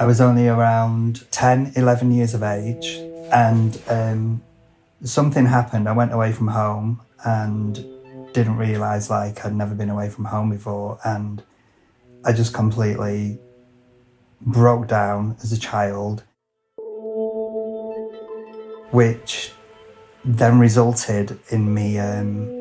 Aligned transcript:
I 0.00 0.06
was 0.06 0.20
only 0.20 0.46
around 0.46 1.28
10, 1.32 1.72
11 1.74 2.12
years 2.12 2.32
of 2.32 2.44
age, 2.44 2.86
and 3.32 3.82
um, 3.88 4.40
something 5.02 5.44
happened. 5.44 5.88
I 5.88 5.92
went 5.92 6.12
away 6.12 6.30
from 6.30 6.46
home 6.46 7.00
and 7.24 7.74
didn't 8.32 8.58
realize 8.58 9.10
like 9.10 9.44
I'd 9.44 9.56
never 9.56 9.74
been 9.74 9.90
away 9.90 10.08
from 10.08 10.26
home 10.26 10.50
before, 10.50 11.00
and 11.04 11.42
I 12.24 12.32
just 12.32 12.54
completely 12.54 13.40
broke 14.40 14.86
down 14.86 15.36
as 15.42 15.50
a 15.50 15.58
child, 15.58 16.22
which 18.92 19.50
then 20.24 20.60
resulted 20.60 21.40
in 21.50 21.74
me. 21.74 21.98
Um, 21.98 22.56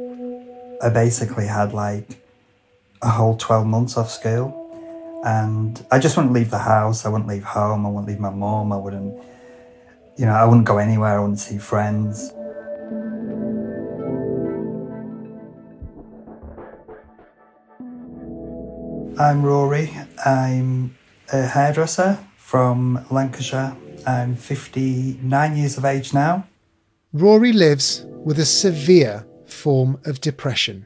I 0.81 0.89
basically 0.89 1.45
had 1.45 1.71
like 1.71 2.25
a 3.03 3.09
whole 3.09 3.37
12 3.37 3.67
months 3.67 3.95
off 3.95 4.09
school 4.09 4.66
and 5.23 5.85
I 5.91 5.99
just 5.99 6.15
wouldn't 6.17 6.33
leave 6.33 6.51
the 6.51 6.59
house. 6.59 7.05
I 7.05 7.09
wouldn't 7.09 7.29
leave 7.29 7.43
home. 7.43 7.85
I 7.85 7.89
wouldn't 7.89 8.07
leave 8.07 8.19
my 8.19 8.29
mom. 8.29 8.71
I 8.71 8.77
wouldn't, 8.77 9.15
you 10.17 10.25
know, 10.25 10.33
I 10.33 10.45
wouldn't 10.45 10.65
go 10.65 10.77
anywhere. 10.77 11.17
I 11.17 11.19
wouldn't 11.19 11.39
see 11.39 11.57
friends. 11.57 12.31
I'm 19.19 19.41
Rory. 19.41 19.91
I'm 20.23 20.95
a 21.33 21.41
hairdresser 21.41 22.19
from 22.37 23.03
Lancashire. 23.09 23.75
I'm 24.05 24.35
59 24.35 25.57
years 25.57 25.77
of 25.77 25.85
age 25.85 26.13
now. 26.13 26.47
Rory 27.13 27.51
lives 27.51 28.05
with 28.07 28.37
a 28.39 28.45
severe 28.45 29.25
form 29.47 29.99
of 30.05 30.21
depression. 30.21 30.85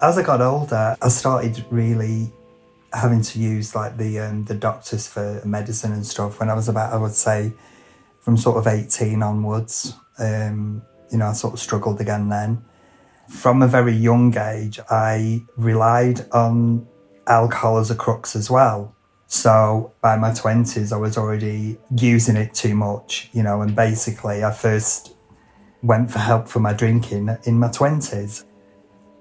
As 0.00 0.16
I 0.16 0.22
got 0.22 0.40
older, 0.40 0.96
I 1.00 1.08
started 1.08 1.64
really 1.70 2.32
having 2.94 3.22
to 3.22 3.38
use 3.38 3.74
like 3.74 3.96
the 3.96 4.20
um, 4.20 4.44
the 4.44 4.54
doctors 4.54 5.06
for 5.08 5.42
medicine 5.44 5.92
and 5.92 6.06
stuff 6.06 6.40
when 6.40 6.48
I 6.48 6.54
was 6.54 6.68
about 6.68 6.92
I 6.92 6.96
would 6.96 7.14
say 7.14 7.52
from 8.20 8.36
sort 8.36 8.56
of 8.56 8.66
18 8.66 9.22
onwards 9.22 9.94
um, 10.18 10.82
you 11.10 11.18
know 11.18 11.26
I 11.26 11.32
sort 11.32 11.54
of 11.54 11.60
struggled 11.60 12.00
again 12.00 12.28
then. 12.28 12.64
From 13.28 13.62
a 13.62 13.68
very 13.68 13.94
young 13.94 14.36
age 14.36 14.78
I 14.90 15.44
relied 15.56 16.30
on 16.30 16.86
alcohol 17.26 17.78
as 17.78 17.90
a 17.90 17.94
crux 17.94 18.36
as 18.36 18.50
well. 18.50 18.94
So 19.26 19.92
by 20.00 20.16
my 20.16 20.30
20s 20.30 20.92
I 20.92 20.96
was 20.96 21.16
already 21.16 21.78
using 21.96 22.36
it 22.36 22.54
too 22.54 22.74
much 22.74 23.30
you 23.32 23.42
know 23.42 23.62
and 23.62 23.74
basically 23.74 24.44
I 24.44 24.52
first 24.52 25.16
went 25.82 26.10
for 26.10 26.18
help 26.18 26.48
for 26.48 26.60
my 26.60 26.72
drinking 26.72 27.28
in 27.44 27.58
my 27.58 27.68
20s 27.68 28.44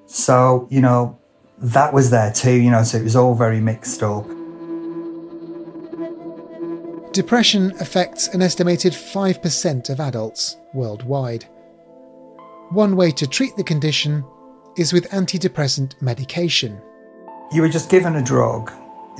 so 0.05 0.67
you 0.69 0.79
know 0.79 1.19
that 1.63 1.93
was 1.93 2.09
there 2.09 2.31
too, 2.31 2.53
you 2.53 2.69
know, 2.69 2.83
so 2.83 2.97
it 2.97 3.03
was 3.03 3.15
all 3.15 3.33
very 3.33 3.61
mixed 3.61 4.03
up. 4.03 4.27
Depression 7.13 7.71
affects 7.79 8.27
an 8.29 8.41
estimated 8.41 8.91
5% 8.91 9.89
of 9.89 9.99
adults 9.99 10.57
worldwide. 10.73 11.45
One 12.71 12.95
way 12.95 13.11
to 13.11 13.27
treat 13.27 13.55
the 13.55 13.63
condition 13.63 14.25
is 14.77 14.91
with 14.91 15.09
antidepressant 15.11 16.01
medication. 16.01 16.81
You 17.51 17.61
were 17.61 17.69
just 17.69 17.89
given 17.89 18.15
a 18.15 18.23
drug, 18.23 18.71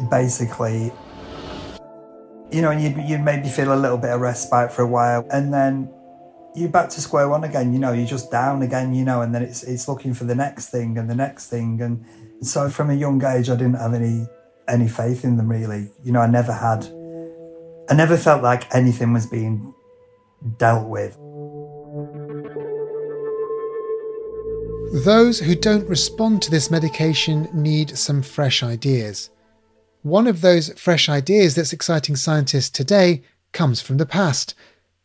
basically, 0.10 0.92
you 2.52 2.62
know, 2.62 2.72
and 2.72 2.81
you'd, 2.81 2.98
you'd 3.08 3.22
maybe 3.22 3.48
feel 3.48 3.74
a 3.74 3.75
little 3.75 3.98
bit 3.98 4.10
of 4.10 4.22
respite 4.22 4.72
for 4.72 4.81
a 4.81 4.88
while, 4.88 5.25
and 5.31 5.54
then 5.54 5.90
you're 6.56 6.70
back 6.70 6.90
to 6.90 7.02
square 7.02 7.30
one 7.30 7.44
again. 7.44 7.74
You 7.74 7.80
know, 7.80 7.94
you're 7.94 8.08
just 8.08 8.31
down 8.31 8.62
again. 8.62 8.94
You 8.94 9.06
know, 9.06 9.22
and 9.22 9.34
then 9.34 9.42
it's 9.42 9.64
it's 9.64 9.88
looking 9.88 10.14
for 10.14 10.25
the 10.25 10.36
next 10.36 10.70
thing 10.70 10.98
and 10.98 11.10
the 11.10 11.16
next 11.16 11.50
thing, 11.50 11.81
and 11.81 12.06
so 12.46 12.70
from 12.70 12.90
a 12.90 12.94
young 12.94 13.24
age, 13.24 13.50
I 13.50 13.56
didn't 13.56 13.76
have 13.76 13.94
any 13.94 14.26
any 14.68 14.88
faith 14.88 15.24
in 15.24 15.38
them 15.38 15.50
really. 15.50 15.90
You 16.04 16.12
know, 16.12 16.22
I 16.22 16.28
never 16.28 16.54
had. 16.54 16.86
I 17.90 17.96
never 17.96 18.18
felt 18.18 18.42
like 18.42 18.74
anything 18.74 19.14
was 19.14 19.26
being 19.26 19.74
dealt 20.58 20.88
with. 20.88 21.18
Those 25.06 25.40
who 25.40 25.56
don't 25.56 25.90
respond 25.90 26.42
to 26.44 26.52
this 26.52 26.70
medication 26.70 27.50
need 27.54 27.98
some 27.98 28.22
fresh 28.22 28.62
ideas. 28.62 29.31
One 30.04 30.28
of 30.28 30.42
those 30.42 30.72
fresh 30.74 31.10
ideas 31.10 31.56
that's 31.56 31.74
exciting 31.74 32.16
scientists 32.16 32.70
today 32.70 33.24
comes 33.54 33.81
from 33.81 33.98
the 33.98 34.06
past. 34.06 34.54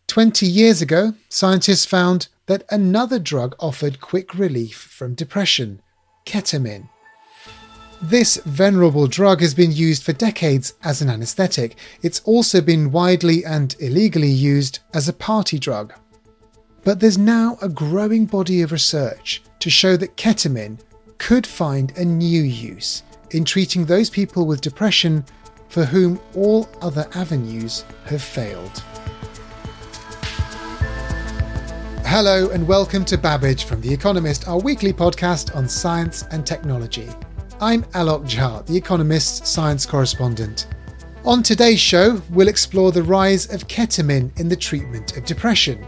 20 0.09 0.47
years 0.47 0.83
ago, 0.83 1.15
scientists 1.29 1.87
found 1.87 2.29
that 2.47 2.65
another 2.71 3.19
drug 3.19 3.55
offered 3.61 4.01
quick 4.01 4.35
relief 4.35 4.77
from 4.77 5.15
depression 5.15 5.81
ketamine. 6.27 6.89
This 8.03 8.37
venerable 8.45 9.09
drug 9.09 9.41
has 9.41 9.55
been 9.55 9.73
used 9.73 10.05
for 10.05 10.13
decades 10.13 10.75
as 10.85 11.03
an 11.03 11.11
anaesthetic. 11.11 11.75
It's 12.01 12.21
also 12.21 12.61
been 12.61 12.93
widely 12.93 13.45
and 13.45 13.75
illegally 13.81 14.31
used 14.31 14.79
as 14.95 15.09
a 15.09 15.13
party 15.13 15.59
drug. 15.59 15.93
But 16.85 17.01
there's 17.01 17.19
now 17.19 17.59
a 17.61 17.69
growing 17.69 18.27
body 18.27 18.63
of 18.63 18.71
research 18.71 19.43
to 19.59 19.69
show 19.69 19.97
that 19.97 20.17
ketamine 20.17 20.79
could 21.19 21.45
find 21.45 21.91
a 21.99 22.05
new 22.05 22.41
use 22.41 23.03
in 23.33 23.45
treating 23.45 23.85
those 23.85 24.11
people 24.11 24.47
with 24.47 24.61
depression 24.61 25.25
for 25.69 25.85
whom 25.85 26.21
all 26.37 26.69
other 26.81 27.09
avenues 27.17 27.85
have 28.05 28.23
failed. 28.23 28.81
Hello, 32.07 32.49
and 32.51 32.67
welcome 32.69 33.05
to 33.07 33.19
Babbage 33.19 33.65
from 33.65 33.81
The 33.81 33.93
Economist, 33.93 34.47
our 34.47 34.61
weekly 34.61 34.93
podcast 34.93 35.55
on 35.57 35.69
science 35.69 36.23
and 36.31 36.47
technology. 36.47 37.11
I'm 37.61 37.83
Alok 37.87 38.23
Jha, 38.23 38.65
The 38.67 38.77
Economist's 38.77 39.51
science 39.51 39.85
correspondent. 39.85 40.69
On 41.25 41.43
today's 41.43 41.81
show, 41.81 42.23
we'll 42.31 42.47
explore 42.47 42.93
the 42.93 43.03
rise 43.03 43.53
of 43.53 43.67
ketamine 43.67 44.31
in 44.39 44.49
the 44.49 44.55
treatment 44.55 45.17
of 45.17 45.25
depression. 45.25 45.85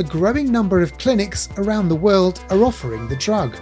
A 0.00 0.02
growing 0.02 0.50
number 0.50 0.82
of 0.82 0.98
clinics 0.98 1.48
around 1.58 1.88
the 1.88 1.94
world 1.94 2.44
are 2.50 2.64
offering 2.64 3.06
the 3.06 3.14
drug. 3.14 3.56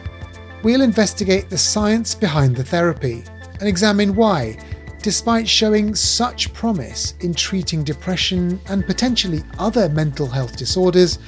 We'll 0.62 0.80
investigate 0.80 1.50
the 1.50 1.58
science 1.58 2.14
behind 2.14 2.56
the 2.56 2.64
therapy 2.64 3.24
and 3.58 3.68
examine 3.68 4.16
why, 4.16 4.56
despite 5.02 5.46
showing 5.46 5.94
such 5.94 6.54
promise 6.54 7.12
in 7.20 7.34
treating 7.34 7.84
depression 7.84 8.58
and 8.68 8.86
potentially 8.86 9.42
other 9.58 9.90
mental 9.90 10.26
health 10.26 10.56
disorders, 10.56 11.18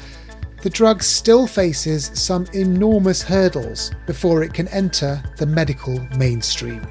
the 0.62 0.70
drug 0.70 1.02
still 1.02 1.46
faces 1.46 2.10
some 2.14 2.46
enormous 2.54 3.20
hurdles 3.20 3.90
before 4.06 4.44
it 4.44 4.54
can 4.54 4.68
enter 4.68 5.20
the 5.36 5.46
medical 5.46 5.98
mainstream. 6.16 6.86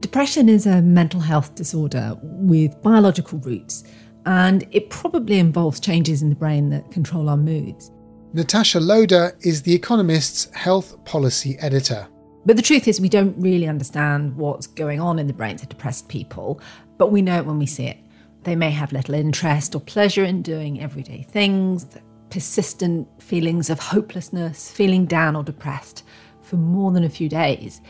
Depression 0.00 0.48
is 0.48 0.66
a 0.66 0.82
mental 0.82 1.20
health 1.20 1.54
disorder 1.54 2.16
with 2.22 2.80
biological 2.82 3.38
roots, 3.38 3.82
and 4.26 4.66
it 4.70 4.90
probably 4.90 5.38
involves 5.38 5.80
changes 5.80 6.22
in 6.22 6.28
the 6.28 6.36
brain 6.36 6.70
that 6.70 6.90
control 6.92 7.28
our 7.28 7.36
moods. 7.36 7.90
Natasha 8.34 8.78
Loder 8.78 9.36
is 9.40 9.62
The 9.62 9.74
Economist's 9.74 10.54
health 10.54 11.02
policy 11.04 11.56
editor. 11.58 12.06
But 12.44 12.56
the 12.56 12.62
truth 12.62 12.88
is, 12.88 13.00
we 13.00 13.08
don't 13.08 13.40
really 13.40 13.68
understand 13.68 14.36
what's 14.36 14.66
going 14.66 15.00
on 15.00 15.18
in 15.18 15.28
the 15.28 15.32
brains 15.32 15.62
of 15.62 15.68
depressed 15.68 16.08
people, 16.08 16.60
but 16.98 17.12
we 17.12 17.22
know 17.22 17.38
it 17.38 17.46
when 17.46 17.58
we 17.58 17.66
see 17.66 17.86
it. 17.86 17.98
They 18.42 18.56
may 18.56 18.70
have 18.70 18.92
little 18.92 19.14
interest 19.14 19.76
or 19.76 19.80
pleasure 19.80 20.24
in 20.24 20.42
doing 20.42 20.80
everyday 20.80 21.22
things, 21.22 21.86
persistent 22.30 23.06
feelings 23.22 23.70
of 23.70 23.78
hopelessness, 23.78 24.72
feeling 24.72 25.06
down 25.06 25.36
or 25.36 25.44
depressed 25.44 26.02
for 26.40 26.56
more 26.56 26.90
than 26.90 27.04
a 27.04 27.08
few 27.08 27.28
days. 27.28 27.80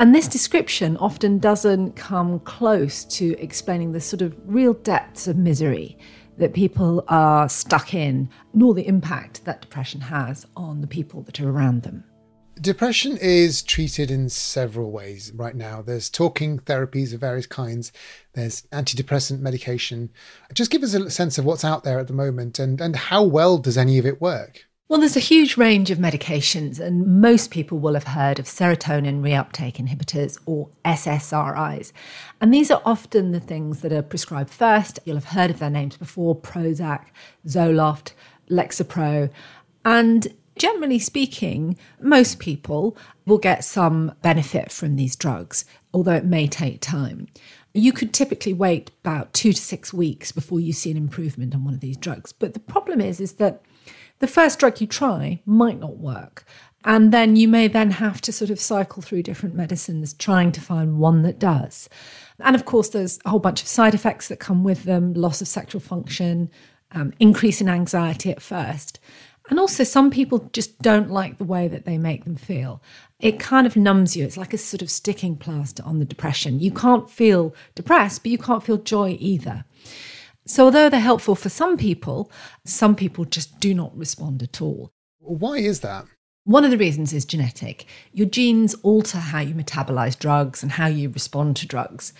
And 0.00 0.12
this 0.12 0.26
description 0.26 0.96
often 0.96 1.38
doesn't 1.38 1.92
come 1.92 2.40
close 2.40 3.04
to 3.04 3.36
explaining 3.38 3.92
the 3.92 4.00
sort 4.00 4.20
of 4.20 4.36
real 4.44 4.74
depths 4.74 5.28
of 5.28 5.36
misery 5.36 5.96
that 6.38 6.52
people 6.52 7.04
are 7.08 7.48
stuck 7.48 7.94
in, 7.94 8.28
nor 8.52 8.74
the 8.74 8.86
impact 8.86 9.44
that 9.44 9.62
depression 9.62 10.00
has 10.00 10.44
on 10.56 10.80
the 10.80 10.86
people 10.86 11.22
that 11.22 11.40
are 11.40 11.48
around 11.48 11.82
them. 11.82 12.04
Depression 12.60 13.18
is 13.20 13.62
treated 13.62 14.10
in 14.10 14.30
several 14.30 14.90
ways 14.90 15.30
right 15.34 15.54
now. 15.54 15.82
There's 15.82 16.08
talking 16.08 16.58
therapies 16.58 17.12
of 17.12 17.20
various 17.20 17.46
kinds, 17.46 17.92
there's 18.32 18.62
antidepressant 18.72 19.40
medication. 19.40 20.10
Just 20.54 20.70
give 20.70 20.82
us 20.82 20.94
a 20.94 21.10
sense 21.10 21.36
of 21.36 21.44
what's 21.44 21.64
out 21.64 21.84
there 21.84 21.98
at 21.98 22.06
the 22.06 22.14
moment 22.14 22.58
and, 22.58 22.80
and 22.80 22.96
how 22.96 23.22
well 23.22 23.58
does 23.58 23.76
any 23.76 23.98
of 23.98 24.06
it 24.06 24.22
work? 24.22 24.66
Well, 24.88 25.00
there's 25.00 25.16
a 25.16 25.20
huge 25.20 25.56
range 25.56 25.90
of 25.90 25.98
medications, 25.98 26.78
and 26.78 27.20
most 27.20 27.50
people 27.50 27.80
will 27.80 27.94
have 27.94 28.04
heard 28.04 28.38
of 28.38 28.44
serotonin 28.46 29.20
reuptake 29.20 29.76
inhibitors 29.76 30.38
or 30.46 30.68
SSRIs. 30.84 31.90
And 32.40 32.54
these 32.54 32.70
are 32.70 32.80
often 32.84 33.32
the 33.32 33.40
things 33.40 33.80
that 33.80 33.92
are 33.92 34.02
prescribed 34.02 34.50
first. 34.50 35.00
You'll 35.04 35.16
have 35.16 35.24
heard 35.24 35.50
of 35.50 35.58
their 35.58 35.70
names 35.70 35.96
before 35.96 36.36
Prozac, 36.36 37.06
Zoloft, 37.48 38.12
Lexapro. 38.48 39.28
And 39.84 40.28
generally 40.56 40.98
speaking, 40.98 41.76
most 42.00 42.38
people 42.38 42.96
will 43.26 43.38
get 43.38 43.64
some 43.64 44.14
benefit 44.22 44.72
from 44.72 44.96
these 44.96 45.16
drugs, 45.16 45.64
although 45.92 46.14
it 46.14 46.24
may 46.24 46.46
take 46.46 46.80
time. 46.80 47.28
You 47.74 47.92
could 47.92 48.14
typically 48.14 48.54
wait 48.54 48.90
about 49.04 49.34
two 49.34 49.52
to 49.52 49.60
six 49.60 49.92
weeks 49.92 50.32
before 50.32 50.60
you 50.60 50.72
see 50.72 50.90
an 50.90 50.96
improvement 50.96 51.54
on 51.54 51.64
one 51.64 51.74
of 51.74 51.80
these 51.80 51.96
drugs. 51.96 52.32
But 52.32 52.54
the 52.54 52.60
problem 52.60 53.00
is, 53.00 53.20
is 53.20 53.34
that 53.34 53.62
the 54.18 54.26
first 54.26 54.58
drug 54.58 54.80
you 54.80 54.86
try 54.86 55.42
might 55.44 55.78
not 55.78 55.98
work. 55.98 56.44
And 56.84 57.12
then 57.12 57.36
you 57.36 57.48
may 57.48 57.66
then 57.66 57.90
have 57.90 58.20
to 58.22 58.32
sort 58.32 58.50
of 58.50 58.60
cycle 58.60 59.02
through 59.02 59.24
different 59.24 59.56
medicines 59.56 60.14
trying 60.14 60.52
to 60.52 60.60
find 60.60 60.98
one 60.98 61.22
that 61.22 61.38
does. 61.38 61.88
And 62.38 62.54
of 62.54 62.64
course, 62.64 62.90
there's 62.90 63.18
a 63.24 63.30
whole 63.30 63.40
bunch 63.40 63.60
of 63.60 63.68
side 63.68 63.92
effects 63.92 64.28
that 64.28 64.38
come 64.38 64.62
with 64.62 64.84
them 64.84 65.12
loss 65.12 65.40
of 65.40 65.48
sexual 65.48 65.80
function, 65.80 66.48
um, 66.92 67.12
increase 67.18 67.60
in 67.60 67.68
anxiety 67.68 68.30
at 68.30 68.40
first. 68.40 69.00
And 69.48 69.60
also, 69.60 69.84
some 69.84 70.10
people 70.10 70.50
just 70.52 70.80
don't 70.82 71.10
like 71.10 71.38
the 71.38 71.44
way 71.44 71.68
that 71.68 71.84
they 71.84 71.98
make 71.98 72.24
them 72.24 72.34
feel. 72.34 72.82
It 73.20 73.38
kind 73.38 73.66
of 73.66 73.76
numbs 73.76 74.16
you. 74.16 74.24
It's 74.24 74.36
like 74.36 74.52
a 74.52 74.58
sort 74.58 74.82
of 74.82 74.90
sticking 74.90 75.36
plaster 75.36 75.84
on 75.84 76.00
the 76.00 76.04
depression. 76.04 76.58
You 76.58 76.72
can't 76.72 77.08
feel 77.08 77.54
depressed, 77.74 78.22
but 78.22 78.32
you 78.32 78.38
can't 78.38 78.64
feel 78.64 78.78
joy 78.78 79.16
either. 79.20 79.64
So, 80.46 80.64
although 80.64 80.88
they're 80.88 81.00
helpful 81.00 81.36
for 81.36 81.48
some 81.48 81.76
people, 81.76 82.30
some 82.64 82.96
people 82.96 83.24
just 83.24 83.60
do 83.60 83.72
not 83.72 83.96
respond 83.96 84.42
at 84.42 84.60
all. 84.60 84.90
Why 85.18 85.58
is 85.58 85.80
that? 85.80 86.06
One 86.44 86.64
of 86.64 86.70
the 86.70 86.78
reasons 86.78 87.12
is 87.12 87.24
genetic. 87.24 87.86
Your 88.12 88.28
genes 88.28 88.74
alter 88.82 89.18
how 89.18 89.40
you 89.40 89.54
metabolize 89.54 90.18
drugs 90.18 90.62
and 90.62 90.72
how 90.72 90.86
you 90.86 91.08
respond 91.08 91.56
to 91.56 91.66
drugs. 91.66 92.12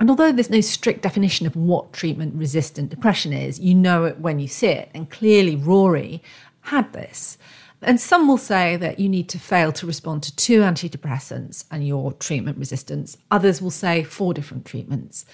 And 0.00 0.08
although 0.08 0.32
there's 0.32 0.48
no 0.48 0.60
strict 0.60 1.02
definition 1.02 1.46
of 1.46 1.56
what 1.56 1.92
treatment 1.92 2.34
resistant 2.34 2.88
depression 2.88 3.32
is, 3.32 3.58
you 3.58 3.74
know 3.74 4.04
it 4.04 4.20
when 4.20 4.38
you 4.38 4.46
see 4.46 4.68
it. 4.68 4.90
And 4.94 5.10
clearly, 5.10 5.56
Rory 5.56 6.22
had 6.68 6.92
this. 6.92 7.38
And 7.80 8.00
some 8.00 8.26
will 8.26 8.38
say 8.38 8.76
that 8.76 8.98
you 8.98 9.08
need 9.08 9.28
to 9.28 9.38
fail 9.38 9.70
to 9.72 9.86
respond 9.86 10.22
to 10.24 10.34
two 10.34 10.60
antidepressants 10.60 11.64
and 11.70 11.86
your 11.86 12.12
treatment 12.12 12.58
resistance. 12.58 13.16
Others 13.30 13.62
will 13.62 13.70
say 13.70 14.02
four 14.02 14.34
different 14.34 14.64
treatments. 14.64 15.24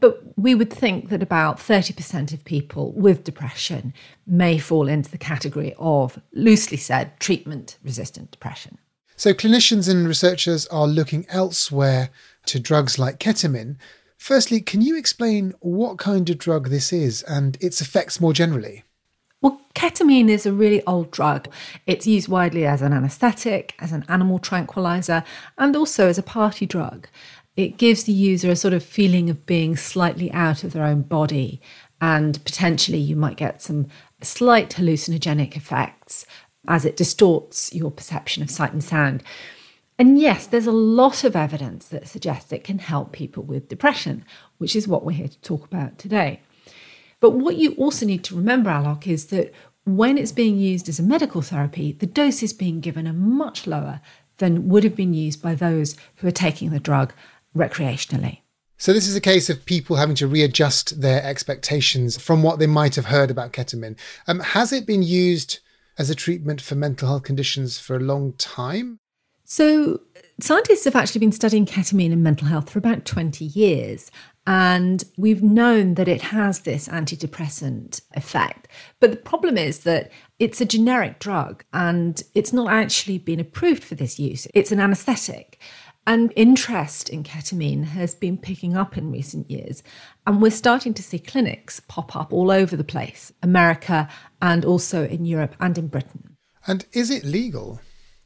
But 0.00 0.22
we 0.38 0.54
would 0.54 0.72
think 0.72 1.10
that 1.10 1.22
about 1.22 1.58
30% 1.58 2.32
of 2.32 2.44
people 2.44 2.92
with 2.92 3.24
depression 3.24 3.92
may 4.26 4.56
fall 4.58 4.88
into 4.88 5.10
the 5.10 5.18
category 5.18 5.74
of, 5.78 6.18
loosely 6.32 6.78
said, 6.78 7.20
treatment 7.20 7.76
resistant 7.84 8.30
depression. 8.30 8.78
So, 9.16 9.34
clinicians 9.34 9.86
and 9.90 10.08
researchers 10.08 10.66
are 10.68 10.86
looking 10.86 11.26
elsewhere 11.28 12.08
to 12.46 12.58
drugs 12.58 12.98
like 12.98 13.18
ketamine. 13.18 13.76
Firstly, 14.16 14.62
can 14.62 14.80
you 14.80 14.96
explain 14.96 15.52
what 15.60 15.98
kind 15.98 16.30
of 16.30 16.38
drug 16.38 16.70
this 16.70 16.90
is 16.90 17.22
and 17.24 17.58
its 17.60 17.82
effects 17.82 18.18
more 18.18 18.32
generally? 18.32 18.84
Well, 19.42 19.60
ketamine 19.74 20.28
is 20.28 20.44
a 20.44 20.52
really 20.52 20.84
old 20.86 21.10
drug. 21.10 21.48
It's 21.86 22.06
used 22.06 22.28
widely 22.28 22.66
as 22.66 22.82
an 22.82 22.92
anesthetic, 22.92 23.74
as 23.78 23.92
an 23.92 24.04
animal 24.08 24.38
tranquilizer, 24.38 25.24
and 25.56 25.74
also 25.74 26.08
as 26.08 26.18
a 26.18 26.22
party 26.22 26.66
drug 26.66 27.08
it 27.56 27.76
gives 27.76 28.04
the 28.04 28.12
user 28.12 28.50
a 28.50 28.56
sort 28.56 28.74
of 28.74 28.82
feeling 28.82 29.28
of 29.28 29.46
being 29.46 29.76
slightly 29.76 30.32
out 30.32 30.64
of 30.64 30.72
their 30.72 30.84
own 30.84 31.02
body. 31.02 31.60
And 32.00 32.42
potentially, 32.44 32.98
you 32.98 33.16
might 33.16 33.36
get 33.36 33.62
some 33.62 33.88
slight 34.22 34.70
hallucinogenic 34.70 35.56
effects 35.56 36.24
as 36.68 36.84
it 36.84 36.96
distorts 36.96 37.74
your 37.74 37.90
perception 37.90 38.42
of 38.42 38.50
sight 38.50 38.72
and 38.72 38.82
sound. 38.82 39.22
And 39.98 40.18
yes, 40.18 40.46
there's 40.46 40.66
a 40.66 40.72
lot 40.72 41.24
of 41.24 41.36
evidence 41.36 41.88
that 41.88 42.08
suggests 42.08 42.52
it 42.52 42.64
can 42.64 42.78
help 42.78 43.12
people 43.12 43.42
with 43.42 43.68
depression, 43.68 44.24
which 44.56 44.74
is 44.74 44.88
what 44.88 45.04
we're 45.04 45.12
here 45.12 45.28
to 45.28 45.40
talk 45.40 45.64
about 45.64 45.98
today. 45.98 46.40
But 47.20 47.30
what 47.30 47.56
you 47.56 47.74
also 47.74 48.06
need 48.06 48.24
to 48.24 48.36
remember, 48.36 48.70
Alok, 48.70 49.06
is 49.06 49.26
that 49.26 49.52
when 49.84 50.18
it's 50.18 50.32
being 50.32 50.56
used 50.56 50.88
as 50.88 50.98
a 50.98 51.02
medical 51.02 51.42
therapy, 51.42 51.92
the 51.92 52.06
doses 52.06 52.52
being 52.52 52.80
given 52.80 53.06
are 53.06 53.12
much 53.12 53.66
lower 53.66 54.00
than 54.38 54.68
would 54.68 54.84
have 54.84 54.96
been 54.96 55.14
used 55.14 55.42
by 55.42 55.54
those 55.54 55.96
who 56.16 56.28
are 56.28 56.32
taking 56.32 56.70
the 56.70 56.80
drug 56.80 57.12
recreationally. 57.54 58.40
So, 58.78 58.94
this 58.94 59.06
is 59.06 59.14
a 59.14 59.20
case 59.20 59.50
of 59.50 59.66
people 59.66 59.96
having 59.96 60.14
to 60.16 60.26
readjust 60.26 61.02
their 61.02 61.22
expectations 61.22 62.16
from 62.16 62.42
what 62.42 62.58
they 62.58 62.66
might 62.66 62.94
have 62.94 63.06
heard 63.06 63.30
about 63.30 63.52
ketamine. 63.52 63.96
Um, 64.26 64.40
has 64.40 64.72
it 64.72 64.86
been 64.86 65.02
used 65.02 65.58
as 65.98 66.08
a 66.08 66.14
treatment 66.14 66.62
for 66.62 66.76
mental 66.76 67.08
health 67.08 67.24
conditions 67.24 67.78
for 67.78 67.94
a 67.94 68.00
long 68.00 68.32
time? 68.34 68.98
So, 69.44 70.00
scientists 70.40 70.84
have 70.84 70.96
actually 70.96 71.18
been 71.18 71.32
studying 71.32 71.66
ketamine 71.66 72.12
and 72.12 72.22
mental 72.22 72.46
health 72.46 72.70
for 72.70 72.78
about 72.78 73.04
20 73.04 73.44
years. 73.44 74.10
And 74.46 75.04
we've 75.16 75.42
known 75.42 75.94
that 75.94 76.08
it 76.08 76.22
has 76.22 76.60
this 76.60 76.88
antidepressant 76.88 78.00
effect. 78.14 78.68
But 78.98 79.10
the 79.10 79.16
problem 79.16 79.56
is 79.56 79.80
that 79.80 80.10
it's 80.38 80.60
a 80.60 80.66
generic 80.66 81.18
drug 81.18 81.64
and 81.72 82.22
it's 82.34 82.52
not 82.52 82.72
actually 82.72 83.18
been 83.18 83.40
approved 83.40 83.84
for 83.84 83.94
this 83.94 84.18
use. 84.18 84.46
It's 84.54 84.72
an 84.72 84.80
anesthetic. 84.80 85.60
And 86.06 86.32
interest 86.34 87.10
in 87.10 87.22
ketamine 87.22 87.84
has 87.84 88.14
been 88.14 88.38
picking 88.38 88.76
up 88.76 88.96
in 88.96 89.12
recent 89.12 89.50
years. 89.50 89.82
And 90.26 90.40
we're 90.40 90.50
starting 90.50 90.94
to 90.94 91.02
see 91.02 91.18
clinics 91.18 91.78
pop 91.80 92.16
up 92.16 92.32
all 92.32 92.50
over 92.50 92.74
the 92.74 92.82
place, 92.82 93.32
America 93.42 94.08
and 94.40 94.64
also 94.64 95.06
in 95.06 95.26
Europe 95.26 95.54
and 95.60 95.76
in 95.76 95.88
Britain. 95.88 96.36
And 96.66 96.86
is 96.92 97.10
it 97.10 97.24
legal? 97.24 97.80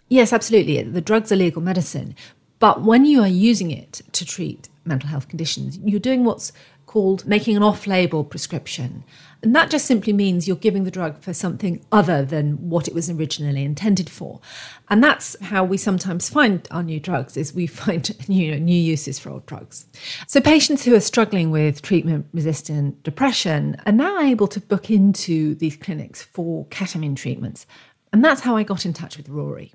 Yes, 0.09 0.33
absolutely. 0.33 0.83
The 0.83 1.01
drug's 1.01 1.33
a 1.33 1.37
legal 1.37 1.61
medicine. 1.61 2.15
But 2.61 2.83
when 2.83 3.05
you 3.05 3.21
are 3.21 3.29
using 3.29 3.71
it 3.71 4.01
to 4.13 4.25
treat 4.25 4.69
mental 4.85 5.09
health 5.09 5.29
conditions, 5.29 5.79
you're 5.79 6.01
doing 6.01 6.25
what's 6.25 6.53
called 6.87 7.27
making 7.27 7.57
an 7.57 7.63
off 7.63 7.87
label 7.87 8.25
prescription. 8.25 9.05
And 9.43 9.55
that 9.55 9.71
just 9.71 9.87
simply 9.87 10.13
means 10.13 10.47
you're 10.47 10.57
giving 10.57 10.85
the 10.85 10.91
drug 10.91 11.21
for 11.21 11.33
something 11.33 11.85
other 11.91 12.25
than 12.25 12.71
what 12.71 12.89
it 12.89 12.95
was 12.95 13.11
originally 13.11 13.65
intended 13.65 14.09
for. 14.09 14.41
And 14.89 15.03
that's 15.03 15.37
how 15.41 15.65
we 15.65 15.77
sometimes 15.77 16.29
find 16.29 16.67
our 16.71 16.83
new 16.83 17.01
drugs 17.01 17.37
is 17.37 17.55
we 17.55 17.67
find 17.83 18.29
new, 18.29 18.59
new 18.59 18.77
uses 18.77 19.19
for 19.19 19.31
old 19.31 19.47
drugs. 19.47 19.87
So 20.27 20.41
patients 20.41 20.85
who 20.85 20.95
are 20.95 21.01
struggling 21.01 21.51
with 21.51 21.83
treatment 21.83 22.27
resistant 22.33 23.03
depression 23.03 23.77
are 23.87 23.93
now 23.93 24.21
able 24.21 24.49
to 24.49 24.61
book 24.61 24.91
into 24.91 25.55
these 25.57 25.77
clinics 25.77 26.23
for 26.23 26.67
ketamine 26.67 27.17
treatments. 27.17 27.67
And 28.13 28.25
that's 28.25 28.43
how 28.43 28.57
I 28.57 28.63
got 28.63 28.87
in 28.87 28.93
touch 28.93 29.17
with 29.17 29.29
Rory. 29.29 29.73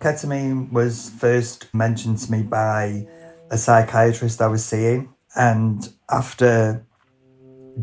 Ketamine 0.00 0.70
was 0.70 1.10
first 1.18 1.72
mentioned 1.74 2.18
to 2.18 2.30
me 2.30 2.42
by 2.42 3.06
a 3.50 3.58
psychiatrist 3.58 4.40
I 4.40 4.46
was 4.46 4.64
seeing. 4.64 5.12
And 5.36 5.88
after 6.10 6.84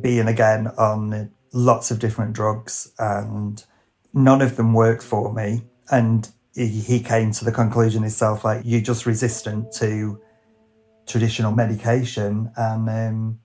being 0.01 0.27
again 0.27 0.67
on 0.77 1.31
lots 1.53 1.91
of 1.91 1.99
different 1.99 2.33
drugs 2.33 2.91
and 2.99 3.63
none 4.13 4.41
of 4.41 4.55
them 4.55 4.73
worked 4.73 5.03
for 5.03 5.33
me. 5.33 5.63
And 5.89 6.29
he 6.55 7.01
came 7.01 7.31
to 7.33 7.45
the 7.45 7.51
conclusion 7.51 8.01
himself 8.01 8.45
like, 8.45 8.61
you're 8.63 8.81
just 8.81 9.05
resistant 9.05 9.71
to 9.73 10.19
traditional 11.05 11.51
medication. 11.51 12.51
And 12.55 12.89
um, 12.89 13.39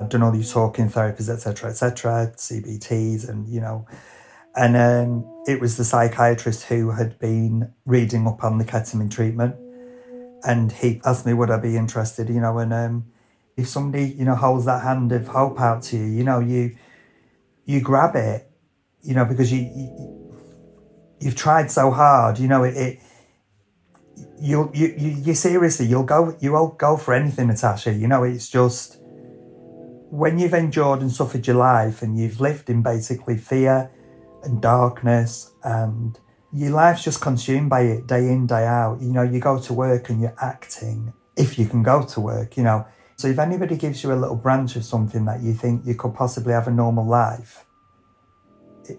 I've 0.00 0.08
done 0.08 0.22
all 0.22 0.30
these 0.30 0.52
talking 0.52 0.88
therapies, 0.88 1.28
etc., 1.28 1.70
etc., 1.70 2.32
CBTs, 2.36 3.28
and 3.28 3.48
you 3.48 3.60
know. 3.60 3.86
And 4.54 4.76
um, 4.76 5.42
it 5.46 5.60
was 5.60 5.76
the 5.76 5.84
psychiatrist 5.84 6.64
who 6.64 6.90
had 6.90 7.18
been 7.18 7.72
reading 7.84 8.26
up 8.26 8.44
on 8.44 8.58
the 8.58 8.64
ketamine 8.64 9.10
treatment. 9.10 9.54
And 10.44 10.70
he 10.70 11.00
asked 11.04 11.26
me, 11.26 11.32
would 11.32 11.50
I 11.50 11.58
be 11.58 11.76
interested, 11.76 12.28
you 12.28 12.40
know, 12.40 12.58
and 12.58 12.72
um, 12.72 13.06
if 13.56 13.68
somebody 13.68 14.06
you 14.08 14.24
know 14.24 14.34
holds 14.34 14.66
that 14.66 14.82
hand 14.82 15.12
of 15.12 15.26
hope 15.28 15.60
out 15.60 15.82
to 15.82 15.96
you 15.96 16.04
you 16.04 16.24
know 16.24 16.40
you 16.40 16.76
you 17.64 17.80
grab 17.80 18.14
it 18.14 18.50
you 19.02 19.14
know 19.14 19.24
because 19.24 19.52
you, 19.52 19.60
you 21.20 21.28
have 21.28 21.34
tried 21.34 21.70
so 21.70 21.90
hard 21.90 22.38
you 22.38 22.48
know 22.48 22.64
it, 22.64 22.76
it 22.76 23.00
you 24.38 24.70
you 24.74 24.88
you 24.96 25.34
seriously 25.34 25.86
you'll 25.86 26.04
go 26.04 26.36
you'll 26.40 26.68
go 26.68 26.96
for 26.96 27.14
anything 27.14 27.48
natasha 27.48 27.92
you 27.92 28.06
know 28.06 28.22
it's 28.22 28.48
just 28.48 28.98
when 30.10 30.38
you've 30.38 30.54
endured 30.54 31.00
and 31.00 31.10
suffered 31.10 31.46
your 31.46 31.56
life 31.56 32.02
and 32.02 32.18
you've 32.18 32.40
lived 32.40 32.70
in 32.70 32.82
basically 32.82 33.36
fear 33.36 33.90
and 34.44 34.62
darkness 34.62 35.52
and 35.64 36.20
your 36.56 36.70
life's 36.70 37.04
just 37.04 37.20
consumed 37.20 37.68
by 37.70 37.82
it 37.82 38.06
day 38.06 38.28
in 38.28 38.46
day 38.46 38.64
out 38.64 39.00
you 39.00 39.12
know 39.12 39.22
you 39.22 39.38
go 39.38 39.60
to 39.60 39.72
work 39.72 40.08
and 40.08 40.20
you're 40.20 40.36
acting 40.40 41.12
if 41.36 41.58
you 41.58 41.66
can 41.66 41.82
go 41.82 42.02
to 42.02 42.20
work 42.20 42.56
you 42.56 42.62
know 42.62 42.86
so 43.16 43.28
if 43.28 43.38
anybody 43.38 43.76
gives 43.76 44.02
you 44.02 44.12
a 44.12 44.14
little 44.14 44.36
branch 44.36 44.76
of 44.76 44.84
something 44.84 45.24
that 45.24 45.40
you 45.40 45.54
think 45.54 45.86
you 45.86 45.94
could 45.94 46.14
possibly 46.14 46.52
have 46.52 46.68
a 46.68 46.70
normal 46.70 47.06
life, 47.06 47.64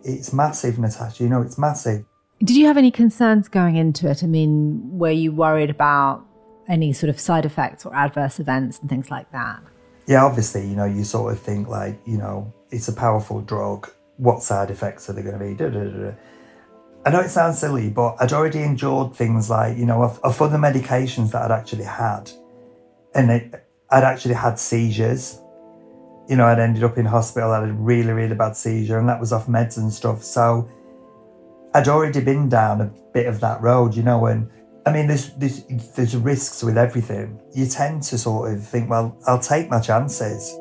it's 0.03 0.33
massive, 0.33 0.79
Natasha. 0.79 1.23
You 1.23 1.29
know, 1.29 1.43
it's 1.43 1.59
massive. 1.59 2.03
Did 2.43 2.57
you 2.57 2.65
have 2.65 2.77
any 2.77 2.89
concerns 2.89 3.47
going 3.47 3.75
into 3.75 4.09
it? 4.09 4.23
I 4.23 4.27
mean, 4.27 4.97
were 4.97 5.11
you 5.11 5.31
worried 5.31 5.69
about 5.69 6.25
any 6.67 6.93
sort 6.93 7.11
of 7.11 7.19
side 7.19 7.45
effects 7.45 7.85
or 7.85 7.95
adverse 7.95 8.39
events 8.39 8.79
and 8.79 8.89
things 8.89 9.11
like 9.11 9.31
that? 9.31 9.61
Yeah, 10.07 10.25
obviously, 10.25 10.67
you 10.67 10.75
know, 10.75 10.85
you 10.85 11.03
sort 11.03 11.33
of 11.33 11.39
think 11.39 11.67
like, 11.67 11.99
you 12.05 12.17
know, 12.17 12.51
it's 12.71 12.87
a 12.87 12.93
powerful 12.93 13.41
drug. 13.41 13.89
What 14.17 14.41
side 14.41 14.71
effects 14.71 15.09
are 15.09 15.13
there 15.13 15.23
going 15.23 15.37
to 15.37 15.45
be? 15.45 15.53
Da, 15.53 15.69
da, 15.69 15.83
da, 15.83 16.11
I 17.07 17.09
know 17.09 17.21
it 17.21 17.29
sounds 17.29 17.57
silly, 17.57 17.89
but 17.89 18.17
I'd 18.19 18.33
already 18.33 18.61
endured 18.63 19.15
things 19.15 19.49
like, 19.49 19.77
you 19.77 19.85
know, 19.85 20.03
of, 20.03 20.19
of 20.25 20.41
other 20.41 20.57
medications 20.57 21.31
that 21.31 21.49
I'd 21.49 21.57
actually 21.57 21.85
had. 21.85 22.29
And 23.15 23.31
it, 23.31 23.65
I'd 23.89 24.03
actually 24.03 24.33
had 24.33 24.59
seizures. 24.59 25.39
You 26.27 26.35
know, 26.35 26.45
I'd 26.45 26.59
ended 26.59 26.83
up 26.83 26.97
in 26.97 27.05
hospital, 27.05 27.51
I 27.51 27.61
had 27.61 27.69
a 27.69 27.71
really, 27.71 28.11
really 28.11 28.35
bad 28.35 28.57
seizure, 28.57 28.99
and 28.99 29.07
that 29.07 29.21
was 29.21 29.31
off 29.31 29.47
meds 29.47 29.77
and 29.77 29.89
stuff. 29.89 30.21
So 30.21 30.69
I'd 31.73 31.87
already 31.87 32.19
been 32.19 32.49
down 32.49 32.81
a 32.81 32.91
bit 33.13 33.27
of 33.27 33.39
that 33.39 33.61
road, 33.61 33.95
you 33.95 34.03
know, 34.03 34.25
and 34.25 34.49
I 34.85 34.91
mean, 34.91 35.07
there's, 35.07 35.33
there's, 35.35 35.63
there's 35.95 36.17
risks 36.17 36.61
with 36.61 36.77
everything. 36.77 37.39
You 37.53 37.67
tend 37.67 38.03
to 38.03 38.17
sort 38.17 38.51
of 38.51 38.67
think, 38.67 38.89
well, 38.89 39.17
I'll 39.27 39.39
take 39.39 39.69
my 39.69 39.79
chances. 39.79 40.59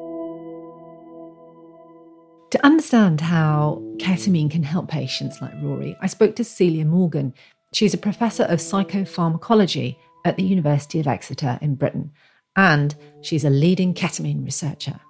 To 2.51 2.65
understand 2.65 3.21
how 3.21 3.83
ketamine 3.99 4.51
can 4.51 4.63
help 4.63 4.89
patients 4.89 5.43
like 5.43 5.53
Rory, 5.61 5.97
I 6.01 6.07
spoke 6.07 6.37
to 6.37 6.45
Celia 6.45 6.85
Morgan. 6.85 7.35
She's 7.73 7.93
a 7.93 7.99
professor 7.99 8.45
of 8.45 8.61
psychopharmacology 8.61 9.97
at 10.25 10.37
the 10.37 10.45
University 10.45 11.01
of 11.01 11.09
Exeter 11.09 11.59
in 11.61 11.75
Britain, 11.75 12.13
and 12.55 12.95
she's 13.21 13.45
a 13.45 13.51
leading 13.51 13.95
ketamine 13.95 14.45
researcher. 14.45 15.01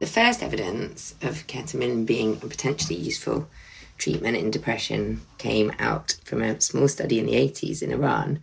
The 0.00 0.06
first 0.06 0.42
evidence 0.42 1.14
of 1.22 1.46
ketamine 1.46 2.04
being 2.04 2.32
a 2.42 2.46
potentially 2.46 2.98
useful 2.98 3.48
treatment 3.96 4.36
in 4.36 4.50
depression 4.50 5.20
came 5.38 5.72
out 5.78 6.16
from 6.24 6.42
a 6.42 6.60
small 6.60 6.88
study 6.88 7.20
in 7.20 7.26
the 7.26 7.34
80s 7.34 7.80
in 7.80 7.92
Iran, 7.92 8.40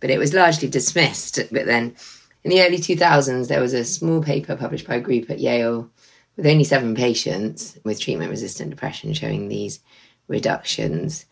but 0.00 0.10
it 0.10 0.18
was 0.18 0.34
largely 0.34 0.66
dismissed. 0.66 1.38
But 1.52 1.66
then 1.66 1.94
in 2.42 2.50
the 2.50 2.62
early 2.62 2.78
2000s, 2.78 3.46
there 3.46 3.60
was 3.60 3.74
a 3.74 3.84
small 3.84 4.22
paper 4.22 4.56
published 4.56 4.88
by 4.88 4.96
a 4.96 5.00
group 5.00 5.30
at 5.30 5.38
Yale 5.38 5.88
with 6.36 6.46
only 6.46 6.64
seven 6.64 6.94
patients 6.94 7.78
with 7.84 8.00
treatment 8.00 8.30
resistant 8.30 8.70
depression 8.70 9.12
showing 9.12 9.48
these 9.48 9.80
reductions 10.28 11.26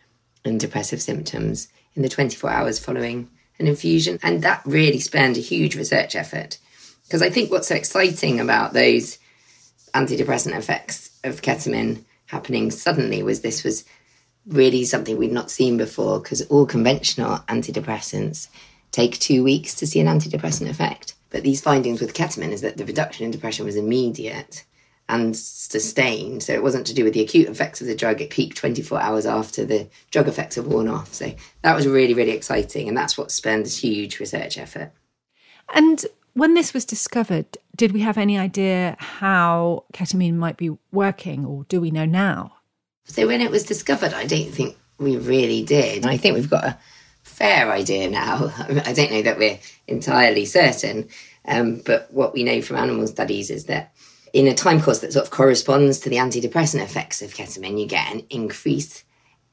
in 0.44 0.59
depressive 0.59 1.00
symptoms 1.00 1.68
in 1.94 2.02
the 2.02 2.09
24 2.09 2.50
hours 2.50 2.78
following 2.78 3.28
an 3.59 3.66
infusion. 3.66 4.18
And 4.23 4.42
that 4.42 4.62
really 4.64 5.00
spanned 5.00 5.37
a 5.37 5.40
huge 5.40 5.76
research 5.76 6.14
effort. 6.14 6.59
Because 7.04 7.23
I 7.23 7.30
think 7.30 7.50
what's 7.50 7.68
so 7.68 7.75
exciting 7.75 8.40
about 8.40 8.73
those 8.73 9.18
antidepressant 9.94 10.56
effects 10.56 11.11
of 11.25 11.42
ketamine 11.42 12.04
happening 12.26 12.71
suddenly 12.71 13.23
was 13.23 13.40
this 13.40 13.62
was 13.62 13.85
really 14.47 14.85
something 14.85 15.16
we'd 15.16 15.32
not 15.32 15.50
seen 15.50 15.76
before 15.76 16.18
because 16.18 16.42
all 16.42 16.66
conventional 16.66 17.38
antidepressants 17.49 18.49
take 18.90 19.18
two 19.18 19.44
weeks 19.44 19.75
to 19.75 19.87
see 19.87 20.00
an 20.00 20.06
antidepressant 20.06 20.68
effect. 20.68 21.14
But 21.30 21.42
these 21.42 21.61
findings 21.61 22.00
with 22.00 22.14
ketamine 22.14 22.52
is 22.52 22.61
that 22.62 22.76
the 22.76 22.85
reduction 22.85 23.25
in 23.25 23.30
depression 23.30 23.64
was 23.64 23.76
immediate 23.76 24.64
and 25.12 25.37
sustained. 25.37 26.42
So 26.42 26.54
it 26.54 26.62
wasn't 26.62 26.87
to 26.87 26.95
do 26.95 27.04
with 27.04 27.12
the 27.12 27.21
acute 27.21 27.49
effects 27.49 27.83
of 27.83 27.87
the 27.87 27.95
drug. 27.95 28.23
It 28.23 28.31
peaked 28.31 28.57
24 28.57 28.99
hours 28.99 29.26
after 29.26 29.64
the 29.64 29.88
drug 30.11 30.26
effects 30.26 30.57
had 30.57 30.66
worn 30.66 30.88
off. 30.88 31.12
So 31.12 31.35
that 31.61 31.76
was 31.76 31.87
really, 31.87 32.14
really 32.14 32.31
exciting. 32.31 32.88
And 32.88 32.97
that's 32.97 33.19
what 33.19 33.31
spurred 33.31 33.66
this 33.66 33.76
huge 33.76 34.19
research 34.19 34.57
effort. 34.57 34.90
And 35.75 36.04
when 36.33 36.54
this 36.54 36.73
was 36.73 36.87
discovered, 36.87 37.59
did 37.76 37.92
we 37.92 38.00
have 38.00 38.16
any 38.16 38.38
idea 38.38 38.97
how 38.99 39.85
ketamine 39.92 40.37
might 40.37 40.57
be 40.57 40.71
working, 40.92 41.45
or 41.45 41.64
do 41.64 41.78
we 41.78 41.90
know 41.90 42.07
now? 42.07 42.54
So 43.04 43.26
when 43.26 43.42
it 43.42 43.50
was 43.50 43.64
discovered, 43.64 44.14
I 44.14 44.25
don't 44.25 44.50
think 44.50 44.78
we 44.99 45.19
really 45.19 45.62
did. 45.62 46.07
I 46.07 46.16
think 46.16 46.37
we've 46.37 46.49
got 46.49 46.64
a 46.64 46.78
fair 47.23 47.71
idea 47.71 48.09
now. 48.09 48.50
I 48.87 48.95
don't 48.95 49.12
know 49.12 49.23
that 49.23 49.38
we're 49.38 49.59
entirely 49.87 50.47
certain, 50.47 51.09
um, 51.45 51.83
but 51.85 52.11
what 52.12 52.33
we 52.33 52.45
know 52.45 52.62
from 52.62 52.76
animal 52.76 53.07
studies 53.07 53.50
is 53.50 53.66
that 53.66 53.92
in 54.33 54.47
a 54.47 54.55
time 54.55 54.81
course 54.81 55.01
that 55.01 55.12
sort 55.12 55.25
of 55.25 55.31
corresponds 55.31 56.01
to 56.01 56.09
the 56.09 56.17
antidepressant 56.17 56.83
effects 56.83 57.21
of 57.23 57.35
ketamine, 57.35 57.79
you 57.79 57.87
get 57.87 58.12
an 58.12 58.23
increase 58.31 59.05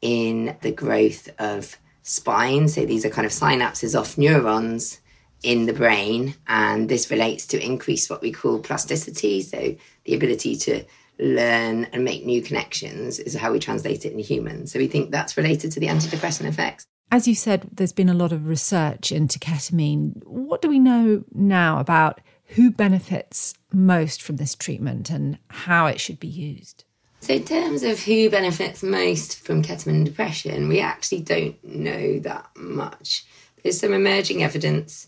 in 0.02 0.58
the 0.62 0.72
growth 0.72 1.30
of 1.40 1.78
spine. 2.04 2.68
So 2.68 2.86
these 2.86 3.06
are 3.06 3.10
kind 3.10 3.26
of 3.26 3.32
synapses 3.32 4.00
off 4.00 4.18
neurons 4.18 5.00
in 5.44 5.66
the 5.66 5.74
brain. 5.74 6.36
And 6.48 6.90
this 6.90 7.12
relates 7.12 7.46
to 7.48 7.64
increase 7.64 8.10
what 8.10 8.22
we 8.22 8.32
call 8.32 8.60
plasticity. 8.60 9.42
So 9.42 9.76
the 10.06 10.16
ability 10.16 10.56
to 10.58 10.86
learn 11.20 11.86
and 11.86 12.06
make 12.06 12.26
new 12.26 12.42
connections 12.42 13.20
is 13.20 13.36
how 13.36 13.52
we 13.52 13.60
translate 13.60 14.06
it 14.06 14.14
in 14.14 14.20
humans. 14.20 14.72
So 14.72 14.80
we 14.80 14.88
think 14.88 15.12
that's 15.12 15.36
related 15.36 15.72
to 15.74 15.80
the 15.80 15.88
antidepressant 15.88 16.48
effects. 16.48 16.86
As 17.12 17.28
you 17.28 17.36
said, 17.36 17.68
there's 17.74 17.92
been 17.92 18.08
a 18.08 18.14
lot 18.14 18.32
of 18.32 18.48
research 18.48 19.12
into 19.12 19.40
ketamine. 19.40 20.24
What 20.26 20.62
do 20.62 20.70
we 20.70 20.80
know 20.80 21.24
now 21.34 21.80
about 21.80 22.22
who 22.50 22.72
benefits 22.72 23.54
most 23.72 24.22
from 24.22 24.38
this 24.38 24.56
treatment 24.56 25.10
and 25.10 25.38
how 25.50 25.86
it 25.86 26.00
should 26.00 26.20
be 26.20 26.28
used? 26.28 26.84
So, 27.22 27.34
in 27.34 27.44
terms 27.44 27.84
of 27.84 28.00
who 28.00 28.30
benefits 28.30 28.82
most 28.82 29.40
from 29.46 29.62
ketamine 29.62 30.06
depression, 30.06 30.68
we 30.68 30.80
actually 30.80 31.22
don't 31.22 31.62
know 31.64 32.20
that 32.20 32.50
much. 32.56 33.26
There's 33.62 33.80
some 33.80 33.94
emerging 33.94 34.42
evidence 34.42 35.08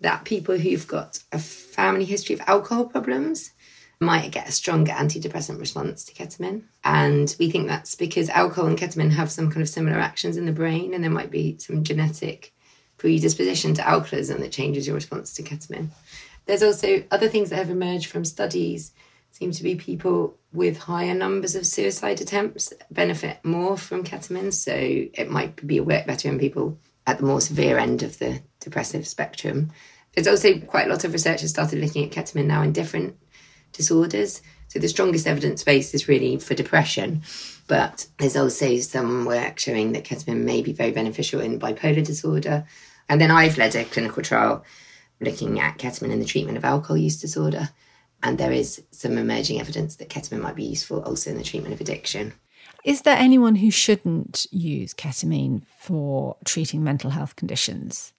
that 0.00 0.24
people 0.24 0.58
who've 0.58 0.86
got 0.86 1.20
a 1.30 1.38
family 1.38 2.04
history 2.04 2.34
of 2.34 2.42
alcohol 2.46 2.86
problems 2.86 3.52
might 4.00 4.32
get 4.32 4.48
a 4.48 4.52
stronger 4.52 4.90
antidepressant 4.90 5.60
response 5.60 6.04
to 6.04 6.12
ketamine. 6.12 6.64
And 6.82 7.34
we 7.38 7.50
think 7.50 7.68
that's 7.68 7.94
because 7.94 8.28
alcohol 8.30 8.66
and 8.66 8.76
ketamine 8.76 9.12
have 9.12 9.30
some 9.30 9.48
kind 9.48 9.62
of 9.62 9.68
similar 9.68 9.98
actions 9.98 10.36
in 10.36 10.44
the 10.44 10.52
brain, 10.52 10.92
and 10.92 11.02
there 11.02 11.10
might 11.10 11.30
be 11.30 11.56
some 11.58 11.84
genetic 11.84 12.52
predisposition 12.98 13.74
to 13.74 13.88
alcoholism 13.88 14.40
that 14.40 14.52
changes 14.52 14.86
your 14.86 14.94
response 14.94 15.32
to 15.34 15.42
ketamine. 15.42 15.88
There's 16.46 16.62
also 16.62 17.04
other 17.10 17.28
things 17.28 17.50
that 17.50 17.56
have 17.56 17.70
emerged 17.70 18.06
from 18.06 18.24
studies 18.24 18.92
seem 19.30 19.50
to 19.50 19.62
be 19.62 19.74
people 19.74 20.36
with 20.52 20.78
higher 20.78 21.14
numbers 21.14 21.54
of 21.54 21.66
suicide 21.66 22.20
attempts 22.20 22.72
benefit 22.90 23.38
more 23.42 23.76
from 23.76 24.04
ketamine. 24.04 24.52
So 24.52 24.72
it 24.74 25.30
might 25.30 25.66
be 25.66 25.80
work 25.80 26.06
better 26.06 26.28
in 26.28 26.38
people 26.38 26.78
at 27.06 27.18
the 27.18 27.24
more 27.24 27.40
severe 27.40 27.78
end 27.78 28.02
of 28.02 28.18
the 28.18 28.42
depressive 28.60 29.06
spectrum. 29.06 29.70
There's 30.14 30.28
also 30.28 30.58
quite 30.60 30.86
a 30.86 30.90
lot 30.90 31.04
of 31.04 31.12
research 31.12 31.40
has 31.40 31.50
started 31.50 31.78
looking 31.78 32.04
at 32.04 32.10
ketamine 32.12 32.46
now 32.46 32.62
in 32.62 32.72
different 32.72 33.16
disorders. 33.72 34.42
So 34.68 34.78
the 34.78 34.88
strongest 34.88 35.26
evidence 35.26 35.64
base 35.64 35.94
is 35.94 36.08
really 36.08 36.38
for 36.38 36.54
depression, 36.54 37.22
but 37.66 38.06
there's 38.18 38.36
also 38.36 38.76
some 38.78 39.24
work 39.24 39.58
showing 39.58 39.92
that 39.92 40.04
ketamine 40.04 40.44
may 40.44 40.62
be 40.62 40.72
very 40.72 40.92
beneficial 40.92 41.40
in 41.40 41.58
bipolar 41.58 42.04
disorder. 42.04 42.66
And 43.08 43.20
then 43.20 43.30
I've 43.30 43.58
led 43.58 43.74
a 43.74 43.84
clinical 43.84 44.22
trial 44.22 44.64
looking 45.22 45.60
at 45.60 45.78
ketamine 45.78 46.12
in 46.12 46.18
the 46.18 46.24
treatment 46.26 46.58
of 46.58 46.64
alcohol 46.64 46.96
use 46.96 47.20
disorder. 47.20 47.70
And 48.22 48.38
there 48.38 48.52
is 48.52 48.82
some 48.90 49.18
emerging 49.18 49.60
evidence 49.60 49.96
that 49.96 50.08
ketamine 50.08 50.42
might 50.42 50.54
be 50.54 50.64
useful 50.64 51.02
also 51.02 51.30
in 51.30 51.38
the 51.38 51.44
treatment 51.44 51.74
of 51.74 51.80
addiction. 51.80 52.34
Is 52.84 53.02
there 53.02 53.16
anyone 53.16 53.56
who 53.56 53.70
shouldn't 53.70 54.46
use 54.50 54.92
ketamine 54.92 55.62
for 55.78 56.36
treating 56.44 56.82
mental 56.82 57.10
health 57.10 57.36
conditions? 57.36 58.12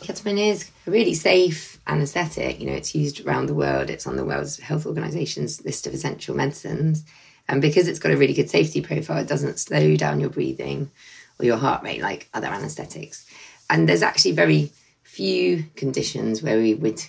Ketamine 0.00 0.50
is 0.50 0.70
a 0.86 0.90
really 0.90 1.14
safe 1.14 1.80
anesthetic. 1.86 2.60
You 2.60 2.66
know, 2.66 2.76
it's 2.76 2.94
used 2.94 3.26
around 3.26 3.46
the 3.46 3.54
world. 3.54 3.90
It's 3.90 4.06
on 4.06 4.16
the 4.16 4.24
World 4.24 4.54
Health 4.56 4.86
Organization's 4.86 5.64
list 5.64 5.86
of 5.86 5.94
essential 5.94 6.36
medicines. 6.36 7.04
And 7.48 7.62
because 7.62 7.88
it's 7.88 7.98
got 7.98 8.12
a 8.12 8.16
really 8.16 8.34
good 8.34 8.50
safety 8.50 8.80
profile, 8.80 9.18
it 9.18 9.28
doesn't 9.28 9.58
slow 9.58 9.96
down 9.96 10.20
your 10.20 10.30
breathing 10.30 10.90
or 11.38 11.46
your 11.46 11.56
heart 11.56 11.82
rate 11.82 12.02
like 12.02 12.28
other 12.34 12.48
anesthetics. 12.48 13.26
And 13.70 13.88
there's 13.88 14.02
actually 14.02 14.32
very 14.32 14.70
few 15.16 15.64
conditions 15.76 16.42
where 16.42 16.58
we 16.58 16.74
would 16.74 17.02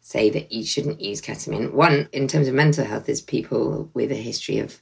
say 0.00 0.28
that 0.28 0.52
you 0.52 0.62
shouldn't 0.62 1.00
use 1.00 1.22
ketamine. 1.22 1.72
One, 1.72 2.06
in 2.12 2.28
terms 2.28 2.48
of 2.48 2.54
mental 2.54 2.84
health, 2.84 3.08
is 3.08 3.22
people 3.22 3.90
with 3.94 4.12
a 4.12 4.26
history 4.28 4.58
of 4.58 4.80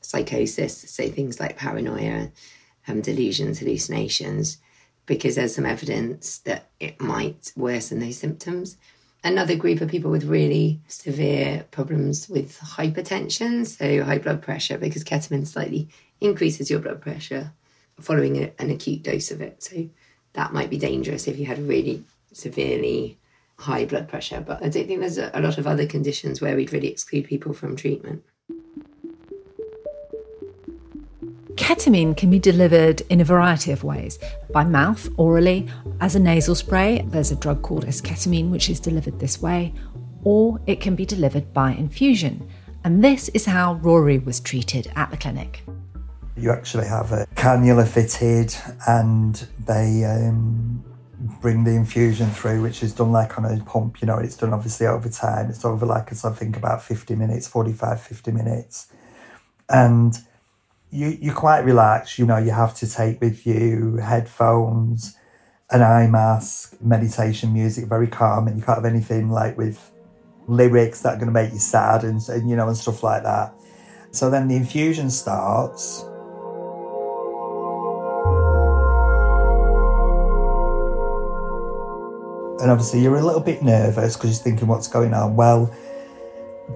psychosis, 0.00 0.90
so 0.90 1.06
things 1.08 1.38
like 1.38 1.58
paranoia, 1.58 2.30
um, 2.88 3.02
delusions, 3.02 3.58
hallucinations, 3.58 4.56
because 5.04 5.34
there's 5.34 5.54
some 5.54 5.66
evidence 5.66 6.38
that 6.38 6.70
it 6.80 6.98
might 6.98 7.52
worsen 7.56 8.00
those 8.00 8.16
symptoms. 8.16 8.78
Another 9.22 9.54
group 9.54 9.82
of 9.82 9.90
people 9.90 10.10
with 10.10 10.24
really 10.24 10.80
severe 10.88 11.66
problems 11.72 12.28
with 12.28 12.58
hypertension, 12.58 13.66
so 13.66 14.02
high 14.02 14.18
blood 14.18 14.40
pressure, 14.40 14.78
because 14.78 15.04
ketamine 15.04 15.46
slightly 15.46 15.88
increases 16.22 16.70
your 16.70 16.80
blood 16.80 17.02
pressure 17.02 17.52
following 18.00 18.42
a, 18.42 18.50
an 18.58 18.70
acute 18.70 19.02
dose 19.02 19.30
of 19.30 19.42
it. 19.42 19.62
So 19.62 19.90
that 20.32 20.54
might 20.54 20.70
be 20.70 20.78
dangerous 20.78 21.28
if 21.28 21.38
you 21.38 21.44
had 21.44 21.68
really 21.68 22.02
severely 22.36 23.18
high 23.58 23.84
blood 23.84 24.08
pressure. 24.08 24.40
But 24.40 24.62
I 24.62 24.68
don't 24.68 24.86
think 24.86 25.00
there's 25.00 25.18
a, 25.18 25.30
a 25.34 25.40
lot 25.40 25.58
of 25.58 25.66
other 25.66 25.86
conditions 25.86 26.40
where 26.40 26.56
we'd 26.56 26.72
really 26.72 26.88
exclude 26.88 27.26
people 27.26 27.52
from 27.52 27.76
treatment. 27.76 28.22
Ketamine 31.54 32.16
can 32.16 32.30
be 32.30 32.40
delivered 32.40 33.02
in 33.08 33.20
a 33.20 33.24
variety 33.24 33.70
of 33.70 33.84
ways 33.84 34.18
by 34.52 34.64
mouth, 34.64 35.08
orally, 35.16 35.68
as 36.00 36.16
a 36.16 36.20
nasal 36.20 36.56
spray. 36.56 37.04
There's 37.06 37.30
a 37.30 37.36
drug 37.36 37.62
called 37.62 37.86
esketamine, 37.86 38.50
which 38.50 38.68
is 38.68 38.80
delivered 38.80 39.20
this 39.20 39.40
way, 39.40 39.72
or 40.24 40.60
it 40.66 40.80
can 40.80 40.96
be 40.96 41.06
delivered 41.06 41.54
by 41.54 41.72
infusion. 41.72 42.48
And 42.82 43.04
this 43.04 43.28
is 43.30 43.46
how 43.46 43.74
Rory 43.74 44.18
was 44.18 44.40
treated 44.40 44.90
at 44.96 45.10
the 45.10 45.16
clinic. 45.16 45.62
You 46.36 46.50
actually 46.50 46.86
have 46.86 47.12
a 47.12 47.26
cannula 47.36 47.86
fitted 47.86 48.54
and 48.88 49.46
they 49.64 50.04
um, 50.04 50.84
bring 51.40 51.64
the 51.64 51.72
infusion 51.72 52.30
through, 52.30 52.62
which 52.62 52.82
is 52.82 52.92
done 52.92 53.12
like 53.12 53.38
on 53.38 53.44
a 53.44 53.62
pump, 53.64 54.00
you 54.00 54.06
know, 54.06 54.18
it's 54.18 54.36
done 54.36 54.52
obviously 54.52 54.86
over 54.86 55.08
time. 55.08 55.48
It's 55.48 55.64
over 55.64 55.86
like, 55.86 56.12
I 56.12 56.30
think 56.30 56.56
about 56.56 56.82
50 56.82 57.14
minutes, 57.14 57.48
45, 57.48 58.00
50 58.00 58.32
minutes. 58.32 58.92
And 59.68 60.14
you, 60.90 61.16
you're 61.20 61.34
quite 61.34 61.60
relaxed, 61.60 62.18
you 62.18 62.26
know, 62.26 62.36
you 62.36 62.50
have 62.50 62.74
to 62.76 62.90
take 62.90 63.20
with 63.20 63.46
you 63.46 63.96
headphones, 63.96 65.16
an 65.70 65.82
eye 65.82 66.06
mask, 66.06 66.76
meditation 66.80 67.52
music, 67.52 67.86
very 67.86 68.06
calm, 68.06 68.46
and 68.46 68.58
you 68.58 68.64
can't 68.64 68.78
have 68.78 68.84
anything 68.84 69.30
like 69.30 69.56
with 69.56 69.90
lyrics 70.46 71.00
that 71.02 71.14
are 71.14 71.16
going 71.16 71.26
to 71.26 71.32
make 71.32 71.52
you 71.52 71.58
sad 71.58 72.04
and, 72.04 72.20
and 72.28 72.48
you 72.48 72.54
know, 72.54 72.68
and 72.68 72.76
stuff 72.76 73.02
like 73.02 73.22
that. 73.22 73.54
So 74.10 74.30
then 74.30 74.46
the 74.46 74.56
infusion 74.56 75.10
starts. 75.10 76.04
And 82.64 82.70
obviously, 82.70 83.02
you're 83.02 83.16
a 83.16 83.22
little 83.22 83.42
bit 83.42 83.62
nervous 83.62 84.16
because 84.16 84.30
you're 84.30 84.42
thinking, 84.42 84.68
what's 84.68 84.88
going 84.88 85.12
on? 85.12 85.36
Well, 85.36 85.70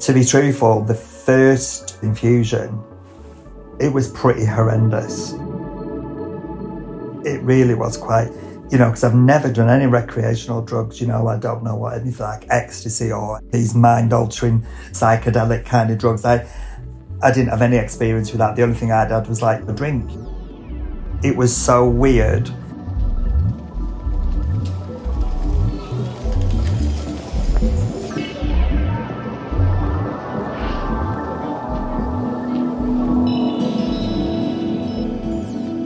to 0.00 0.12
be 0.12 0.22
truthful, 0.22 0.82
the 0.82 0.92
first 0.92 1.96
infusion, 2.02 2.78
it 3.80 3.90
was 3.90 4.06
pretty 4.08 4.44
horrendous. 4.44 5.32
It 7.26 7.40
really 7.40 7.74
was 7.74 7.96
quite, 7.96 8.30
you 8.70 8.76
know, 8.76 8.90
because 8.90 9.02
I've 9.02 9.14
never 9.14 9.50
done 9.50 9.70
any 9.70 9.86
recreational 9.86 10.60
drugs, 10.60 11.00
you 11.00 11.06
know, 11.06 11.26
I 11.26 11.38
don't 11.38 11.64
know 11.64 11.76
what 11.76 11.94
anything 11.94 12.20
like 12.20 12.44
ecstasy 12.50 13.10
or 13.10 13.40
these 13.50 13.74
mind 13.74 14.12
altering 14.12 14.66
psychedelic 14.90 15.64
kind 15.64 15.90
of 15.90 15.96
drugs. 15.96 16.22
I, 16.26 16.46
I 17.22 17.32
didn't 17.32 17.48
have 17.48 17.62
any 17.62 17.78
experience 17.78 18.30
with 18.30 18.40
that. 18.40 18.56
The 18.56 18.62
only 18.62 18.76
thing 18.76 18.92
I'd 18.92 19.10
had 19.10 19.26
was 19.26 19.40
like 19.40 19.66
a 19.66 19.72
drink. 19.72 20.10
It 21.24 21.34
was 21.34 21.56
so 21.56 21.88
weird. 21.88 22.50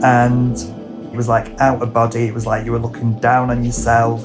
And 0.03 0.57
it 1.13 1.15
was 1.15 1.27
like 1.29 1.59
out 1.59 1.81
of 1.81 1.93
body. 1.93 2.25
It 2.25 2.33
was 2.33 2.45
like 2.45 2.65
you 2.65 2.73
were 2.73 2.79
looking 2.79 3.19
down 3.19 3.49
on 3.49 3.63
yourself. 3.63 4.23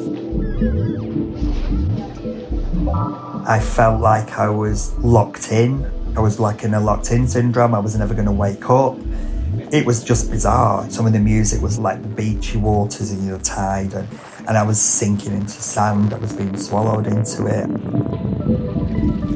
I 3.47 3.61
felt 3.61 4.00
like 4.00 4.38
I 4.38 4.50
was 4.50 4.92
locked 4.99 5.52
in. 5.52 5.90
I 6.16 6.20
was 6.20 6.40
like 6.40 6.64
in 6.64 6.75
a 6.75 6.80
locked 6.80 7.12
in 7.12 7.28
syndrome. 7.28 7.75
I 7.75 7.78
was 7.78 7.97
never 7.97 8.12
going 8.12 8.26
to 8.26 8.32
wake 8.32 8.68
up. 8.68 8.99
It 9.73 9.87
was 9.87 10.02
just 10.02 10.30
bizarre. 10.30 10.90
Some 10.90 11.06
of 11.06 11.12
the 11.12 11.20
music 11.20 11.62
was 11.62 11.78
like 11.78 12.02
the 12.02 12.08
beachy 12.08 12.58
waters 12.58 13.12
and 13.12 13.30
the 13.30 13.38
tide, 13.38 13.94
and, 13.94 14.08
and 14.47 14.58
I 14.58 14.62
was 14.62 14.80
sinking 14.80 15.32
into 15.32 15.50
sand. 15.50 16.12
I 16.12 16.18
was 16.18 16.32
being 16.32 16.56
swallowed 16.56 17.06
into 17.06 17.47
it. 17.47 19.27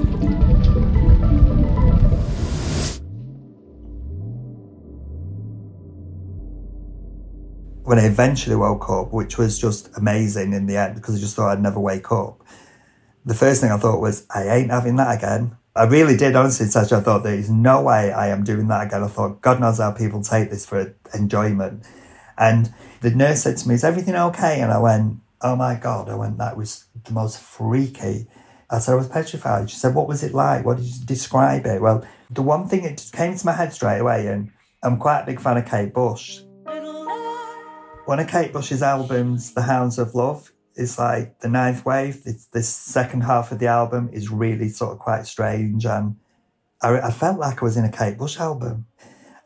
When 7.85 7.99
I 7.99 8.07
eventually 8.07 8.57
woke 8.57 8.89
up, 8.89 9.13
which 9.13 9.39
was 9.39 9.59
just 9.59 9.91
amazing 9.97 10.53
in 10.53 10.67
the 10.67 10.77
end 10.77 10.95
because 10.95 11.17
I 11.17 11.19
just 11.19 11.35
thought 11.35 11.51
I'd 11.51 11.63
never 11.63 11.81
wake 11.81 12.13
up, 12.13 12.43
the 13.25 13.35
first 13.35 13.61
thing 13.61 13.71
I 13.71 13.77
thought 13.77 14.01
was, 14.01 14.27
I 14.35 14.49
ain't 14.49 14.71
having 14.71 14.97
that 14.97 15.17
again. 15.17 15.57
I 15.75 15.85
really 15.85 16.17
did, 16.17 16.37
honestly, 16.37 16.67
Sasha. 16.67 16.97
I 16.97 17.01
thought 17.01 17.23
there 17.23 17.35
is 17.35 17.49
no 17.49 17.83
way 17.83 18.13
I 18.13 18.29
am 18.29 18.45
doing 18.45 18.69
that 18.69 18.87
again. 18.87 19.03
I 19.03 19.07
thought, 19.07 19.41
God 19.41 19.61
knows 19.61 19.79
how 19.79 19.91
people 19.93 20.23
take 20.23 20.51
this 20.51 20.67
for 20.67 20.95
enjoyment. 21.15 21.85
And 22.37 22.73
the 23.01 23.11
nurse 23.11 23.43
said 23.43 23.57
to 23.59 23.69
me, 23.69 23.75
Is 23.75 23.85
everything 23.85 24.15
okay? 24.15 24.61
And 24.61 24.71
I 24.71 24.79
went, 24.79 25.21
Oh 25.41 25.57
my 25.57 25.77
God. 25.77 26.11
I 26.11 26.15
went, 26.15 26.37
That 26.39 26.57
was 26.57 26.85
the 27.05 27.13
most 27.13 27.41
freaky. 27.41 28.27
I 28.69 28.79
said, 28.81 28.93
I 28.93 28.97
was 28.97 29.09
petrified. 29.09 29.71
She 29.71 29.77
said, 29.77 29.95
What 29.95 30.09
was 30.09 30.23
it 30.23 30.35
like? 30.35 30.67
What 30.67 30.77
did 30.77 30.87
you 30.87 31.07
describe 31.07 31.65
it? 31.65 31.81
Well, 31.81 32.07
the 32.29 32.43
one 32.43 32.69
thing 32.69 32.83
that 32.83 32.99
just 32.99 33.15
came 33.15 33.37
to 33.37 33.47
my 33.47 33.53
head 33.53 33.73
straight 33.73 34.01
away, 34.01 34.27
and 34.27 34.51
I'm 34.83 34.99
quite 34.99 35.23
a 35.23 35.27
big 35.27 35.41
fan 35.41 35.57
of 35.57 35.65
Kate 35.65 35.95
Bush. 35.95 36.41
One 38.05 38.19
of 38.19 38.27
Kate 38.27 38.53
Bush's 38.53 38.83
albums, 38.83 39.55
The 39.55 39.63
Hounds 39.63 39.97
of 39.97 40.15
Love, 40.15 40.51
is 40.75 40.99
like 40.99 41.39
the 41.39 41.49
ninth 41.49 41.87
wave. 41.87 42.23
It's 42.25 42.47
the 42.47 42.63
second 42.63 43.21
half 43.21 43.53
of 43.53 43.61
the 43.61 43.69
album 43.69 44.11
is 44.13 44.29
really 44.29 44.71
sort 44.71 44.93
of 44.93 44.99
quite 44.99 45.25
strange, 45.25 45.87
and 45.87 46.17
I, 46.83 46.99
I 46.99 47.11
felt 47.13 47.39
like 47.39 47.63
I 47.63 47.65
was 47.65 47.77
in 47.77 47.85
a 47.85 47.93
Kate 47.93 48.19
Bush 48.19 48.41
album. 48.41 48.87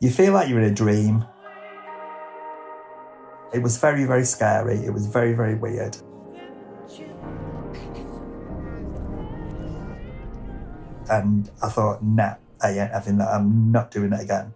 You 0.01 0.09
feel 0.09 0.33
like 0.33 0.49
you're 0.49 0.59
in 0.59 0.71
a 0.71 0.73
dream. 0.73 1.23
It 3.53 3.59
was 3.59 3.77
very, 3.77 4.05
very 4.05 4.25
scary. 4.25 4.77
It 4.77 4.91
was 4.91 5.05
very, 5.05 5.33
very 5.33 5.55
weird. 5.55 5.95
And 11.09 11.49
I 11.61 11.69
thought, 11.69 12.03
nah, 12.03 12.35
I 12.61 12.71
ain't 12.71 12.91
having 12.91 13.19
that. 13.19 13.29
I'm 13.29 13.71
not 13.71 13.91
doing 13.91 14.13
it 14.13 14.19
again. 14.19 14.53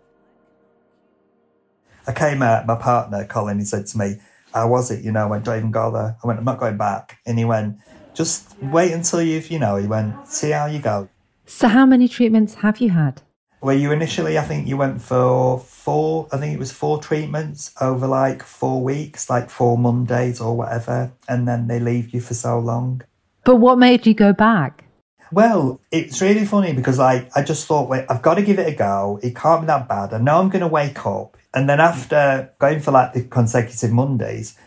I 2.07 2.13
came 2.13 2.41
out, 2.41 2.65
my 2.65 2.75
partner, 2.75 3.25
Colin, 3.25 3.59
he 3.59 3.65
said 3.65 3.85
to 3.87 3.97
me, 3.97 4.15
How 4.53 4.67
was 4.69 4.91
it? 4.91 5.03
You 5.03 5.11
know, 5.11 5.23
I 5.23 5.25
went, 5.25 5.45
Don't 5.45 5.57
even 5.57 5.71
go 5.71 5.91
there. 5.91 6.17
I 6.23 6.27
went, 6.27 6.39
I'm 6.39 6.45
not 6.45 6.59
going 6.59 6.77
back. 6.77 7.19
And 7.25 7.37
he 7.37 7.45
went, 7.45 7.77
Just 8.13 8.55
wait 8.61 8.91
until 8.91 9.21
you've, 9.21 9.49
you 9.51 9.59
know, 9.59 9.75
he 9.77 9.87
went, 9.87 10.27
See 10.27 10.51
how 10.51 10.65
you 10.65 10.79
go. 10.79 11.09
So, 11.45 11.67
how 11.67 11.85
many 11.85 12.07
treatments 12.07 12.55
have 12.55 12.79
you 12.79 12.91
had? 12.91 13.21
Well, 13.61 13.75
you 13.75 13.91
initially, 13.91 14.39
I 14.39 14.41
think 14.41 14.67
you 14.67 14.75
went 14.75 15.03
for 15.03 15.59
four, 15.59 16.27
I 16.31 16.37
think 16.37 16.55
it 16.55 16.59
was 16.59 16.71
four 16.71 16.99
treatments 16.99 17.71
over 17.79 18.07
like 18.07 18.41
four 18.41 18.81
weeks, 18.81 19.29
like 19.29 19.51
four 19.51 19.77
Mondays 19.77 20.41
or 20.41 20.57
whatever. 20.57 21.11
And 21.29 21.47
then 21.47 21.67
they 21.67 21.79
leave 21.79 22.11
you 22.11 22.21
for 22.21 22.33
so 22.33 22.57
long. 22.57 23.03
But 23.43 23.57
what 23.57 23.77
made 23.77 24.07
you 24.07 24.15
go 24.15 24.33
back? 24.33 24.85
Well, 25.31 25.79
it's 25.91 26.21
really 26.21 26.43
funny 26.45 26.73
because 26.73 26.97
like 26.99 27.29
I 27.35 27.43
just 27.43 27.67
thought, 27.67 27.87
wait, 27.87 28.05
I've 28.09 28.21
got 28.21 28.35
to 28.35 28.41
give 28.41 28.59
it 28.59 28.67
a 28.67 28.75
go. 28.75 29.19
It 29.21 29.35
can't 29.35 29.61
be 29.61 29.67
that 29.67 29.87
bad. 29.87 30.13
I 30.13 30.17
know 30.17 30.39
I'm 30.39 30.49
going 30.49 30.61
to 30.61 30.67
wake 30.67 31.05
up. 31.05 31.37
And 31.53 31.67
then 31.67 31.79
after 31.79 32.53
going 32.59 32.79
for 32.79 32.91
like 32.91 33.13
the 33.13 33.23
consecutive 33.23 33.91
Mondays, 33.91 34.57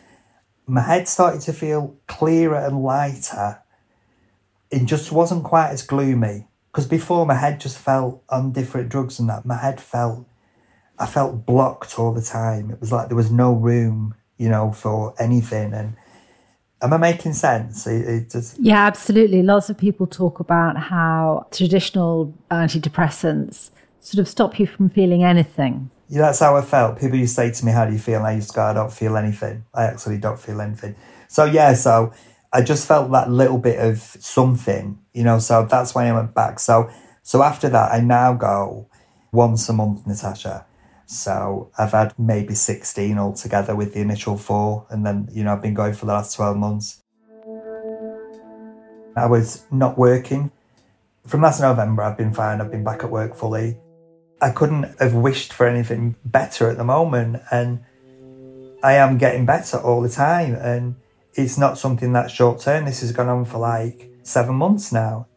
my 0.66 0.82
head 0.82 1.08
started 1.08 1.40
to 1.42 1.52
feel 1.52 1.96
clearer 2.06 2.58
and 2.58 2.82
lighter. 2.82 3.62
It 4.70 4.84
just 4.86 5.12
wasn't 5.12 5.44
quite 5.44 5.70
as 5.70 5.82
gloomy. 5.82 6.48
Because 6.70 6.86
before 6.86 7.24
my 7.24 7.34
head 7.34 7.60
just 7.60 7.78
felt 7.78 8.22
on 8.28 8.52
different 8.52 8.88
drugs 8.88 9.20
and 9.20 9.28
that, 9.28 9.46
my 9.46 9.56
head 9.56 9.80
felt, 9.80 10.26
I 10.98 11.06
felt 11.06 11.46
blocked 11.46 11.98
all 11.98 12.12
the 12.12 12.20
time. 12.20 12.70
It 12.70 12.80
was 12.80 12.90
like 12.90 13.08
there 13.08 13.16
was 13.16 13.30
no 13.30 13.52
room, 13.52 14.14
you 14.38 14.48
know, 14.48 14.72
for 14.72 15.14
anything. 15.20 15.72
And 15.72 15.94
am 16.82 16.92
I 16.92 16.96
making 16.96 17.34
sense? 17.34 17.86
It, 17.86 18.08
it 18.08 18.30
just... 18.30 18.58
Yeah, 18.58 18.84
absolutely. 18.84 19.42
Lots 19.42 19.70
of 19.70 19.78
people 19.78 20.08
talk 20.08 20.40
about 20.40 20.76
how 20.76 21.46
traditional 21.52 22.34
antidepressants 22.50 23.70
sort 24.00 24.18
of 24.20 24.28
stop 24.28 24.58
you 24.58 24.66
from 24.66 24.88
feeling 24.88 25.22
anything. 25.22 25.90
Yeah, 26.08 26.22
that's 26.22 26.40
how 26.40 26.56
I 26.56 26.62
felt. 26.62 27.00
People 27.00 27.18
used 27.18 27.34
to 27.36 27.42
say 27.42 27.50
to 27.50 27.66
me, 27.66 27.72
How 27.72 27.86
do 27.86 27.92
you 27.92 27.98
feel? 27.98 28.18
And 28.18 28.26
I 28.26 28.34
used 28.34 28.50
to 28.50 28.54
go, 28.54 28.62
I 28.62 28.72
don't 28.72 28.92
feel 28.92 29.16
anything. 29.16 29.64
I 29.72 29.84
actually 29.84 30.18
don't 30.18 30.38
feel 30.38 30.60
anything. 30.60 30.94
So, 31.28 31.44
yeah, 31.44 31.74
so 31.74 32.12
I 32.52 32.62
just 32.62 32.86
felt 32.86 33.10
that 33.10 33.30
little 33.30 33.58
bit 33.58 33.80
of 33.80 33.98
something, 33.98 34.98
you 35.12 35.24
know, 35.24 35.40
so 35.40 35.66
that's 35.68 35.94
why 35.94 36.06
I 36.06 36.12
went 36.12 36.34
back. 36.34 36.60
So, 36.60 36.88
so 37.22 37.42
after 37.42 37.68
that, 37.70 37.92
I 37.92 38.00
now 38.00 38.34
go 38.34 38.88
once 39.32 39.68
a 39.68 39.72
month, 39.72 40.06
Natasha. 40.06 40.66
So 41.06 41.70
I've 41.76 41.92
had 41.92 42.14
maybe 42.18 42.54
16 42.54 43.18
altogether 43.18 43.74
with 43.74 43.94
the 43.94 44.00
initial 44.00 44.36
four. 44.36 44.86
And 44.90 45.04
then, 45.04 45.28
you 45.32 45.42
know, 45.42 45.52
I've 45.52 45.62
been 45.62 45.74
going 45.74 45.94
for 45.94 46.06
the 46.06 46.12
last 46.12 46.36
12 46.36 46.56
months. 46.56 47.02
I 49.16 49.26
was 49.26 49.64
not 49.70 49.98
working. 49.98 50.50
From 51.26 51.42
last 51.42 51.60
November, 51.60 52.02
I've 52.02 52.16
been 52.16 52.32
fine. 52.32 52.60
I've 52.60 52.70
been 52.70 52.84
back 52.84 53.02
at 53.02 53.10
work 53.10 53.34
fully. 53.34 53.78
I 54.44 54.50
couldn't 54.50 55.00
have 55.00 55.14
wished 55.14 55.54
for 55.54 55.66
anything 55.66 56.16
better 56.26 56.68
at 56.68 56.76
the 56.76 56.84
moment. 56.84 57.40
And 57.50 57.82
I 58.82 58.92
am 58.92 59.16
getting 59.16 59.46
better 59.46 59.78
all 59.78 60.02
the 60.02 60.10
time. 60.10 60.54
And 60.54 60.96
it's 61.32 61.56
not 61.56 61.78
something 61.78 62.12
that's 62.12 62.30
short 62.30 62.60
term. 62.60 62.84
This 62.84 63.00
has 63.00 63.10
gone 63.10 63.30
on 63.30 63.46
for 63.46 63.56
like 63.56 64.10
seven 64.22 64.56
months 64.56 64.92
now. 64.92 65.28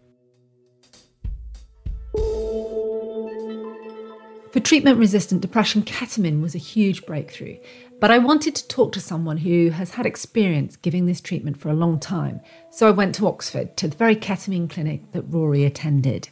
For 4.51 4.59
treatment 4.59 4.97
resistant 4.97 5.39
depression, 5.39 5.83
ketamine 5.83 6.41
was 6.41 6.53
a 6.53 6.57
huge 6.57 7.05
breakthrough. 7.05 7.59
But 8.01 8.11
I 8.11 8.17
wanted 8.17 8.55
to 8.55 8.67
talk 8.67 8.91
to 8.91 8.99
someone 8.99 9.37
who 9.37 9.69
has 9.69 9.91
had 9.91 10.05
experience 10.05 10.75
giving 10.75 11.05
this 11.05 11.21
treatment 11.21 11.55
for 11.55 11.69
a 11.69 11.73
long 11.73 11.97
time. 12.01 12.41
So 12.71 12.89
I 12.89 12.91
went 12.91 13.15
to 13.15 13.27
Oxford 13.27 13.77
to 13.77 13.87
the 13.87 13.95
very 13.95 14.17
ketamine 14.17 14.69
clinic 14.69 15.13
that 15.13 15.21
Rory 15.21 15.63
attended. 15.63 16.27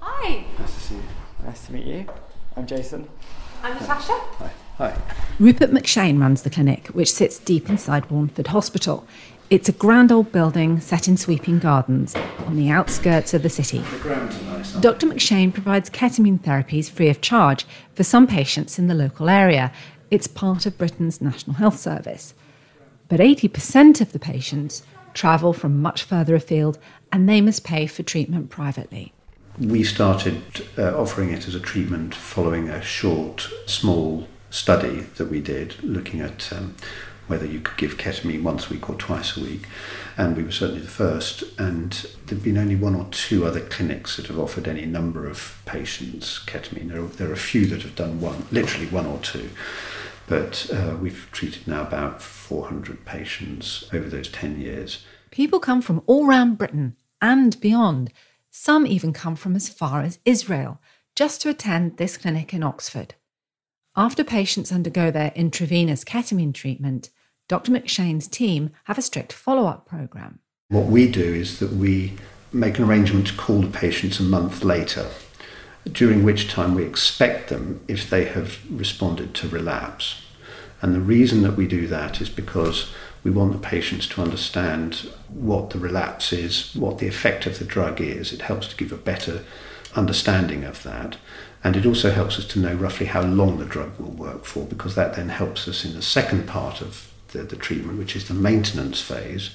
Hi. 0.00 0.46
Nice 0.58 0.74
to 0.74 0.80
see 0.80 0.94
you. 0.94 1.02
Nice 1.44 1.66
to 1.66 1.72
meet 1.72 1.86
you. 1.86 2.06
I'm 2.56 2.66
Jason. 2.66 3.08
I'm 3.62 3.74
Natasha. 3.74 4.12
Hi. 4.12 4.50
Hi. 4.78 4.96
Rupert 5.38 5.70
McShane 5.70 6.20
runs 6.20 6.42
the 6.42 6.50
clinic, 6.50 6.88
which 6.88 7.12
sits 7.12 7.38
deep 7.38 7.68
inside 7.68 8.08
Warneford 8.08 8.48
Hospital. 8.48 9.06
It's 9.48 9.68
a 9.68 9.72
grand 9.72 10.10
old 10.10 10.32
building 10.32 10.80
set 10.80 11.06
in 11.06 11.16
sweeping 11.16 11.58
gardens 11.58 12.16
on 12.46 12.56
the 12.56 12.70
outskirts 12.70 13.32
of 13.32 13.42
the 13.42 13.48
city. 13.48 13.78
The 13.78 14.14
nice, 14.46 14.72
Dr. 14.72 15.06
McShane 15.06 15.54
provides 15.54 15.88
ketamine 15.88 16.40
therapies 16.40 16.90
free 16.90 17.08
of 17.08 17.20
charge 17.20 17.64
for 17.94 18.02
some 18.02 18.26
patients 18.26 18.78
in 18.78 18.88
the 18.88 18.94
local 18.94 19.28
area. 19.28 19.72
It's 20.10 20.26
part 20.26 20.66
of 20.66 20.76
Britain's 20.78 21.20
National 21.20 21.56
Health 21.56 21.78
Service. 21.78 22.34
But 23.08 23.20
80% 23.20 24.00
of 24.00 24.12
the 24.12 24.18
patients 24.18 24.82
travel 25.14 25.52
from 25.52 25.80
much 25.80 26.02
further 26.02 26.34
afield 26.34 26.78
and 27.12 27.28
they 27.28 27.40
must 27.40 27.64
pay 27.64 27.86
for 27.86 28.02
treatment 28.02 28.50
privately. 28.50 29.12
We 29.58 29.84
started 29.84 30.68
uh, 30.76 30.98
offering 31.00 31.30
it 31.30 31.48
as 31.48 31.54
a 31.54 31.60
treatment 31.60 32.14
following 32.14 32.68
a 32.68 32.82
short, 32.82 33.48
small 33.64 34.28
study 34.50 35.00
that 35.16 35.30
we 35.30 35.40
did 35.40 35.82
looking 35.82 36.20
at 36.20 36.52
um, 36.52 36.76
whether 37.26 37.46
you 37.46 37.60
could 37.60 37.76
give 37.76 37.96
ketamine 37.96 38.42
once 38.42 38.68
a 38.68 38.74
week 38.74 38.88
or 38.88 38.96
twice 38.96 39.36
a 39.36 39.40
week. 39.40 39.66
And 40.16 40.36
we 40.36 40.42
were 40.42 40.52
certainly 40.52 40.82
the 40.82 40.88
first. 40.88 41.42
And 41.58 41.92
there 42.26 42.36
have 42.36 42.44
been 42.44 42.58
only 42.58 42.76
one 42.76 42.94
or 42.94 43.06
two 43.10 43.46
other 43.46 43.60
clinics 43.60 44.16
that 44.16 44.26
have 44.26 44.38
offered 44.38 44.68
any 44.68 44.84
number 44.84 45.26
of 45.26 45.60
patients 45.64 46.38
ketamine. 46.46 46.90
There 46.90 47.02
are, 47.02 47.06
there 47.06 47.30
are 47.30 47.34
a 47.34 47.38
few 47.38 47.66
that 47.66 47.82
have 47.82 47.96
done 47.96 48.20
one, 48.20 48.46
literally 48.50 48.86
one 48.86 49.06
or 49.06 49.18
two. 49.18 49.50
But 50.26 50.70
uh, 50.72 50.96
we've 51.00 51.28
treated 51.32 51.66
now 51.66 51.82
about 51.82 52.20
400 52.20 53.04
patients 53.04 53.88
over 53.92 54.08
those 54.08 54.28
10 54.28 54.60
years. 54.60 55.04
People 55.30 55.60
come 55.60 55.80
from 55.80 56.02
all 56.06 56.26
round 56.26 56.58
Britain 56.58 56.96
and 57.22 57.58
beyond. 57.60 58.12
Some 58.58 58.86
even 58.86 59.12
come 59.12 59.36
from 59.36 59.54
as 59.54 59.68
far 59.68 60.00
as 60.00 60.18
Israel 60.24 60.80
just 61.14 61.42
to 61.42 61.50
attend 61.50 61.98
this 61.98 62.16
clinic 62.16 62.54
in 62.54 62.62
Oxford. 62.62 63.14
After 63.94 64.24
patients 64.24 64.72
undergo 64.72 65.10
their 65.10 65.30
intravenous 65.36 66.04
ketamine 66.04 66.54
treatment, 66.54 67.10
Dr. 67.48 67.70
McShane's 67.70 68.26
team 68.26 68.70
have 68.84 68.96
a 68.96 69.02
strict 69.02 69.34
follow 69.34 69.66
up 69.66 69.86
program. 69.86 70.38
What 70.70 70.86
we 70.86 71.06
do 71.06 71.34
is 71.34 71.58
that 71.58 71.74
we 71.74 72.14
make 72.50 72.78
an 72.78 72.84
arrangement 72.84 73.26
to 73.26 73.36
call 73.36 73.60
the 73.60 73.68
patients 73.68 74.20
a 74.20 74.22
month 74.22 74.64
later, 74.64 75.10
during 75.92 76.24
which 76.24 76.48
time 76.48 76.74
we 76.74 76.82
expect 76.82 77.50
them 77.50 77.84
if 77.86 78.08
they 78.08 78.24
have 78.24 78.58
responded 78.70 79.34
to 79.34 79.48
relapse. 79.48 80.22
And 80.80 80.94
the 80.94 81.00
reason 81.00 81.42
that 81.42 81.56
we 81.56 81.68
do 81.68 81.86
that 81.88 82.22
is 82.22 82.30
because 82.30 82.90
we 83.26 83.32
want 83.32 83.52
the 83.52 83.58
patients 83.58 84.06
to 84.06 84.22
understand 84.22 85.10
what 85.28 85.70
the 85.70 85.80
relapse 85.80 86.32
is, 86.32 86.72
what 86.76 86.98
the 86.98 87.08
effect 87.08 87.44
of 87.44 87.58
the 87.58 87.64
drug 87.64 88.00
is. 88.00 88.32
It 88.32 88.42
helps 88.42 88.68
to 88.68 88.76
give 88.76 88.92
a 88.92 88.96
better 88.96 89.42
understanding 89.96 90.62
of 90.62 90.84
that. 90.84 91.16
And 91.64 91.74
it 91.74 91.84
also 91.84 92.12
helps 92.12 92.38
us 92.38 92.46
to 92.46 92.60
know 92.60 92.74
roughly 92.74 93.06
how 93.06 93.22
long 93.22 93.58
the 93.58 93.64
drug 93.64 93.98
will 93.98 94.12
work 94.12 94.44
for, 94.44 94.64
because 94.64 94.94
that 94.94 95.16
then 95.16 95.28
helps 95.28 95.66
us 95.66 95.84
in 95.84 95.94
the 95.94 96.02
second 96.02 96.46
part 96.46 96.80
of 96.80 97.12
the, 97.32 97.42
the 97.42 97.56
treatment, 97.56 97.98
which 97.98 98.14
is 98.14 98.28
the 98.28 98.34
maintenance 98.34 99.00
phase, 99.00 99.50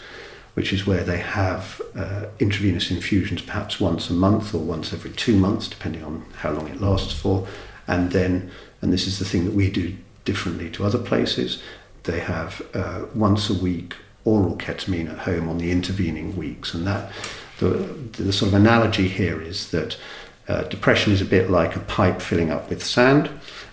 which 0.54 0.74
is 0.74 0.86
where 0.86 1.06
they 1.06 1.20
have 1.20 1.82
uh, 1.96 2.26
intravenous 2.40 2.92
infusions 2.92 3.42
perhaps 3.42 3.80
once 3.80 4.10
a 4.10 4.14
month 4.14 4.54
or 4.54 4.60
once 4.60 4.92
every 4.92 5.12
two 5.12 5.38
months, 5.38 5.70
depending 5.70 6.04
on 6.04 6.26
how 6.40 6.52
long 6.52 6.68
it 6.68 6.82
lasts 6.82 7.14
for. 7.14 7.48
And 7.88 8.12
then, 8.12 8.52
and 8.82 8.92
this 8.92 9.08
is 9.08 9.18
the 9.18 9.24
thing 9.24 9.46
that 9.46 9.54
we 9.54 9.72
do 9.72 9.96
differently 10.26 10.70
to 10.72 10.84
other 10.84 11.00
places, 11.00 11.62
they 12.04 12.20
have 12.20 12.62
uh, 12.74 13.06
once 13.14 13.50
a 13.50 13.54
week 13.54 13.96
oral 14.24 14.56
ketamine 14.56 15.12
at 15.12 15.20
home 15.20 15.50
on 15.50 15.58
the 15.58 15.72
intervening 15.72 16.36
weeks. 16.36 16.74
And 16.74 16.86
that, 16.86 17.12
the, 17.60 17.68
the 17.68 18.34
sort 18.34 18.50
of 18.50 18.54
analogy 18.54 19.08
here 19.08 19.42
is 19.42 19.72
that 19.72 19.98
uh, 20.48 20.64
depression 20.64 21.14
is 21.14 21.22
a 21.22 21.26
bit 21.26 21.50
like 21.50 21.76
a 21.76 21.80
pipe 21.80 22.22
filling 22.22 22.52
up 22.52 22.70
with 22.70 22.84
sand. 22.84 23.30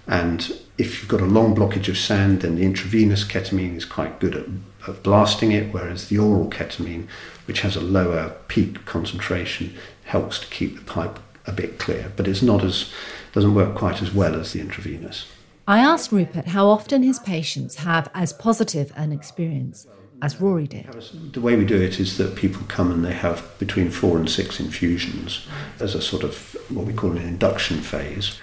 And 0.06 0.58
if 0.78 1.00
you've 1.00 1.08
got 1.08 1.20
a 1.20 1.26
long 1.26 1.54
blockage 1.54 1.88
of 1.88 1.98
sand, 1.98 2.42
then 2.42 2.56
the 2.56 2.64
intravenous 2.64 3.24
ketamine 3.24 3.76
is 3.76 3.84
quite 3.84 4.20
good 4.20 4.34
at, 4.34 4.46
at 4.88 5.02
blasting 5.02 5.52
it, 5.52 5.72
whereas 5.72 6.08
the 6.08 6.18
oral 6.18 6.48
ketamine, 6.48 7.08
which 7.46 7.60
has 7.60 7.76
a 7.76 7.80
lower 7.80 8.34
peak 8.48 8.84
concentration, 8.84 9.76
helps 10.04 10.38
to 10.38 10.46
keep 10.46 10.78
the 10.78 10.84
pipe 10.84 11.18
a 11.46 11.52
bit 11.52 11.78
clear. 11.78 12.12
But 12.16 12.28
it's 12.28 12.42
not 12.42 12.62
as 12.64 12.92
doesn't 13.32 13.54
work 13.54 13.74
quite 13.74 14.00
as 14.00 14.12
well 14.12 14.34
as 14.34 14.52
the 14.52 14.60
intravenous. 14.60 15.26
I 15.68 15.80
asked 15.80 16.12
Rupert 16.12 16.46
how 16.46 16.66
often 16.66 17.02
his 17.02 17.18
patients 17.18 17.76
have 17.76 18.10
as 18.14 18.32
positive 18.32 18.90
an 18.96 19.12
experience 19.12 19.86
as 20.22 20.40
Rory 20.40 20.66
did. 20.66 20.86
The 21.34 21.42
way 21.42 21.56
we 21.56 21.66
do 21.66 21.78
it 21.78 22.00
is 22.00 22.16
that 22.16 22.36
people 22.36 22.62
come 22.68 22.90
and 22.90 23.04
they 23.04 23.12
have 23.12 23.46
between 23.58 23.90
four 23.90 24.16
and 24.16 24.30
six 24.30 24.58
infusions 24.58 25.46
as 25.78 25.94
a 25.94 26.00
sort 26.00 26.24
of 26.24 26.56
what 26.70 26.86
we 26.86 26.94
call 26.94 27.10
an 27.10 27.18
induction 27.18 27.82
phase, 27.82 28.40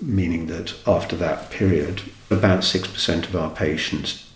meaning 0.00 0.46
that 0.46 0.74
after 0.86 1.14
that 1.16 1.50
period, 1.50 2.00
about 2.30 2.60
6% 2.60 3.24
of 3.24 3.36
our 3.36 3.50
patients 3.50 4.26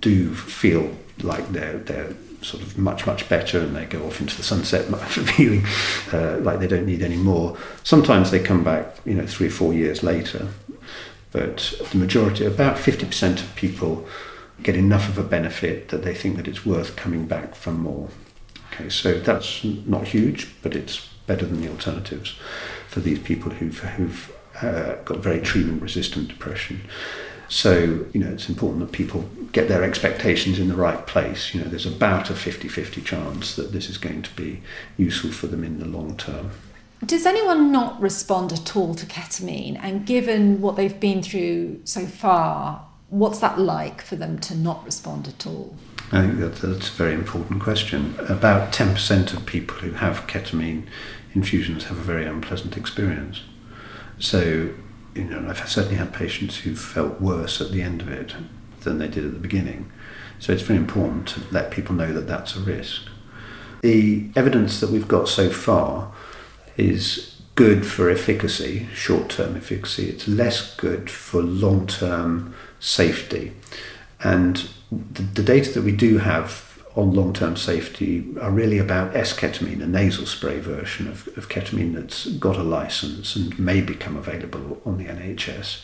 do 0.00 0.34
feel 0.34 0.96
like 1.22 1.46
they're, 1.52 1.76
they're 1.76 2.14
sort 2.40 2.62
of 2.62 2.78
much, 2.78 3.06
much 3.06 3.28
better 3.28 3.60
and 3.60 3.76
they 3.76 3.84
go 3.84 4.06
off 4.06 4.18
into 4.18 4.34
the 4.34 4.42
sunset 4.42 4.86
feeling 5.08 5.62
uh, 6.14 6.38
like 6.38 6.58
they 6.58 6.66
don't 6.66 6.86
need 6.86 7.02
any 7.02 7.16
more. 7.16 7.54
Sometimes 7.82 8.30
they 8.30 8.40
come 8.40 8.64
back, 8.64 8.96
you 9.04 9.12
know, 9.12 9.26
three 9.26 9.48
or 9.48 9.50
four 9.50 9.74
years 9.74 10.02
later, 10.02 10.48
but 11.32 11.74
the 11.90 11.98
majority, 11.98 12.44
about 12.44 12.76
50% 12.76 13.42
of 13.42 13.54
people 13.56 14.06
get 14.62 14.76
enough 14.76 15.08
of 15.08 15.18
a 15.18 15.22
benefit 15.22 15.88
that 15.88 16.02
they 16.02 16.14
think 16.14 16.36
that 16.36 16.48
it's 16.48 16.64
worth 16.64 16.96
coming 16.96 17.26
back 17.26 17.54
for 17.54 17.72
more. 17.72 18.08
Okay, 18.72 18.88
so 18.88 19.18
that's 19.18 19.64
not 19.64 20.08
huge, 20.08 20.54
but 20.62 20.74
it's 20.74 21.08
better 21.26 21.44
than 21.44 21.60
the 21.60 21.68
alternatives 21.68 22.36
for 22.88 23.00
these 23.00 23.18
people 23.18 23.50
who've, 23.52 23.78
who've 23.78 24.32
uh, 24.62 24.94
got 25.04 25.18
very 25.18 25.40
treatment 25.40 25.82
resistant 25.82 26.28
depression. 26.28 26.80
So, 27.48 28.06
you 28.12 28.20
know, 28.20 28.30
it's 28.32 28.48
important 28.48 28.80
that 28.80 28.92
people 28.92 29.28
get 29.52 29.68
their 29.68 29.84
expectations 29.84 30.58
in 30.58 30.68
the 30.68 30.74
right 30.74 31.06
place. 31.06 31.54
You 31.54 31.60
know, 31.60 31.68
there's 31.68 31.86
about 31.86 32.30
a 32.30 32.34
50 32.34 32.68
50 32.68 33.02
chance 33.02 33.54
that 33.56 33.72
this 33.72 33.88
is 33.88 33.98
going 33.98 34.22
to 34.22 34.34
be 34.34 34.62
useful 34.96 35.30
for 35.30 35.46
them 35.46 35.62
in 35.62 35.78
the 35.78 35.86
long 35.86 36.16
term. 36.16 36.50
Does 37.04 37.26
anyone 37.26 37.70
not 37.70 38.00
respond 38.00 38.52
at 38.52 38.74
all 38.74 38.94
to 38.94 39.06
ketamine? 39.06 39.78
And 39.82 40.06
given 40.06 40.60
what 40.60 40.76
they've 40.76 40.98
been 40.98 41.22
through 41.22 41.80
so 41.84 42.06
far, 42.06 42.86
what's 43.10 43.38
that 43.40 43.58
like 43.58 44.00
for 44.00 44.16
them 44.16 44.38
to 44.40 44.54
not 44.54 44.84
respond 44.84 45.28
at 45.28 45.46
all? 45.46 45.76
I 46.10 46.22
think 46.22 46.38
that, 46.38 46.56
that's 46.56 46.88
a 46.88 46.92
very 46.92 47.14
important 47.14 47.60
question. 47.60 48.14
About 48.28 48.72
10% 48.72 49.34
of 49.34 49.44
people 49.44 49.76
who 49.78 49.92
have 49.92 50.26
ketamine 50.26 50.86
infusions 51.34 51.84
have 51.84 51.98
a 51.98 52.02
very 52.02 52.24
unpleasant 52.24 52.76
experience. 52.76 53.42
So, 54.18 54.70
you 55.14 55.24
know, 55.24 55.46
I've 55.48 55.68
certainly 55.68 55.96
had 55.96 56.14
patients 56.14 56.58
who 56.58 56.74
felt 56.74 57.20
worse 57.20 57.60
at 57.60 57.72
the 57.72 57.82
end 57.82 58.00
of 58.00 58.08
it 58.08 58.34
than 58.80 58.98
they 58.98 59.08
did 59.08 59.24
at 59.24 59.32
the 59.32 59.38
beginning. 59.38 59.92
So 60.38 60.52
it's 60.52 60.62
very 60.62 60.78
important 60.78 61.28
to 61.28 61.42
let 61.50 61.70
people 61.70 61.94
know 61.94 62.12
that 62.12 62.26
that's 62.26 62.56
a 62.56 62.60
risk. 62.60 63.02
The 63.82 64.30
evidence 64.34 64.80
that 64.80 64.90
we've 64.90 65.08
got 65.08 65.28
so 65.28 65.50
far 65.50 66.12
is 66.76 67.40
good 67.54 67.86
for 67.86 68.10
efficacy, 68.10 68.86
short 68.94 69.30
term 69.30 69.56
efficacy. 69.56 70.08
It's 70.08 70.28
less 70.28 70.74
good 70.76 71.10
for 71.10 71.42
long 71.42 71.86
term 71.86 72.54
safety. 72.80 73.52
And 74.22 74.68
the, 74.90 75.22
the, 75.22 75.42
data 75.42 75.72
that 75.72 75.82
we 75.82 75.92
do 75.92 76.18
have 76.18 76.82
on 76.94 77.12
long 77.12 77.32
term 77.32 77.56
safety 77.56 78.26
are 78.40 78.50
really 78.50 78.78
about 78.78 79.14
S-ketamine, 79.14 79.82
a 79.82 79.86
nasal 79.86 80.26
spray 80.26 80.58
version 80.58 81.06
of, 81.08 81.28
of 81.36 81.48
ketamine 81.48 81.94
that's 81.94 82.26
got 82.26 82.56
a 82.56 82.62
license 82.62 83.36
and 83.36 83.58
may 83.58 83.80
become 83.80 84.16
available 84.16 84.80
on 84.84 84.98
the 84.98 85.04
NHS 85.04 85.82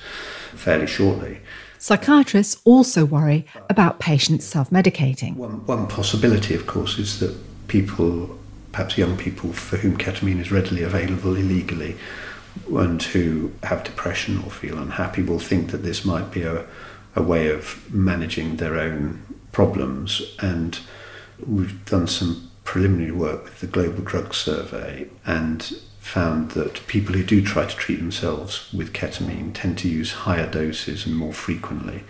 fairly 0.55 0.87
shortly. 0.87 1.41
Psychiatrists 1.79 2.61
also 2.65 3.05
worry 3.05 3.45
about 3.69 3.99
patients 3.99 4.47
self 4.47 4.71
medicating. 4.71 5.37
One, 5.37 5.67
one 5.67 5.87
possibility, 5.89 6.55
of 6.55 6.67
course, 6.67 6.99
is 6.99 7.19
that 7.21 7.37
people, 7.67 8.39
perhaps 8.73 8.99
young 8.99 9.17
people 9.17 9.53
for 9.53 9.77
whom 9.77 9.97
ketamine 9.97 10.41
is 10.41 10.51
readily 10.51 10.83
available 10.83 11.37
illegally, 11.37 11.97
and 12.71 13.03
who 13.03 13.53
have 13.63 13.85
depression 13.85 14.39
or 14.39 14.51
feel 14.51 14.79
unhappy 14.79 15.23
will 15.23 15.39
think 15.39 15.71
that 15.71 15.83
this 15.83 16.05
might 16.05 16.31
be 16.31 16.43
a, 16.43 16.67
a 17.15 17.23
way 17.23 17.49
of 17.49 17.93
managing 17.93 18.57
their 18.57 18.79
own 18.79 19.23
problems. 19.53 20.37
And 20.41 20.79
we've 21.47 21.85
done 21.85 22.07
some 22.07 22.51
preliminary 22.65 23.13
work 23.13 23.45
with 23.45 23.61
the 23.61 23.67
Global 23.67 24.03
Drug 24.03 24.35
Survey 24.35 25.09
and 25.25 25.63
found 25.99 26.51
that 26.53 26.87
people 26.87 27.15
who 27.15 27.25
do 27.25 27.43
try 27.43 27.65
to 27.65 27.77
treat 27.77 27.97
themselves 27.97 28.73
with 28.73 28.93
ketamine 28.93 29.55
tend 29.55 29.79
to 29.79 29.89
use 29.89 30.13
higher 30.13 30.51
doses 30.51 31.07
and 31.07 31.17
more 31.17 31.33
frequently 31.33 32.03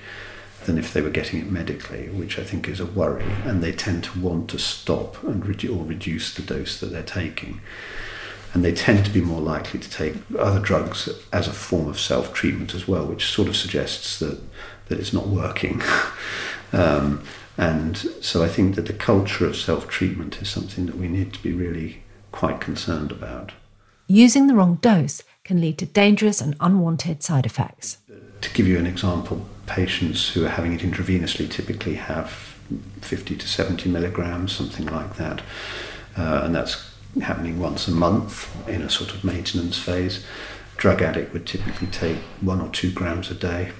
than 0.66 0.78
if 0.78 0.92
they 0.92 1.02
were 1.02 1.10
getting 1.10 1.40
it 1.40 1.50
medically, 1.50 2.08
which 2.08 2.38
I 2.38 2.44
think 2.44 2.68
is 2.68 2.80
a 2.80 2.86
worry. 2.86 3.24
And 3.44 3.62
they 3.62 3.72
tend 3.72 4.04
to 4.04 4.20
want 4.20 4.50
to 4.50 4.58
stop 4.58 5.22
and 5.22 5.42
redu- 5.42 5.76
or 5.76 5.84
reduce 5.84 6.34
the 6.34 6.42
dose 6.42 6.78
that 6.80 6.86
they're 6.86 7.02
taking 7.02 7.60
and 8.54 8.64
they 8.64 8.72
tend 8.72 9.04
to 9.04 9.10
be 9.10 9.20
more 9.20 9.40
likely 9.40 9.80
to 9.80 9.90
take 9.90 10.14
other 10.38 10.60
drugs 10.60 11.08
as 11.32 11.48
a 11.48 11.52
form 11.52 11.88
of 11.88 11.98
self 11.98 12.32
treatment 12.32 12.74
as 12.74 12.86
well, 12.86 13.06
which 13.06 13.30
sort 13.30 13.48
of 13.48 13.56
suggests 13.56 14.18
that, 14.18 14.40
that 14.88 14.98
it's 14.98 15.12
not 15.12 15.28
working. 15.28 15.82
um, 16.72 17.24
and 17.56 17.96
so 17.96 18.42
I 18.42 18.48
think 18.48 18.76
that 18.76 18.86
the 18.86 18.92
culture 18.92 19.46
of 19.46 19.56
self 19.56 19.88
treatment 19.88 20.40
is 20.42 20.50
something 20.50 20.86
that 20.86 20.98
we 20.98 21.08
need 21.08 21.32
to 21.32 21.42
be 21.42 21.52
really 21.52 22.02
quite 22.30 22.60
concerned 22.60 23.10
about. 23.10 23.52
Using 24.06 24.46
the 24.46 24.54
wrong 24.54 24.76
dose 24.76 25.22
can 25.44 25.60
lead 25.60 25.78
to 25.78 25.86
dangerous 25.86 26.40
and 26.40 26.54
unwanted 26.60 27.22
side 27.22 27.46
effects. 27.46 27.98
To 28.42 28.50
give 28.52 28.68
you 28.68 28.78
an 28.78 28.86
example, 28.86 29.46
patients 29.66 30.28
who 30.28 30.44
are 30.44 30.50
having 30.50 30.72
it 30.72 30.80
intravenously 30.82 31.50
typically 31.50 31.94
have 31.94 32.30
50 33.00 33.36
to 33.36 33.48
70 33.48 33.88
milligrams, 33.88 34.52
something 34.52 34.86
like 34.86 35.16
that. 35.16 35.42
Uh, 36.16 36.42
and 36.44 36.54
that's 36.54 36.90
happening 37.20 37.58
once 37.58 37.88
a 37.88 37.90
month 37.90 38.50
in 38.68 38.82
a 38.82 38.90
sort 38.90 39.14
of 39.14 39.24
maintenance 39.24 39.78
phase. 39.78 40.24
Drug 40.76 41.02
addict 41.02 41.32
would 41.32 41.46
typically 41.46 41.86
take 41.88 42.18
one 42.40 42.60
or 42.60 42.68
two 42.68 42.90
grams 42.90 43.30
a 43.30 43.34
day. 43.34 43.72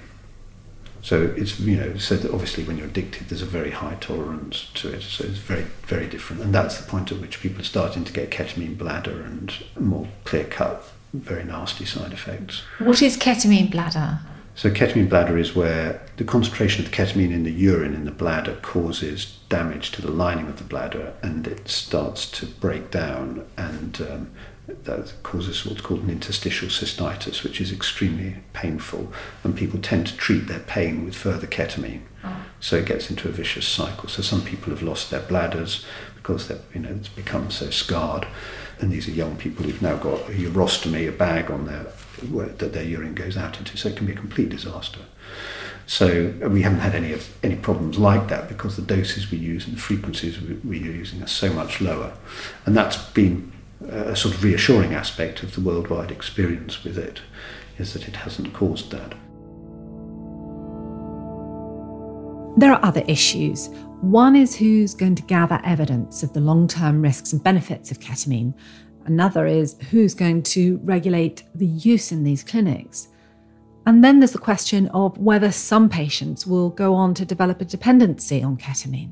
So 1.01 1.33
it's 1.35 1.59
you 1.59 1.75
know 1.75 1.97
so 1.97 2.15
that 2.15 2.31
obviously 2.31 2.63
when 2.63 2.77
you're 2.77 2.87
addicted, 2.87 3.27
there's 3.27 3.41
a 3.41 3.45
very 3.45 3.71
high 3.71 3.95
tolerance 3.95 4.69
to 4.75 4.89
it. 4.93 5.01
So 5.01 5.25
it's 5.25 5.37
very 5.37 5.65
very 5.85 6.07
different, 6.07 6.41
and 6.41 6.55
that's 6.55 6.79
the 6.79 6.89
point 6.89 7.11
at 7.11 7.19
which 7.19 7.41
people 7.41 7.59
are 7.59 7.65
starting 7.65 8.05
to 8.05 8.13
get 8.13 8.31
ketamine 8.31 8.77
bladder 8.77 9.21
and 9.21 9.53
more 9.77 10.07
clear 10.23 10.45
cut, 10.45 10.89
very 11.13 11.43
nasty 11.43 11.83
side 11.83 12.13
effects. 12.13 12.63
What 12.79 13.01
is 13.01 13.17
ketamine 13.17 13.69
bladder? 13.69 14.19
So 14.55 14.69
ketamine 14.69 15.09
bladder 15.09 15.37
is 15.37 15.55
where 15.55 16.01
the 16.17 16.23
concentration 16.23 16.85
of 16.85 16.91
the 16.91 16.95
ketamine 16.95 17.31
in 17.31 17.43
the 17.43 17.51
urine 17.51 17.95
in 17.95 18.05
the 18.05 18.11
bladder 18.11 18.57
causes 18.61 19.39
damage 19.49 19.91
to 19.91 20.01
the 20.01 20.11
lining 20.11 20.47
of 20.47 20.57
the 20.57 20.63
bladder, 20.63 21.13
and 21.23 21.47
it 21.47 21.67
starts 21.67 22.29
to 22.31 22.45
break 22.45 22.91
down 22.91 23.45
and 23.57 23.99
um, 24.01 24.31
that 24.67 25.13
causes 25.23 25.65
what's 25.65 25.81
called 25.81 26.03
an 26.03 26.09
interstitial 26.09 26.69
cystitis, 26.69 27.43
which 27.43 27.59
is 27.59 27.71
extremely 27.71 28.35
painful, 28.53 29.11
and 29.43 29.57
people 29.57 29.79
tend 29.79 30.07
to 30.07 30.15
treat 30.15 30.47
their 30.47 30.59
pain 30.59 31.03
with 31.03 31.15
further 31.15 31.47
ketamine. 31.47 32.01
Oh. 32.23 32.45
So 32.59 32.77
it 32.77 32.85
gets 32.85 33.09
into 33.09 33.27
a 33.27 33.31
vicious 33.31 33.67
cycle. 33.67 34.07
So 34.07 34.21
some 34.21 34.41
people 34.41 34.69
have 34.69 34.81
lost 34.81 35.11
their 35.11 35.19
bladders 35.19 35.85
because 36.15 36.47
they 36.47 36.57
you 36.73 36.79
know 36.79 36.89
it's 36.89 37.09
become 37.09 37.51
so 37.51 37.69
scarred, 37.71 38.25
and 38.79 38.91
these 38.91 39.07
are 39.07 39.11
young 39.11 39.35
people 39.35 39.65
who've 39.65 39.81
now 39.81 39.97
got 39.97 40.21
a 40.29 40.33
urostomy, 40.33 41.09
a 41.09 41.11
bag 41.11 41.51
on 41.51 41.65
their 41.65 41.87
that 42.23 42.73
their 42.73 42.83
urine 42.83 43.13
goes 43.13 43.37
out 43.37 43.59
into. 43.59 43.77
So 43.77 43.89
it 43.89 43.95
can 43.95 44.05
be 44.05 44.13
a 44.13 44.15
complete 44.15 44.49
disaster. 44.49 44.99
So 45.85 46.33
uh, 46.43 46.49
we 46.49 46.61
haven't 46.61 46.79
had 46.79 46.95
any 46.95 47.11
of 47.11 47.35
any 47.43 47.55
problems 47.55 47.97
like 47.97 48.29
that 48.29 48.47
because 48.47 48.75
the 48.75 48.81
doses 48.81 49.29
we 49.29 49.37
use 49.37 49.67
and 49.67 49.75
the 49.75 49.81
frequencies 49.81 50.39
we, 50.39 50.53
we're 50.63 50.81
using 50.81 51.21
are 51.21 51.27
so 51.27 51.51
much 51.51 51.81
lower, 51.81 52.13
and 52.65 52.75
that's 52.75 52.97
been 52.97 53.51
uh, 53.83 54.11
a 54.11 54.15
sort 54.15 54.33
of 54.33 54.43
reassuring 54.43 54.93
aspect 54.93 55.43
of 55.43 55.55
the 55.55 55.61
worldwide 55.61 56.11
experience 56.11 56.83
with 56.83 56.97
it 56.97 57.21
is 57.77 57.93
that 57.93 58.07
it 58.07 58.15
hasn't 58.15 58.53
caused 58.53 58.91
that. 58.91 59.13
There 62.55 62.71
are 62.71 62.85
other 62.85 63.03
issues. 63.07 63.69
One 64.01 64.35
is 64.35 64.55
who's 64.55 64.93
going 64.93 65.15
to 65.15 65.23
gather 65.23 65.59
evidence 65.63 66.23
of 66.23 66.33
the 66.33 66.39
long 66.39 66.67
term 66.67 67.01
risks 67.01 67.33
and 67.33 67.43
benefits 67.43 67.89
of 67.89 67.99
ketamine. 67.99 68.53
Another 69.05 69.45
is 69.45 69.75
who's 69.91 70.13
going 70.13 70.43
to 70.43 70.79
regulate 70.83 71.43
the 71.55 71.65
use 71.65 72.11
in 72.11 72.23
these 72.23 72.43
clinics. 72.43 73.09
And 73.85 74.03
then 74.03 74.19
there's 74.19 74.31
the 74.31 74.37
question 74.37 74.87
of 74.89 75.17
whether 75.17 75.51
some 75.51 75.89
patients 75.89 76.47
will 76.47 76.69
go 76.69 76.93
on 76.93 77.13
to 77.15 77.25
develop 77.25 77.59
a 77.59 77.65
dependency 77.65 78.41
on 78.41 78.57
ketamine. 78.57 79.11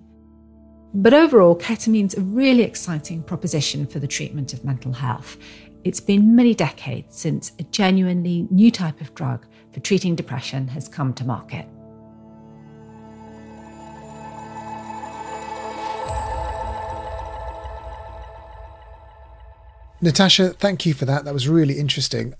But 0.93 1.13
overall, 1.13 1.57
ketamine's 1.57 2.15
a 2.15 2.21
really 2.21 2.63
exciting 2.63 3.23
proposition 3.23 3.85
for 3.85 3.99
the 3.99 4.07
treatment 4.07 4.53
of 4.53 4.63
mental 4.63 4.93
health. 4.93 5.37
It's 5.83 5.99
been 5.99 6.35
many 6.35 6.53
decades 6.53 7.17
since 7.17 7.53
a 7.59 7.63
genuinely 7.63 8.47
new 8.49 8.71
type 8.71 9.01
of 9.01 9.13
drug 9.15 9.45
for 9.73 9.79
treating 9.79 10.15
depression 10.15 10.67
has 10.69 10.87
come 10.87 11.13
to 11.15 11.25
market. 11.25 11.65
Natasha, 20.01 20.49
thank 20.49 20.85
you 20.85 20.93
for 20.93 21.05
that. 21.05 21.25
That 21.25 21.33
was 21.33 21.47
really 21.47 21.77
interesting. 21.77 22.33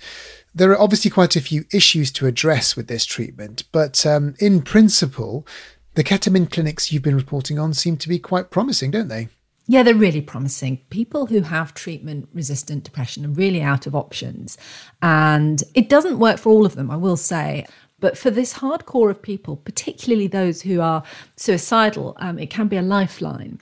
There 0.54 0.72
are 0.72 0.82
obviously 0.82 1.12
quite 1.12 1.36
a 1.36 1.42
few 1.42 1.66
issues 1.72 2.12
to 2.14 2.26
address 2.26 2.76
with 2.76 2.88
this 2.88 3.06
treatment, 3.06 3.64
but 3.72 4.06
um, 4.06 4.34
in 4.40 4.62
principle, 4.62 5.46
the 5.94 6.04
ketamine 6.04 6.52
clinics 6.52 6.92
you've 6.92 7.04
been 7.04 7.16
reporting 7.16 7.60
on 7.60 7.74
seem 7.74 7.98
to 7.98 8.10
be 8.10 8.18
quite 8.18 8.50
promising, 8.50 8.92
don't 8.92 9.10
they? 9.10 9.30
Yeah, 9.68 9.84
they're 9.84 9.96
really 9.96 10.22
promising. 10.22 10.82
People 10.90 11.28
who 11.28 11.42
have 11.42 11.74
treatment 11.74 12.28
resistant 12.34 12.84
depression 12.84 13.26
are 13.26 13.30
really 13.30 13.62
out 13.62 13.86
of 13.88 13.96
options. 13.96 14.58
And 15.02 15.64
it 15.76 15.88
doesn't 15.88 16.20
work 16.20 16.40
for 16.40 16.52
all 16.52 16.66
of 16.66 16.76
them, 16.76 16.90
I 16.90 16.98
will 16.98 17.16
say. 17.16 17.66
But 18.00 18.18
for 18.18 18.32
this 18.32 18.54
hardcore 18.56 19.12
of 19.12 19.22
people, 19.22 19.58
particularly 19.58 20.28
those 20.28 20.62
who 20.62 20.82
are 20.82 21.04
suicidal, 21.38 22.18
um, 22.20 22.40
it 22.40 22.50
can 22.50 22.68
be 22.68 22.78
a 22.78 22.82
lifeline. 22.82 23.62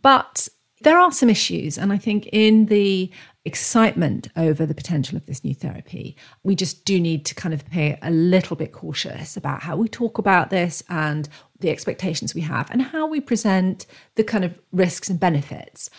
But 0.00 0.48
there 0.80 0.98
are 0.98 1.12
some 1.12 1.28
issues. 1.28 1.76
And 1.76 1.92
I 1.92 1.98
think 1.98 2.26
in 2.32 2.66
the 2.66 3.10
excitement 3.44 4.28
over 4.36 4.64
the 4.64 4.74
potential 4.74 5.16
of 5.16 5.26
this 5.26 5.44
new 5.44 5.54
therapy. 5.54 6.16
We 6.42 6.54
just 6.54 6.84
do 6.84 6.98
need 6.98 7.26
to 7.26 7.34
kind 7.34 7.52
of 7.52 7.68
be 7.70 7.96
a 8.00 8.10
little 8.10 8.56
bit 8.56 8.72
cautious 8.72 9.36
about 9.36 9.62
how 9.62 9.76
we 9.76 9.88
talk 9.88 10.18
about 10.18 10.50
this 10.50 10.82
and 10.88 11.28
the 11.60 11.70
expectations 11.70 12.34
we 12.34 12.40
have 12.42 12.70
and 12.70 12.80
how 12.80 13.06
we 13.06 13.20
present 13.20 13.86
the 14.14 14.24
kind 14.24 14.44
of 14.44 14.58
risks 14.72 15.10
and 15.10 15.20
benefits. 15.20 15.90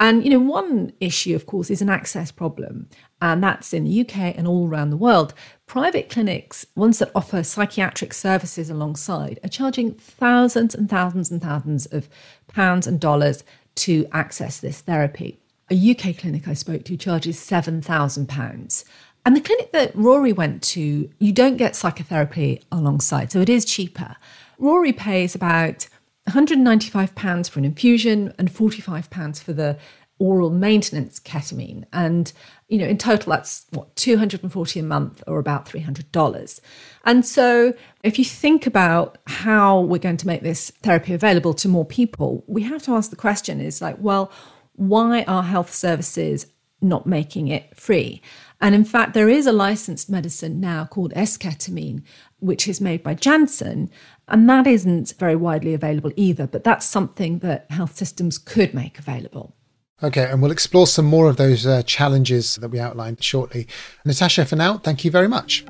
And, 0.00 0.24
you 0.24 0.30
know, 0.30 0.38
one 0.38 0.92
issue, 1.00 1.34
of 1.34 1.46
course, 1.46 1.70
is 1.70 1.82
an 1.82 1.90
access 1.90 2.30
problem, 2.30 2.88
and 3.20 3.42
that's 3.42 3.72
in 3.72 3.82
the 3.82 4.00
UK 4.00 4.36
and 4.36 4.46
all 4.46 4.68
around 4.68 4.90
the 4.90 4.96
world. 4.96 5.34
Private 5.66 6.08
clinics, 6.08 6.64
ones 6.76 7.00
that 7.00 7.10
offer 7.16 7.42
psychiatric 7.42 8.14
services 8.14 8.70
alongside, 8.70 9.40
are 9.42 9.48
charging 9.48 9.94
thousands 9.94 10.72
and 10.72 10.88
thousands 10.88 11.32
and 11.32 11.42
thousands 11.42 11.86
of 11.86 12.08
pounds 12.46 12.86
and 12.86 13.00
dollars 13.00 13.42
to 13.74 14.06
access 14.12 14.60
this 14.60 14.80
therapy 14.80 15.40
a 15.70 15.90
UK 15.90 16.16
clinic 16.16 16.48
I 16.48 16.54
spoke 16.54 16.84
to 16.84 16.96
charges 16.96 17.36
£7,000. 17.36 18.84
And 19.26 19.36
the 19.36 19.40
clinic 19.40 19.72
that 19.72 19.94
Rory 19.94 20.32
went 20.32 20.62
to, 20.64 21.10
you 21.18 21.32
don't 21.32 21.56
get 21.56 21.76
psychotherapy 21.76 22.62
alongside, 22.72 23.30
so 23.30 23.40
it 23.40 23.48
is 23.48 23.64
cheaper. 23.64 24.16
Rory 24.58 24.92
pays 24.92 25.34
about 25.34 25.86
£195 26.28 27.50
for 27.50 27.58
an 27.58 27.64
infusion 27.64 28.32
and 28.38 28.50
£45 28.50 29.42
for 29.42 29.52
the 29.52 29.78
oral 30.18 30.50
maintenance 30.50 31.20
ketamine. 31.20 31.84
And, 31.92 32.32
you 32.68 32.78
know, 32.78 32.86
in 32.86 32.98
total, 32.98 33.32
that's 33.32 33.66
what, 33.70 33.94
240 33.96 34.80
a 34.80 34.82
month 34.82 35.22
or 35.26 35.38
about 35.38 35.66
$300. 35.66 36.60
And 37.04 37.24
so 37.24 37.72
if 38.02 38.18
you 38.18 38.24
think 38.24 38.66
about 38.66 39.18
how 39.26 39.80
we're 39.80 39.98
going 39.98 40.16
to 40.16 40.26
make 40.26 40.42
this 40.42 40.70
therapy 40.82 41.14
available 41.14 41.54
to 41.54 41.68
more 41.68 41.84
people, 41.84 42.44
we 42.46 42.62
have 42.62 42.82
to 42.84 42.92
ask 42.92 43.10
the 43.10 43.16
question 43.16 43.60
is 43.60 43.80
like, 43.80 43.96
well, 43.98 44.32
why 44.78 45.22
are 45.24 45.42
health 45.42 45.74
services 45.74 46.46
not 46.80 47.06
making 47.06 47.48
it 47.48 47.76
free? 47.76 48.22
And 48.60 48.74
in 48.74 48.84
fact, 48.84 49.14
there 49.14 49.28
is 49.28 49.46
a 49.46 49.52
licensed 49.52 50.08
medicine 50.08 50.60
now 50.60 50.84
called 50.84 51.12
esketamine, 51.14 52.02
which 52.40 52.66
is 52.66 52.80
made 52.80 53.02
by 53.02 53.14
Janssen, 53.14 53.90
and 54.26 54.48
that 54.48 54.66
isn't 54.66 55.14
very 55.18 55.36
widely 55.36 55.74
available 55.74 56.12
either. 56.16 56.46
But 56.46 56.64
that's 56.64 56.86
something 56.86 57.40
that 57.40 57.70
health 57.70 57.96
systems 57.96 58.38
could 58.38 58.74
make 58.74 58.98
available. 58.98 59.54
Okay, 60.00 60.24
and 60.30 60.40
we'll 60.40 60.52
explore 60.52 60.86
some 60.86 61.06
more 61.06 61.28
of 61.28 61.36
those 61.36 61.66
uh, 61.66 61.82
challenges 61.82 62.54
that 62.56 62.68
we 62.68 62.78
outlined 62.78 63.22
shortly. 63.22 63.66
Natasha, 64.04 64.44
for 64.44 64.54
now, 64.54 64.78
thank 64.78 65.04
you 65.04 65.10
very 65.10 65.28
much. 65.28 65.64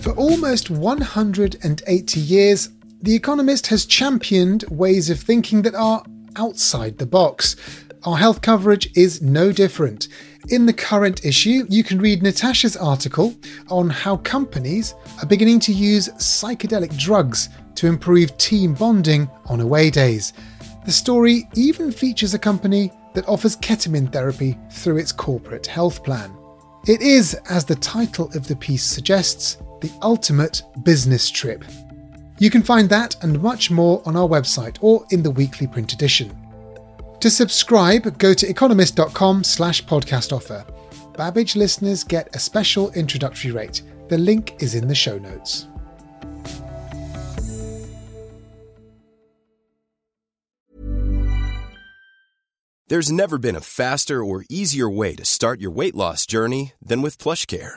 For 0.00 0.12
almost 0.12 0.70
180 0.70 2.20
years, 2.20 2.68
The 3.00 3.16
Economist 3.16 3.66
has 3.66 3.84
championed 3.84 4.64
ways 4.70 5.10
of 5.10 5.18
thinking 5.18 5.62
that 5.62 5.74
are 5.74 6.04
outside 6.36 6.98
the 6.98 7.06
box. 7.06 7.56
Our 8.04 8.16
health 8.16 8.42
coverage 8.42 8.90
is 8.96 9.22
no 9.22 9.52
different. 9.52 10.08
In 10.48 10.66
the 10.66 10.72
current 10.72 11.24
issue, 11.24 11.66
you 11.68 11.84
can 11.84 12.00
read 12.00 12.22
Natasha's 12.22 12.76
article 12.76 13.34
on 13.68 13.88
how 13.88 14.16
companies 14.18 14.94
are 15.20 15.26
beginning 15.26 15.60
to 15.60 15.72
use 15.72 16.08
psychedelic 16.10 16.96
drugs 16.98 17.48
to 17.76 17.86
improve 17.86 18.36
team 18.38 18.74
bonding 18.74 19.30
on 19.46 19.60
away 19.60 19.88
days. 19.88 20.32
The 20.84 20.90
story 20.90 21.48
even 21.54 21.92
features 21.92 22.34
a 22.34 22.38
company 22.38 22.90
that 23.14 23.28
offers 23.28 23.56
ketamine 23.56 24.12
therapy 24.12 24.58
through 24.70 24.96
its 24.96 25.12
corporate 25.12 25.66
health 25.66 26.02
plan. 26.02 26.36
It 26.88 27.02
is, 27.02 27.34
as 27.48 27.64
the 27.64 27.76
title 27.76 28.26
of 28.34 28.48
the 28.48 28.56
piece 28.56 28.82
suggests, 28.82 29.58
the 29.80 29.92
ultimate 30.02 30.62
business 30.82 31.30
trip. 31.30 31.64
You 32.42 32.50
can 32.50 32.64
find 32.64 32.88
that 32.88 33.14
and 33.22 33.40
much 33.40 33.70
more 33.70 34.02
on 34.04 34.16
our 34.16 34.28
website 34.28 34.76
or 34.80 35.06
in 35.12 35.22
the 35.22 35.30
weekly 35.30 35.68
print 35.68 35.92
edition. 35.92 36.36
To 37.20 37.30
subscribe, 37.30 38.18
go 38.18 38.34
to 38.34 38.48
economist.com 38.48 39.44
slash 39.44 39.84
podcast 39.84 40.32
offer. 40.32 40.66
Babbage 41.16 41.54
listeners 41.54 42.02
get 42.02 42.34
a 42.34 42.40
special 42.40 42.90
introductory 42.94 43.52
rate. 43.52 43.82
The 44.08 44.18
link 44.18 44.60
is 44.60 44.74
in 44.74 44.88
the 44.88 44.94
show 44.96 45.18
notes. 45.18 45.68
There's 52.88 53.12
never 53.12 53.38
been 53.38 53.54
a 53.54 53.60
faster 53.60 54.24
or 54.24 54.44
easier 54.48 54.90
way 54.90 55.14
to 55.14 55.24
start 55.24 55.60
your 55.60 55.70
weight 55.70 55.94
loss 55.94 56.26
journey 56.26 56.72
than 56.84 57.02
with 57.02 57.18
PlushCare 57.18 57.76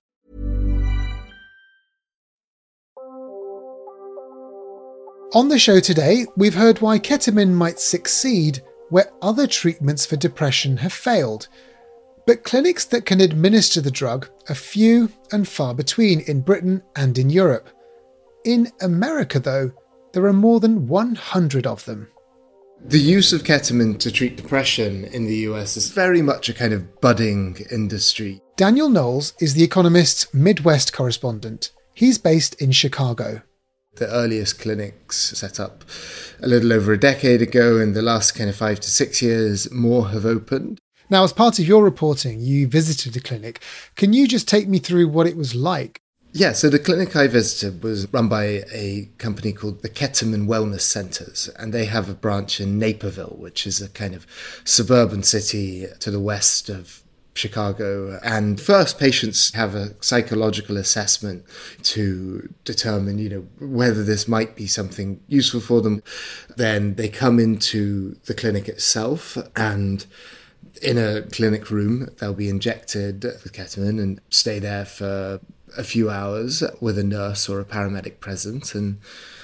On 5.33 5.47
the 5.47 5.57
show 5.57 5.79
today, 5.79 6.25
we've 6.35 6.55
heard 6.55 6.81
why 6.81 6.99
ketamine 6.99 7.53
might 7.53 7.79
succeed 7.79 8.61
where 8.89 9.13
other 9.21 9.47
treatments 9.47 10.05
for 10.05 10.17
depression 10.17 10.75
have 10.75 10.91
failed. 10.91 11.47
But 12.27 12.43
clinics 12.43 12.83
that 12.87 13.05
can 13.05 13.21
administer 13.21 13.79
the 13.79 13.91
drug 13.91 14.27
are 14.49 14.55
few 14.55 15.09
and 15.31 15.47
far 15.47 15.73
between 15.73 16.19
in 16.27 16.41
Britain 16.41 16.83
and 16.97 17.17
in 17.17 17.29
Europe. 17.29 17.69
In 18.43 18.73
America, 18.81 19.39
though, 19.39 19.71
there 20.11 20.25
are 20.25 20.33
more 20.33 20.59
than 20.59 20.89
100 20.89 21.65
of 21.65 21.85
them. 21.85 22.09
The 22.83 22.99
use 22.99 23.31
of 23.31 23.45
ketamine 23.45 23.99
to 23.99 24.11
treat 24.11 24.35
depression 24.35 25.05
in 25.05 25.27
the 25.27 25.37
US 25.47 25.77
is 25.77 25.91
very 25.91 26.21
much 26.21 26.49
a 26.49 26.53
kind 26.53 26.73
of 26.73 26.99
budding 26.99 27.55
industry. 27.71 28.41
Daniel 28.57 28.89
Knowles 28.89 29.33
is 29.39 29.53
The 29.53 29.63
Economist's 29.63 30.33
Midwest 30.33 30.91
correspondent. 30.91 31.71
He's 31.93 32.17
based 32.17 32.55
in 32.55 32.71
Chicago. 32.71 33.43
The 33.95 34.07
earliest 34.07 34.59
clinics 34.59 35.37
set 35.37 35.59
up 35.59 35.83
a 36.41 36.47
little 36.47 36.71
over 36.71 36.93
a 36.93 36.99
decade 36.99 37.41
ago. 37.41 37.79
In 37.79 37.93
the 37.93 38.01
last 38.01 38.31
kind 38.31 38.49
of 38.49 38.55
five 38.55 38.79
to 38.79 38.89
six 38.89 39.21
years, 39.21 39.71
more 39.71 40.09
have 40.09 40.25
opened. 40.25 40.79
Now, 41.09 41.25
as 41.25 41.33
part 41.33 41.59
of 41.59 41.67
your 41.67 41.83
reporting, 41.83 42.39
you 42.39 42.67
visited 42.67 43.13
the 43.13 43.19
clinic. 43.19 43.61
Can 43.97 44.13
you 44.13 44.27
just 44.27 44.47
take 44.47 44.69
me 44.69 44.79
through 44.79 45.09
what 45.09 45.27
it 45.27 45.35
was 45.35 45.53
like? 45.53 45.99
Yeah, 46.33 46.53
so 46.53 46.69
the 46.69 46.79
clinic 46.79 47.13
I 47.17 47.27
visited 47.27 47.83
was 47.83 48.11
run 48.13 48.29
by 48.29 48.63
a 48.71 49.09
company 49.17 49.51
called 49.51 49.81
the 49.81 49.89
Ketamine 49.89 50.47
Wellness 50.47 50.81
Centers, 50.81 51.49
and 51.59 51.73
they 51.73 51.83
have 51.83 52.09
a 52.09 52.13
branch 52.13 52.61
in 52.61 52.79
Naperville, 52.79 53.35
which 53.37 53.67
is 53.67 53.81
a 53.81 53.89
kind 53.89 54.15
of 54.15 54.25
suburban 54.63 55.23
city 55.23 55.87
to 55.99 56.09
the 56.09 56.21
west 56.21 56.69
of 56.69 57.03
Chicago. 57.33 58.19
And 58.23 58.59
first, 58.59 58.99
patients 58.99 59.53
have 59.53 59.75
a 59.75 59.95
psychological 60.01 60.77
assessment 60.77 61.45
to 61.83 62.53
determine, 62.65 63.19
you 63.19 63.29
know, 63.29 63.47
whether 63.59 64.03
this 64.03 64.27
might 64.27 64.55
be 64.55 64.67
something 64.67 65.21
useful 65.27 65.61
for 65.61 65.81
them. 65.81 66.03
Then 66.57 66.95
they 66.95 67.09
come 67.09 67.39
into 67.39 68.15
the 68.25 68.33
clinic 68.33 68.67
itself 68.67 69.37
and 69.55 70.05
in 70.81 70.97
a 70.97 71.21
clinic 71.23 71.69
room, 71.69 72.09
they'll 72.19 72.33
be 72.33 72.49
injected 72.49 73.23
with 73.23 73.53
ketamine 73.53 74.01
and 74.01 74.19
stay 74.29 74.59
there 74.59 74.85
for 74.85 75.39
a 75.77 75.83
few 75.83 76.09
hours 76.09 76.63
with 76.81 76.97
a 76.97 77.03
nurse 77.03 77.47
or 77.47 77.59
a 77.59 77.65
paramedic 77.65 78.19
present 78.19 78.75
and 78.75 78.99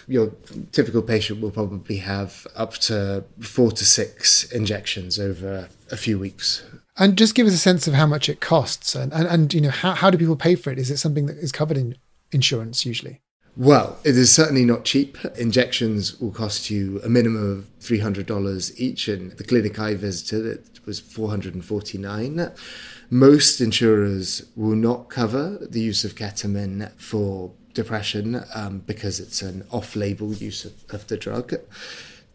your 0.07 0.31
typical 0.71 1.01
patient 1.01 1.41
will 1.41 1.51
probably 1.51 1.97
have 1.97 2.47
up 2.55 2.73
to 2.73 3.23
four 3.39 3.71
to 3.71 3.85
six 3.85 4.43
injections 4.51 5.19
over 5.19 5.69
a 5.91 5.97
few 5.97 6.17
weeks. 6.17 6.63
And 6.99 7.17
just 7.17 7.35
give 7.35 7.47
us 7.47 7.53
a 7.53 7.57
sense 7.57 7.87
of 7.87 7.93
how 7.93 8.07
much 8.07 8.27
it 8.27 8.41
costs 8.41 8.95
and, 8.95 9.13
and, 9.13 9.27
and 9.27 9.53
you 9.53 9.61
know 9.61 9.69
how, 9.69 9.93
how 9.93 10.09
do 10.09 10.17
people 10.17 10.35
pay 10.35 10.55
for 10.55 10.71
it? 10.71 10.79
Is 10.79 10.89
it 10.89 10.97
something 10.97 11.27
that 11.27 11.37
is 11.37 11.51
covered 11.51 11.77
in 11.77 11.95
insurance 12.31 12.85
usually? 12.85 13.21
Well, 13.55 13.97
it 14.03 14.15
is 14.15 14.31
certainly 14.31 14.65
not 14.65 14.85
cheap. 14.85 15.17
Injections 15.37 16.19
will 16.19 16.31
cost 16.31 16.69
you 16.69 17.01
a 17.03 17.09
minimum 17.09 17.59
of 17.59 17.79
$300 17.79 18.79
each, 18.79 19.07
and 19.07 19.31
the 19.31 19.43
clinic 19.43 19.79
I 19.79 19.95
visited 19.95 20.45
it 20.45 20.79
was 20.85 20.99
449 20.99 22.51
most 23.09 23.61
insurers 23.61 24.43
will 24.55 24.75
not 24.75 25.09
cover 25.09 25.57
the 25.61 25.79
use 25.79 26.03
of 26.03 26.15
ketamine 26.15 26.91
for 26.97 27.51
depression 27.73 28.43
um, 28.53 28.79
because 28.79 29.19
it's 29.19 29.41
an 29.41 29.65
off 29.71 29.95
label 29.95 30.33
use 30.33 30.65
of, 30.65 30.73
of, 30.89 31.07
the 31.07 31.17
drug. 31.17 31.53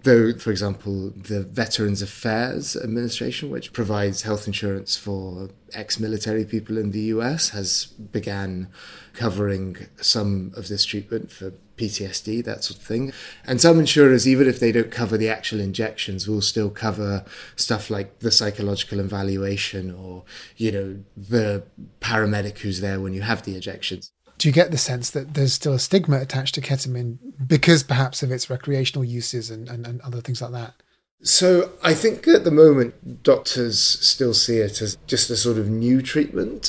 Though, 0.04 0.32
for 0.34 0.50
example, 0.50 1.10
the 1.10 1.42
Veterans 1.42 2.02
Affairs 2.02 2.74
Administration, 2.74 3.50
which 3.50 3.72
provides 3.72 4.22
health 4.22 4.48
insurance 4.48 4.96
for 4.96 5.50
ex-military 5.72 6.44
people 6.44 6.76
in 6.76 6.90
the 6.90 7.02
US, 7.14 7.50
has 7.50 7.86
began 7.86 8.68
covering 9.14 9.86
some 10.00 10.52
of 10.56 10.66
this 10.66 10.84
treatment 10.84 11.30
for 11.30 11.52
PTSD, 11.76 12.44
that 12.44 12.64
sort 12.64 12.80
of 12.80 12.84
thing. 12.84 13.12
And 13.46 13.60
some 13.60 13.78
insurers, 13.78 14.26
even 14.26 14.48
if 14.48 14.58
they 14.58 14.72
don't 14.72 14.90
cover 14.90 15.16
the 15.16 15.28
actual 15.28 15.60
injections, 15.60 16.26
will 16.26 16.42
still 16.42 16.70
cover 16.70 17.24
stuff 17.54 17.88
like 17.88 18.18
the 18.18 18.32
psychological 18.32 18.98
evaluation 18.98 19.94
or, 19.94 20.24
you 20.56 20.72
know, 20.72 20.96
the 21.16 21.62
paramedic 22.00 22.58
who's 22.58 22.80
there 22.80 23.00
when 23.00 23.14
you 23.14 23.22
have 23.22 23.44
the 23.44 23.54
injections. 23.54 24.12
Do 24.42 24.48
you 24.48 24.52
get 24.52 24.72
the 24.72 24.76
sense 24.76 25.08
that 25.10 25.34
there's 25.34 25.52
still 25.52 25.74
a 25.74 25.78
stigma 25.78 26.18
attached 26.18 26.56
to 26.56 26.60
ketamine 26.60 27.18
because 27.46 27.84
perhaps 27.84 28.24
of 28.24 28.32
its 28.32 28.50
recreational 28.50 29.04
uses 29.04 29.52
and, 29.52 29.68
and, 29.68 29.86
and 29.86 30.00
other 30.00 30.20
things 30.20 30.42
like 30.42 30.50
that? 30.50 30.74
So 31.22 31.70
I 31.84 31.94
think 31.94 32.26
at 32.26 32.42
the 32.42 32.50
moment, 32.50 33.22
doctors 33.22 33.78
still 33.80 34.34
see 34.34 34.56
it 34.56 34.82
as 34.82 34.98
just 35.06 35.30
a 35.30 35.36
sort 35.36 35.58
of 35.58 35.68
new 35.68 36.02
treatment 36.02 36.68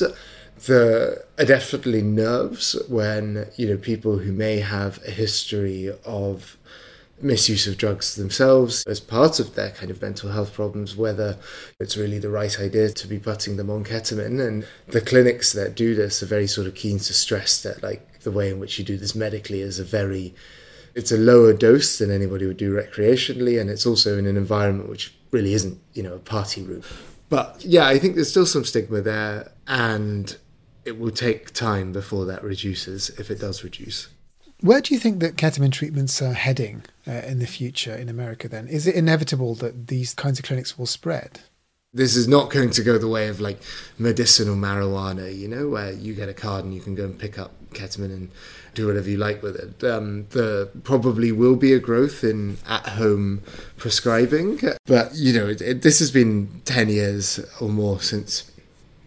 there 0.66 1.24
are 1.36 1.44
definitely 1.44 2.00
nerves 2.00 2.80
when 2.88 3.48
you 3.56 3.66
know 3.66 3.76
people 3.76 4.18
who 4.18 4.32
may 4.32 4.60
have 4.60 5.00
a 5.04 5.10
history 5.10 5.90
of 6.04 6.56
misuse 7.20 7.66
of 7.66 7.78
drugs 7.78 8.16
themselves 8.16 8.84
as 8.86 9.00
part 9.00 9.38
of 9.38 9.54
their 9.54 9.70
kind 9.70 9.90
of 9.90 10.02
mental 10.02 10.30
health 10.30 10.52
problems, 10.52 10.96
whether 10.96 11.38
it's 11.80 11.96
really 11.96 12.18
the 12.18 12.30
right 12.30 12.58
idea 12.60 12.90
to 12.90 13.06
be 13.06 13.18
putting 13.18 13.56
them 13.56 13.70
on 13.70 13.84
ketamine. 13.84 14.46
And 14.46 14.66
the 14.88 15.00
clinics 15.00 15.52
that 15.52 15.74
do 15.74 15.94
this 15.94 16.22
are 16.22 16.26
very 16.26 16.46
sort 16.46 16.66
of 16.66 16.74
keen 16.74 16.98
to 16.98 17.14
stress 17.14 17.62
that, 17.62 17.82
like, 17.82 18.20
the 18.20 18.30
way 18.30 18.50
in 18.50 18.58
which 18.58 18.78
you 18.78 18.84
do 18.84 18.96
this 18.96 19.14
medically 19.14 19.60
is 19.60 19.78
a 19.78 19.84
very 19.84 20.34
it's 20.94 21.10
a 21.10 21.18
lower 21.18 21.52
dose 21.52 21.98
than 21.98 22.10
anybody 22.10 22.46
would 22.46 22.56
do 22.56 22.72
recreationally 22.72 23.60
and 23.60 23.68
it's 23.68 23.84
also 23.84 24.16
in 24.16 24.26
an 24.26 24.36
environment 24.36 24.88
which 24.88 25.12
really 25.32 25.52
isn't 25.52 25.78
you 25.92 26.02
know 26.02 26.14
a 26.14 26.18
party 26.18 26.62
room 26.62 26.82
but 27.28 27.62
yeah 27.62 27.86
i 27.86 27.98
think 27.98 28.14
there's 28.14 28.30
still 28.30 28.46
some 28.46 28.64
stigma 28.64 29.02
there 29.02 29.50
and 29.66 30.38
it 30.84 30.98
will 30.98 31.10
take 31.10 31.52
time 31.52 31.92
before 31.92 32.26
that 32.26 32.42
reduces, 32.42 33.10
if 33.10 33.30
it 33.30 33.40
does 33.40 33.64
reduce. 33.64 34.08
Where 34.64 34.80
do 34.80 34.94
you 34.94 34.98
think 34.98 35.20
that 35.20 35.36
ketamine 35.36 35.72
treatments 35.72 36.22
are 36.22 36.32
heading 36.32 36.84
uh, 37.06 37.10
in 37.10 37.38
the 37.38 37.46
future 37.46 37.94
in 37.94 38.08
America 38.08 38.48
then? 38.48 38.66
Is 38.66 38.86
it 38.86 38.94
inevitable 38.94 39.54
that 39.56 39.88
these 39.88 40.14
kinds 40.14 40.38
of 40.38 40.46
clinics 40.46 40.78
will 40.78 40.86
spread? 40.86 41.40
This 41.92 42.16
is 42.16 42.26
not 42.26 42.50
going 42.50 42.70
to 42.70 42.82
go 42.82 42.96
the 42.96 43.06
way 43.06 43.28
of 43.28 43.42
like 43.42 43.60
medicinal 43.98 44.56
marijuana, 44.56 45.38
you 45.38 45.48
know, 45.48 45.68
where 45.68 45.92
you 45.92 46.14
get 46.14 46.30
a 46.30 46.32
card 46.32 46.64
and 46.64 46.72
you 46.72 46.80
can 46.80 46.94
go 46.94 47.04
and 47.04 47.18
pick 47.18 47.38
up 47.38 47.52
ketamine 47.74 48.06
and 48.06 48.30
do 48.72 48.86
whatever 48.86 49.10
you 49.10 49.18
like 49.18 49.42
with 49.42 49.56
it. 49.56 49.84
Um, 49.84 50.28
there 50.30 50.64
probably 50.64 51.30
will 51.30 51.56
be 51.56 51.74
a 51.74 51.78
growth 51.78 52.24
in 52.24 52.56
at 52.66 52.88
home 52.88 53.42
prescribing, 53.76 54.60
but 54.86 55.14
you 55.14 55.34
know, 55.34 55.46
it, 55.46 55.60
it, 55.60 55.82
this 55.82 55.98
has 55.98 56.10
been 56.10 56.62
10 56.64 56.88
years 56.88 57.38
or 57.60 57.68
more 57.68 58.00
since 58.00 58.50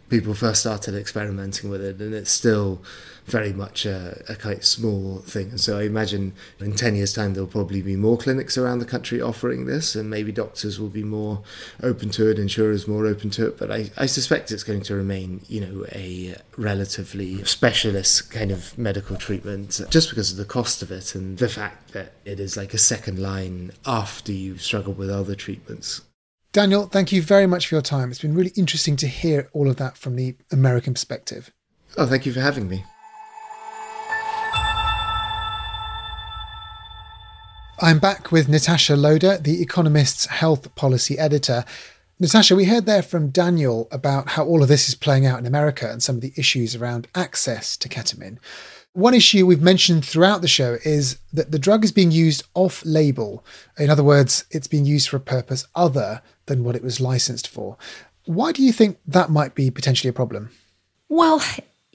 people 0.10 0.36
first 0.36 0.62
started 0.62 0.93
experimenting 0.93 1.72
with 1.72 1.84
it, 1.84 2.00
and 2.00 2.13
it's 2.13 2.32
still 2.32 2.84
very 3.28 3.52
much 3.52 3.86
a, 3.86 4.24
a 4.30 4.36
quite 4.36 4.63
small 4.63 5.20
thing. 5.20 5.50
And 5.50 5.60
so 5.60 5.78
I 5.78 5.84
imagine 5.84 6.34
in 6.60 6.76
10 6.76 6.96
years' 6.96 7.13
time, 7.13 7.34
there'll 7.34 7.48
probably 7.48 7.82
be 7.82 7.96
more 7.96 8.18
clinics 8.18 8.58
around 8.58 8.80
the 8.80 8.86
country 8.86 9.22
offering 9.22 9.66
this, 9.66 9.96
and 9.96 10.10
maybe 10.10 10.32
doctors 10.32 10.80
will 10.80 10.90
be 10.90 11.04
more 11.04 11.44
open 11.84 12.10
to 12.12 12.30
it, 12.30 12.40
insurers 12.40 12.88
more 12.88 13.06
open 13.06 13.30
to 13.32 13.48
it. 13.48 13.58
But 13.58 13.70
I, 13.70 13.92
I 13.98 14.06
suspect 14.06 14.52
it's 14.52 14.63
going 14.63 14.82
to 14.84 14.96
remain, 14.96 15.42
you 15.48 15.62
know, 15.62 15.86
a 15.92 16.36
relatively 16.56 17.44
specialist 17.44 18.32
kind 18.32 18.52
of 18.52 18.78
medical 18.78 19.18
treatment 19.18 19.82
just 19.90 20.10
because 20.10 20.32
of 20.32 20.38
the 20.38 20.46
cost 20.46 20.82
of 20.82 20.92
it 20.92 21.13
and 21.13 21.38
the 21.38 21.50
fact 21.50 21.92
that 21.92 22.13
it 22.24 22.40
is 22.40 22.56
like 22.56 22.74
a 22.74 22.78
second 22.78 23.20
line 23.20 23.72
after 23.86 24.32
you 24.32 24.58
struggle 24.58 24.94
with 24.94 25.10
other 25.10 25.36
treatments. 25.36 26.02
Daniel, 26.54 26.88
thank 26.88 27.12
you 27.12 27.22
very 27.22 27.46
much 27.46 27.68
for 27.68 27.76
your 27.76 27.82
time. 27.82 28.10
It's 28.10 28.22
been 28.22 28.34
really 28.34 28.54
interesting 28.56 28.96
to 28.98 29.08
hear 29.08 29.50
all 29.52 29.70
of 29.70 29.76
that 29.78 29.98
from 29.98 30.16
the 30.16 30.36
American 30.52 30.94
perspective. 30.94 31.52
Oh, 31.98 32.06
thank 32.06 32.26
you 32.26 32.34
for 32.34 32.40
having 32.40 32.70
me. 32.70 32.84
I'm 37.80 38.00
back 38.00 38.32
with 38.32 38.50
Natasha 38.50 38.96
Loder, 38.96 39.38
The 39.38 39.62
Economist's 39.62 40.26
health 40.26 40.74
policy 40.74 41.20
editor. 41.20 41.63
Natasha, 42.20 42.56
we 42.56 42.66
heard 42.66 42.88
there 42.88 43.04
from 43.04 43.30
Daniel 43.30 43.88
about 43.92 44.30
how 44.30 44.46
all 44.46 44.63
of 44.63 44.68
this 44.68 44.90
is 44.90 44.96
playing 44.96 45.28
out 45.28 45.38
in 45.38 45.46
America 45.46 45.88
and 45.88 46.02
some 46.02 46.16
of 46.16 46.22
the 46.22 46.34
issues 46.36 46.76
around 46.76 47.08
access 47.13 47.78
to 47.78 47.88
ketamine. 47.88 48.40
One 48.94 49.13
issue 49.13 49.46
we've 49.46 49.62
mentioned 49.62 50.04
throughout 50.04 50.42
the 50.42 50.48
show 50.48 50.78
is 50.86 51.20
that 51.32 51.52
the 51.52 51.60
drug 51.60 51.84
is 51.84 51.92
being 51.92 52.10
used 52.10 52.44
off 52.56 52.84
label. 52.84 53.46
In 53.78 53.92
other 53.92 54.04
words, 54.04 54.46
it's 54.50 54.68
being 54.68 54.86
used 54.86 55.10
for 55.10 55.18
a 55.18 55.20
purpose 55.20 55.68
other 55.76 56.24
than 56.48 56.63
what 56.63 56.76
it 56.76 56.84
was 56.84 57.00
licensed 57.00 57.48
for. 57.48 57.78
Why 58.26 58.54
do 58.54 58.64
you 58.64 58.74
think 58.74 58.97
that 59.06 59.30
might 59.30 59.54
be 59.54 59.70
potentially 59.70 60.10
a 60.10 60.14
problem? 60.14 60.49
Well, 61.10 61.43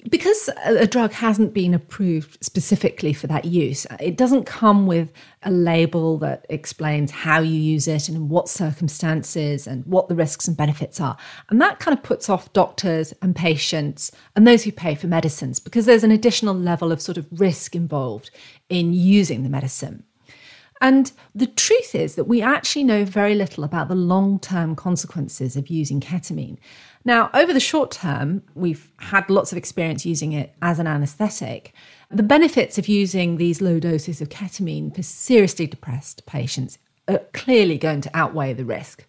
because 0.09 0.51
a 0.65 0.87
drug 0.87 1.13
hasn't 1.13 1.55
been 1.55 1.75
approved 1.75 2.43
specifically 2.43 3.13
for 3.13 3.29
that 3.29 3.45
use, 3.45 3.87
it 4.01 4.17
doesn't 4.17 4.45
come 4.45 4.87
with 4.87 5.13
a 5.45 5.51
label 5.51 6.19
that 6.19 6.45
explains 6.49 7.11
how 7.13 7.41
you 7.41 7.55
use 7.55 7.87
it 7.87 8.09
and 8.09 8.17
in 8.17 8.29
what 8.29 8.49
circumstances 8.49 9.67
and 9.67 9.87
what 9.87 10.09
the 10.09 10.15
risks 10.17 10.49
and 10.49 10.57
benefits 10.57 11.01
are. 11.01 11.17
And 11.51 11.61
that 11.61 11.79
kind 11.79 11.97
of 11.97 12.03
puts 12.03 12.29
off 12.29 12.53
doctors 12.53 13.15
and 13.23 13.37
patients 13.37 14.11
and 14.35 14.47
those 14.47 14.65
who 14.65 14.73
pay 14.73 14.97
for 14.97 15.07
medicines 15.07 15.61
because 15.61 15.87
there's 15.87 16.05
an 16.05 16.11
additional 16.11 16.55
level 16.55 16.91
of 16.91 17.01
sort 17.01 17.19
of 17.19 17.27
risk 17.31 17.77
involved 17.77 18.31
in 18.69 18.93
using 18.93 19.45
the 19.45 19.49
medicine. 19.49 20.05
And 20.83 21.13
the 21.33 21.47
truth 21.47 21.95
is 21.95 22.17
that 22.17 22.25
we 22.25 22.43
actually 22.43 22.83
know 22.83 23.05
very 23.05 23.37
little 23.37 23.63
about 23.63 23.87
the 23.87 23.95
long 23.95 24.41
term 24.41 24.75
consequences 24.75 25.57
of 25.57 25.69
using 25.69 26.01
ketamine. 26.01 26.59
Now, 27.05 27.31
over 27.35 27.53
the 27.53 27.61
short 27.61 27.91
term, 27.91 28.43
we've 28.55 28.91
had 28.99 29.29
lots 29.29 29.51
of 29.51 29.59
experience 29.59 30.07
using 30.07 30.33
it 30.33 30.55
as 30.63 30.79
an 30.79 30.87
anesthetic. 30.87 31.75
The 32.11 32.23
benefits 32.23 32.79
of 32.79 32.89
using 32.89 33.37
these 33.37 33.61
low 33.61 33.81
doses 33.81 34.21
of 34.21 34.29
ketamine 34.29 34.95
for 34.95 35.03
seriously 35.03 35.67
depressed 35.67 36.25
patients 36.27 36.79
are 37.09 37.21
clearly 37.33 37.79
going 37.79 38.03
to 38.03 38.11
outweigh 38.15 38.53
the 38.53 38.65
risk. 38.65 39.05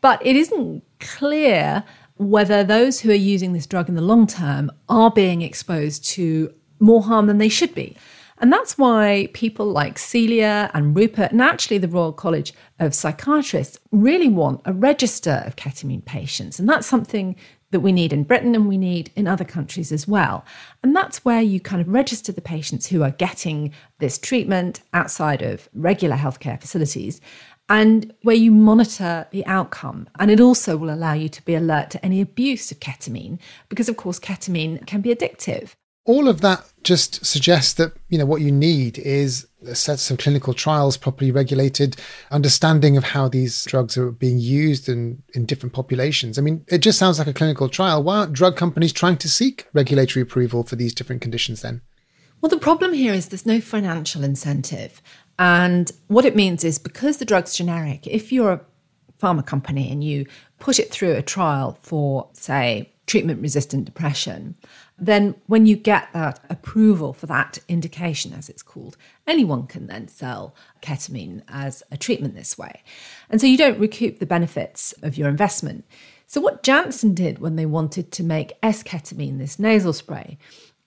But 0.00 0.24
it 0.24 0.36
isn't 0.36 0.82
clear 1.00 1.84
whether 2.16 2.64
those 2.64 3.00
who 3.00 3.10
are 3.10 3.14
using 3.14 3.52
this 3.52 3.66
drug 3.66 3.88
in 3.88 3.94
the 3.94 4.00
long 4.00 4.26
term 4.26 4.70
are 4.88 5.10
being 5.10 5.42
exposed 5.42 6.04
to 6.10 6.52
more 6.80 7.02
harm 7.02 7.26
than 7.26 7.38
they 7.38 7.48
should 7.48 7.74
be. 7.74 7.96
And 8.40 8.52
that's 8.52 8.78
why 8.78 9.28
people 9.32 9.66
like 9.66 9.98
Celia 9.98 10.70
and 10.74 10.96
Rupert, 10.96 11.32
and 11.32 11.42
actually 11.42 11.78
the 11.78 11.88
Royal 11.88 12.12
College 12.12 12.52
of 12.78 12.94
Psychiatrists, 12.94 13.78
really 13.90 14.28
want 14.28 14.60
a 14.64 14.72
register 14.72 15.42
of 15.44 15.56
ketamine 15.56 16.04
patients. 16.04 16.58
And 16.58 16.68
that's 16.68 16.86
something 16.86 17.36
that 17.70 17.80
we 17.80 17.92
need 17.92 18.12
in 18.12 18.24
Britain 18.24 18.54
and 18.54 18.68
we 18.68 18.78
need 18.78 19.10
in 19.14 19.26
other 19.26 19.44
countries 19.44 19.92
as 19.92 20.08
well. 20.08 20.44
And 20.82 20.96
that's 20.96 21.24
where 21.24 21.42
you 21.42 21.60
kind 21.60 21.82
of 21.82 21.88
register 21.88 22.32
the 22.32 22.40
patients 22.40 22.86
who 22.86 23.02
are 23.02 23.10
getting 23.10 23.72
this 23.98 24.18
treatment 24.18 24.80
outside 24.94 25.42
of 25.42 25.68
regular 25.74 26.16
healthcare 26.16 26.60
facilities 26.60 27.20
and 27.68 28.14
where 28.22 28.36
you 28.36 28.50
monitor 28.50 29.26
the 29.30 29.44
outcome. 29.44 30.08
And 30.18 30.30
it 30.30 30.40
also 30.40 30.76
will 30.76 30.92
allow 30.92 31.12
you 31.12 31.28
to 31.28 31.44
be 31.44 31.54
alert 31.54 31.90
to 31.90 32.04
any 32.04 32.20
abuse 32.20 32.70
of 32.70 32.80
ketamine 32.80 33.38
because, 33.68 33.88
of 33.88 33.98
course, 33.98 34.18
ketamine 34.18 34.86
can 34.86 35.02
be 35.02 35.14
addictive 35.14 35.74
all 36.08 36.26
of 36.26 36.40
that 36.40 36.64
just 36.84 37.24
suggests 37.24 37.74
that 37.74 37.92
you 38.08 38.16
know 38.16 38.24
what 38.24 38.40
you 38.40 38.50
need 38.50 38.98
is 38.98 39.46
a 39.66 39.74
set 39.74 40.10
of 40.10 40.16
clinical 40.16 40.54
trials 40.54 40.96
properly 40.96 41.30
regulated 41.30 41.96
understanding 42.30 42.96
of 42.96 43.04
how 43.04 43.28
these 43.28 43.64
drugs 43.64 43.98
are 43.98 44.10
being 44.10 44.38
used 44.38 44.88
in, 44.88 45.22
in 45.34 45.44
different 45.44 45.74
populations. 45.74 46.38
I 46.38 46.42
mean 46.42 46.64
it 46.68 46.78
just 46.78 46.98
sounds 46.98 47.18
like 47.18 47.28
a 47.28 47.34
clinical 47.34 47.68
trial. 47.68 48.02
Why 48.02 48.18
aren't 48.20 48.32
drug 48.32 48.56
companies 48.56 48.92
trying 48.92 49.18
to 49.18 49.28
seek 49.28 49.66
regulatory 49.74 50.22
approval 50.22 50.62
for 50.62 50.76
these 50.76 50.94
different 50.94 51.20
conditions 51.20 51.60
then? 51.60 51.82
Well 52.40 52.48
the 52.48 52.58
problem 52.58 52.94
here 52.94 53.12
is 53.12 53.28
there's 53.28 53.44
no 53.44 53.60
financial 53.60 54.24
incentive. 54.24 55.02
And 55.38 55.92
what 56.06 56.24
it 56.24 56.34
means 56.34 56.64
is 56.64 56.78
because 56.78 57.18
the 57.18 57.26
drug's 57.26 57.54
generic 57.54 58.06
if 58.06 58.32
you're 58.32 58.52
a 58.52 58.60
pharma 59.20 59.44
company 59.44 59.90
and 59.90 60.02
you 60.02 60.24
put 60.58 60.78
it 60.78 60.90
through 60.90 61.12
a 61.12 61.22
trial 61.22 61.78
for 61.82 62.30
say 62.32 62.94
treatment 63.08 63.40
resistant 63.42 63.84
depression 63.84 64.54
then 64.98 65.36
when 65.46 65.64
you 65.64 65.76
get 65.76 66.12
that 66.12 66.40
approval 66.50 67.12
for 67.12 67.26
that 67.26 67.58
indication, 67.68 68.32
as 68.32 68.48
it's 68.48 68.62
called, 68.62 68.96
anyone 69.26 69.66
can 69.66 69.86
then 69.86 70.08
sell 70.08 70.54
ketamine 70.82 71.42
as 71.48 71.84
a 71.92 71.96
treatment 71.96 72.34
this 72.34 72.58
way. 72.58 72.82
And 73.30 73.40
so 73.40 73.46
you 73.46 73.56
don't 73.56 73.78
recoup 73.78 74.18
the 74.18 74.26
benefits 74.26 74.92
of 75.02 75.16
your 75.16 75.28
investment. 75.28 75.84
So, 76.26 76.40
what 76.40 76.62
Janssen 76.62 77.14
did 77.14 77.38
when 77.38 77.56
they 77.56 77.64
wanted 77.64 78.10
to 78.12 78.24
make 78.24 78.58
S 78.62 78.82
ketamine, 78.82 79.38
this 79.38 79.58
nasal 79.58 79.92
spray, 79.92 80.36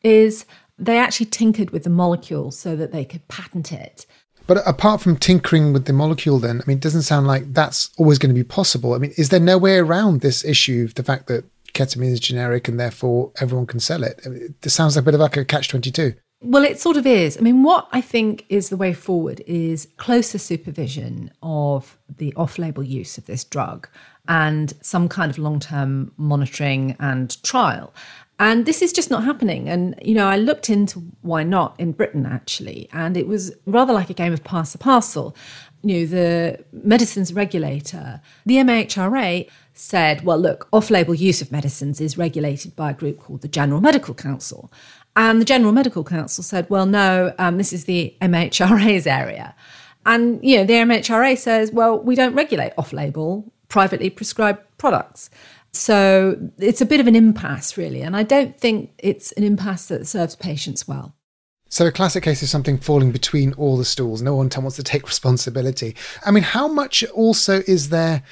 is 0.03 0.45
they 0.77 0.99
actually 0.99 1.27
tinkered 1.27 1.71
with 1.71 1.83
the 1.83 1.89
molecule 1.89 2.51
so 2.51 2.75
that 2.75 2.91
they 2.91 3.05
could 3.05 3.27
patent 3.27 3.71
it. 3.71 4.05
But 4.45 4.67
apart 4.67 5.01
from 5.01 5.17
tinkering 5.17 5.71
with 5.71 5.85
the 5.85 5.93
molecule, 5.93 6.37
then, 6.39 6.61
I 6.61 6.63
mean, 6.67 6.77
it 6.77 6.83
doesn't 6.83 7.03
sound 7.03 7.27
like 7.27 7.53
that's 7.53 7.91
always 7.97 8.17
going 8.17 8.33
to 8.33 8.39
be 8.39 8.43
possible. 8.43 8.93
I 8.93 8.97
mean, 8.97 9.13
is 9.17 9.29
there 9.29 9.39
no 9.39 9.57
way 9.57 9.77
around 9.77 10.21
this 10.21 10.43
issue 10.43 10.83
of 10.83 10.95
the 10.95 11.03
fact 11.03 11.27
that 11.27 11.45
ketamine 11.73 12.11
is 12.11 12.19
generic 12.19 12.67
and 12.67 12.79
therefore 12.79 13.31
everyone 13.39 13.67
can 13.67 13.79
sell 13.79 14.03
it. 14.03 14.21
This 14.61 14.73
sounds 14.73 14.97
a 14.97 15.01
bit 15.01 15.13
of 15.13 15.19
like 15.19 15.37
a 15.37 15.45
catch 15.45 15.69
22. 15.69 16.13
Well, 16.43 16.63
it 16.63 16.79
sort 16.79 16.97
of 16.97 17.05
is. 17.05 17.37
I 17.37 17.41
mean, 17.41 17.61
what 17.61 17.87
I 17.91 18.01
think 18.01 18.45
is 18.49 18.69
the 18.69 18.77
way 18.77 18.93
forward 18.93 19.43
is 19.45 19.87
closer 19.97 20.39
supervision 20.39 21.31
of 21.43 21.99
the 22.17 22.33
off 22.35 22.57
label 22.57 22.81
use 22.83 23.19
of 23.19 23.27
this 23.27 23.43
drug 23.43 23.87
and 24.27 24.73
some 24.81 25.07
kind 25.07 25.29
of 25.29 25.37
long 25.37 25.59
term 25.59 26.11
monitoring 26.17 26.95
and 26.99 27.41
trial. 27.43 27.93
And 28.41 28.65
this 28.65 28.81
is 28.81 28.91
just 28.91 29.11
not 29.11 29.23
happening. 29.23 29.69
And, 29.69 29.93
you 30.01 30.15
know, 30.15 30.27
I 30.27 30.35
looked 30.35 30.67
into 30.67 31.03
why 31.21 31.43
not 31.43 31.75
in 31.79 31.91
Britain 31.91 32.25
actually, 32.25 32.89
and 32.91 33.15
it 33.15 33.27
was 33.27 33.53
rather 33.67 33.93
like 33.93 34.09
a 34.09 34.15
game 34.15 34.33
of 34.33 34.43
pass 34.43 34.71
the 34.71 34.79
parcel. 34.79 35.35
You 35.83 35.99
know, 35.99 36.05
the 36.07 36.65
medicines 36.73 37.31
regulator, 37.33 38.19
the 38.47 38.55
MHRA, 38.55 39.47
said, 39.75 40.23
well, 40.23 40.39
look, 40.39 40.67
off 40.73 40.89
label 40.89 41.13
use 41.13 41.43
of 41.43 41.51
medicines 41.51 42.01
is 42.01 42.17
regulated 42.17 42.75
by 42.75 42.89
a 42.89 42.93
group 42.95 43.19
called 43.19 43.41
the 43.41 43.47
General 43.47 43.79
Medical 43.79 44.15
Council. 44.15 44.71
And 45.15 45.39
the 45.39 45.45
General 45.45 45.71
Medical 45.71 46.03
Council 46.03 46.43
said, 46.43 46.67
well, 46.67 46.87
no, 46.87 47.35
um, 47.37 47.59
this 47.59 47.71
is 47.71 47.85
the 47.85 48.15
MHRA's 48.23 49.05
area. 49.05 49.53
And, 50.07 50.43
you 50.43 50.57
know, 50.57 50.65
the 50.65 50.73
MHRA 50.73 51.37
says, 51.37 51.71
well, 51.71 51.99
we 51.99 52.15
don't 52.15 52.33
regulate 52.33 52.73
off 52.75 52.91
label 52.91 53.51
privately 53.71 54.09
prescribed 54.09 54.59
products. 54.77 55.29
So 55.73 56.37
it's 56.57 56.81
a 56.81 56.85
bit 56.85 56.99
of 56.99 57.07
an 57.07 57.15
impasse, 57.15 57.77
really. 57.77 58.01
And 58.01 58.15
I 58.15 58.23
don't 58.23 58.59
think 58.59 58.91
it's 58.97 59.31
an 59.33 59.43
impasse 59.43 59.87
that 59.87 60.07
serves 60.07 60.35
patients 60.35 60.87
well. 60.87 61.15
So 61.69 61.87
a 61.87 61.91
classic 61.91 62.23
case 62.23 62.43
is 62.43 62.51
something 62.51 62.77
falling 62.77 63.13
between 63.13 63.53
all 63.53 63.77
the 63.77 63.85
stools. 63.85 64.21
No 64.21 64.35
one 64.35 64.49
wants 64.57 64.75
to 64.75 64.83
take 64.83 65.07
responsibility. 65.07 65.95
I 66.25 66.31
mean, 66.31 66.43
how 66.43 66.67
much 66.67 67.03
also 67.13 67.61
is 67.67 67.89
there 67.89 68.23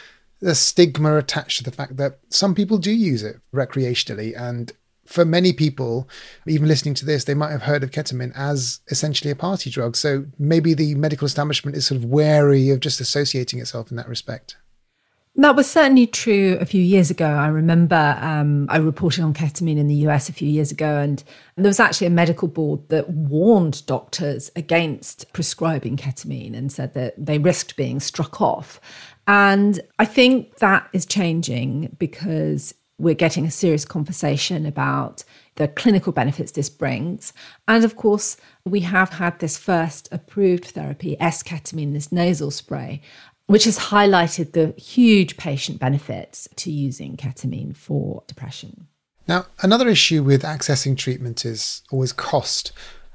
the 0.42 0.56
stigma 0.56 1.18
attached 1.18 1.58
to 1.58 1.64
the 1.64 1.72
fact 1.72 1.98
that 1.98 2.20
some 2.30 2.56
people 2.56 2.78
do 2.78 2.92
use 2.92 3.24
it 3.24 3.40
recreationally 3.54 4.40
and 4.40 4.72
for 5.10 5.26
many 5.26 5.54
people, 5.54 6.08
even 6.46 6.68
listening 6.68 6.94
to 6.94 7.06
this, 7.06 7.24
they 7.24 7.34
might 7.34 7.50
have 7.50 7.64
heard 7.64 7.84
of 7.84 7.90
ketamine 7.90 8.32
as 8.36 8.80
essentially 8.90 9.32
a 9.32 9.36
party 9.36 9.72
drug. 9.72 9.96
So 9.96 10.26
maybe 10.38 10.76
the 10.76 10.94
medical 10.94 11.26
establishment 11.26 11.76
is 11.76 11.88
sort 11.88 11.98
of 11.98 12.06
wary 12.06 12.70
of 12.70 12.80
just 12.80 13.02
associating 13.02 13.60
itself 13.60 13.90
in 13.90 13.98
that 13.98 14.08
respect. 14.08 14.58
That 15.40 15.56
was 15.56 15.72
certainly 15.72 16.06
true 16.06 16.58
a 16.60 16.66
few 16.66 16.82
years 16.82 17.10
ago. 17.10 17.26
I 17.26 17.48
remember 17.48 18.18
um, 18.20 18.66
I 18.68 18.76
reported 18.76 19.24
on 19.24 19.34
ketamine 19.34 19.78
in 19.78 19.88
the 19.88 19.96
US 20.08 20.28
a 20.28 20.34
few 20.34 20.50
years 20.50 20.70
ago, 20.70 20.98
and 20.98 21.24
there 21.56 21.70
was 21.70 21.80
actually 21.80 22.08
a 22.08 22.10
medical 22.10 22.50
board 22.50 22.90
that 22.90 23.10
warned 23.10 23.86
doctors 23.86 24.52
against 24.58 25.32
prescribing 25.32 25.96
ketamine 25.96 26.58
and 26.58 26.70
said 26.70 26.94
that 26.96 27.14
they 27.18 27.38
risked 27.38 27.78
being 27.78 28.02
struck 28.02 28.42
off. 28.42 28.82
And 29.28 29.80
I 29.98 30.04
think 30.04 30.58
that 30.58 30.90
is 30.92 31.06
changing 31.06 31.96
because 31.98 32.74
we're 32.98 33.16
getting 33.16 33.46
a 33.46 33.52
serious 33.52 33.86
conversation 33.86 34.66
about 34.66 35.24
the 35.56 35.70
clinical 35.70 36.12
benefits 36.12 36.52
this 36.52 36.70
brings. 36.70 37.32
And 37.68 37.86
of 37.86 37.96
course, 37.96 38.36
we 38.66 38.82
have 38.82 39.10
had 39.10 39.40
this 39.40 39.58
first 39.58 40.10
approved 40.12 40.66
therapy, 40.66 41.20
S 41.20 41.42
ketamine, 41.44 41.94
this 41.94 42.12
nasal 42.12 42.52
spray, 42.52 43.02
which 43.50 43.64
has 43.64 43.80
highlighted 43.80 44.52
the 44.52 44.80
huge 44.80 45.36
patient 45.36 45.80
benefits 45.80 46.48
to 46.56 46.72
using 46.72 47.18
ketamine 47.18 47.76
for 47.76 48.22
depression. 48.28 48.86
Now, 49.28 49.48
another 49.64 49.90
issue 49.90 50.22
with 50.22 50.44
accessing 50.44 50.96
treatment 50.96 51.46
is 51.46 51.82
always 51.90 52.14
cost. 52.14 52.72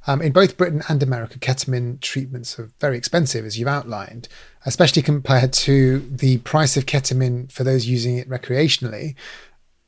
Um, 0.09 0.21
in 0.21 0.33
both 0.33 0.57
Britain 0.57 0.83
and 0.89 1.05
America, 1.05 1.39
ketamine 1.39 2.01
treatments 2.01 2.59
are 2.59 2.69
very 2.81 2.99
expensive, 2.99 3.45
as 3.45 3.57
you've 3.61 3.69
outlined, 3.69 4.27
especially 4.67 5.03
compared 5.03 5.53
to 5.53 6.01
the 6.01 6.39
price 6.39 6.77
of 6.77 6.85
ketamine 6.85 7.53
for 7.53 7.63
those 7.63 7.87
using 7.87 8.19
it 8.19 8.29
recreationally. 8.29 9.15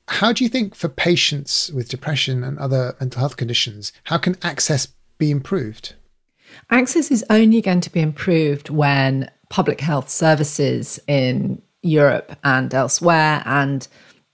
How 0.07 0.33
do 0.33 0.45
you 0.45 0.49
think 0.49 0.77
for 0.77 0.89
patients 0.89 1.73
with 1.73 1.89
depression 1.89 2.45
and 2.45 2.57
other 2.61 2.95
mental 3.01 3.19
health 3.19 3.37
conditions, 3.37 3.93
how 4.05 4.19
can 4.19 4.37
access 4.45 4.87
be 5.19 5.33
improved? 5.33 5.97
Access 6.71 7.11
is 7.11 7.25
only 7.31 7.61
going 7.61 7.81
to 7.81 7.91
be 7.91 8.01
improved 8.01 8.71
when 8.71 9.29
public 9.49 9.81
health 9.81 10.09
services 10.09 10.99
in 11.07 11.61
Europe 11.83 12.37
and 12.45 12.73
elsewhere 12.75 13.43
and 13.45 13.87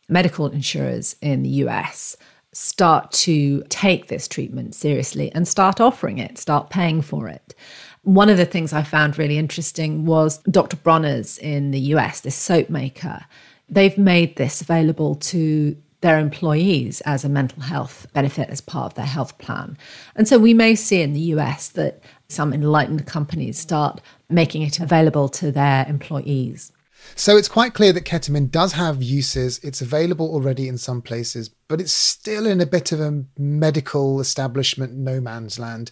medical 0.09 0.47
insurers 0.47 1.17
in 1.21 1.43
the 1.43 1.49
US 1.49 2.17
start 2.53 3.11
to 3.11 3.63
take 3.69 4.09
this 4.09 4.29
treatment 4.29 4.75
seriously 4.75 5.33
and 5.35 5.49
start 5.49 5.81
offering 5.81 6.19
it, 6.19 6.39
start 6.39 6.71
paying 6.71 7.01
for 7.01 7.29
it. 7.29 7.55
One 8.03 8.29
of 8.29 8.37
the 8.37 8.45
things 8.45 8.73
I 8.73 8.83
found 8.83 9.17
really 9.17 9.39
interesting 9.39 10.05
was 10.05 10.39
Dr. 10.51 10.77
Bronner's 10.77 11.39
in 11.39 11.71
the 11.71 11.81
US, 11.95 12.21
this 12.21 12.35
soap 12.35 12.69
maker. 12.69 13.25
They've 13.69 13.97
made 13.97 14.37
this 14.37 14.61
available 14.61 15.15
to 15.17 15.77
their 16.03 16.19
employees 16.19 17.01
as 17.03 17.25
a 17.25 17.29
mental 17.29 17.63
health 17.63 18.07
benefit 18.13 18.51
as 18.51 18.61
part 18.61 18.87
of 18.87 18.95
their 18.95 19.07
health 19.07 19.39
plan. 19.39 19.79
And 20.17 20.27
so 20.27 20.37
we 20.37 20.53
may 20.53 20.75
see 20.75 21.01
in 21.01 21.13
the 21.13 21.21
US 21.21 21.69
that 21.71 22.03
some 22.29 22.53
enlightened 22.53 23.07
companies 23.07 23.59
start 23.59 24.01
making 24.33 24.63
it 24.63 24.81
available 24.81 25.29
to 25.29 25.53
their 25.53 25.87
employees. 25.89 26.73
So 27.15 27.37
it's 27.37 27.49
quite 27.49 27.75
clear 27.75 27.93
that 27.93 28.05
ketamine 28.05 28.51
does 28.51 28.73
have 28.73 29.03
uses. 29.03 29.59
It's 29.59 29.81
available 29.83 30.33
already 30.33 30.69
in 30.69 30.79
some 30.79 31.03
places, 31.03 31.49
but 31.69 31.81
it's 31.81 31.93
still 31.93 32.47
in 32.47 32.61
a 32.61 32.67
bit 32.67 32.93
of 32.93 33.01
a 33.01 33.25
medical 33.37 34.21
establishment 34.21 34.95
no 34.95 35.21
man's 35.21 35.59
land. 35.59 35.91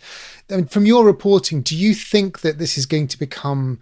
I 0.50 0.56
mean, 0.56 0.66
from 0.66 0.86
your 0.86 1.04
reporting, 1.04 1.62
do 1.62 1.76
you 1.76 1.94
think 1.94 2.40
that 2.40 2.58
this 2.58 2.78
is 2.78 2.86
going 2.86 3.08
to 3.08 3.18
become 3.18 3.80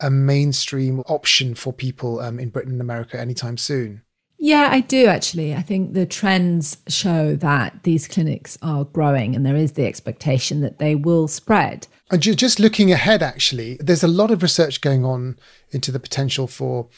a 0.00 0.10
mainstream 0.10 1.00
option 1.00 1.54
for 1.54 1.72
people 1.72 2.20
um, 2.20 2.40
in 2.40 2.48
Britain 2.48 2.72
and 2.72 2.80
America 2.80 3.20
anytime 3.20 3.56
soon? 3.56 4.02
Yeah, 4.42 4.70
I 4.72 4.80
do 4.80 5.06
actually. 5.06 5.54
I 5.54 5.60
think 5.60 5.92
the 5.92 6.06
trends 6.06 6.78
show 6.88 7.36
that 7.36 7.82
these 7.82 8.08
clinics 8.08 8.56
are 8.62 8.84
growing 8.84 9.36
and 9.36 9.44
there 9.44 9.54
is 9.54 9.72
the 9.72 9.84
expectation 9.84 10.62
that 10.62 10.78
they 10.78 10.94
will 10.94 11.28
spread. 11.28 11.86
Uh, 12.10 12.14
and 12.14 12.22
just 12.22 12.58
looking 12.58 12.90
ahead, 12.90 13.22
actually, 13.22 13.76
there's 13.80 14.02
a 14.02 14.08
lot 14.08 14.30
of 14.30 14.42
research 14.42 14.80
going 14.80 15.04
on 15.04 15.38
into 15.72 15.92
the 15.92 16.00
potential 16.00 16.46
for 16.46 16.88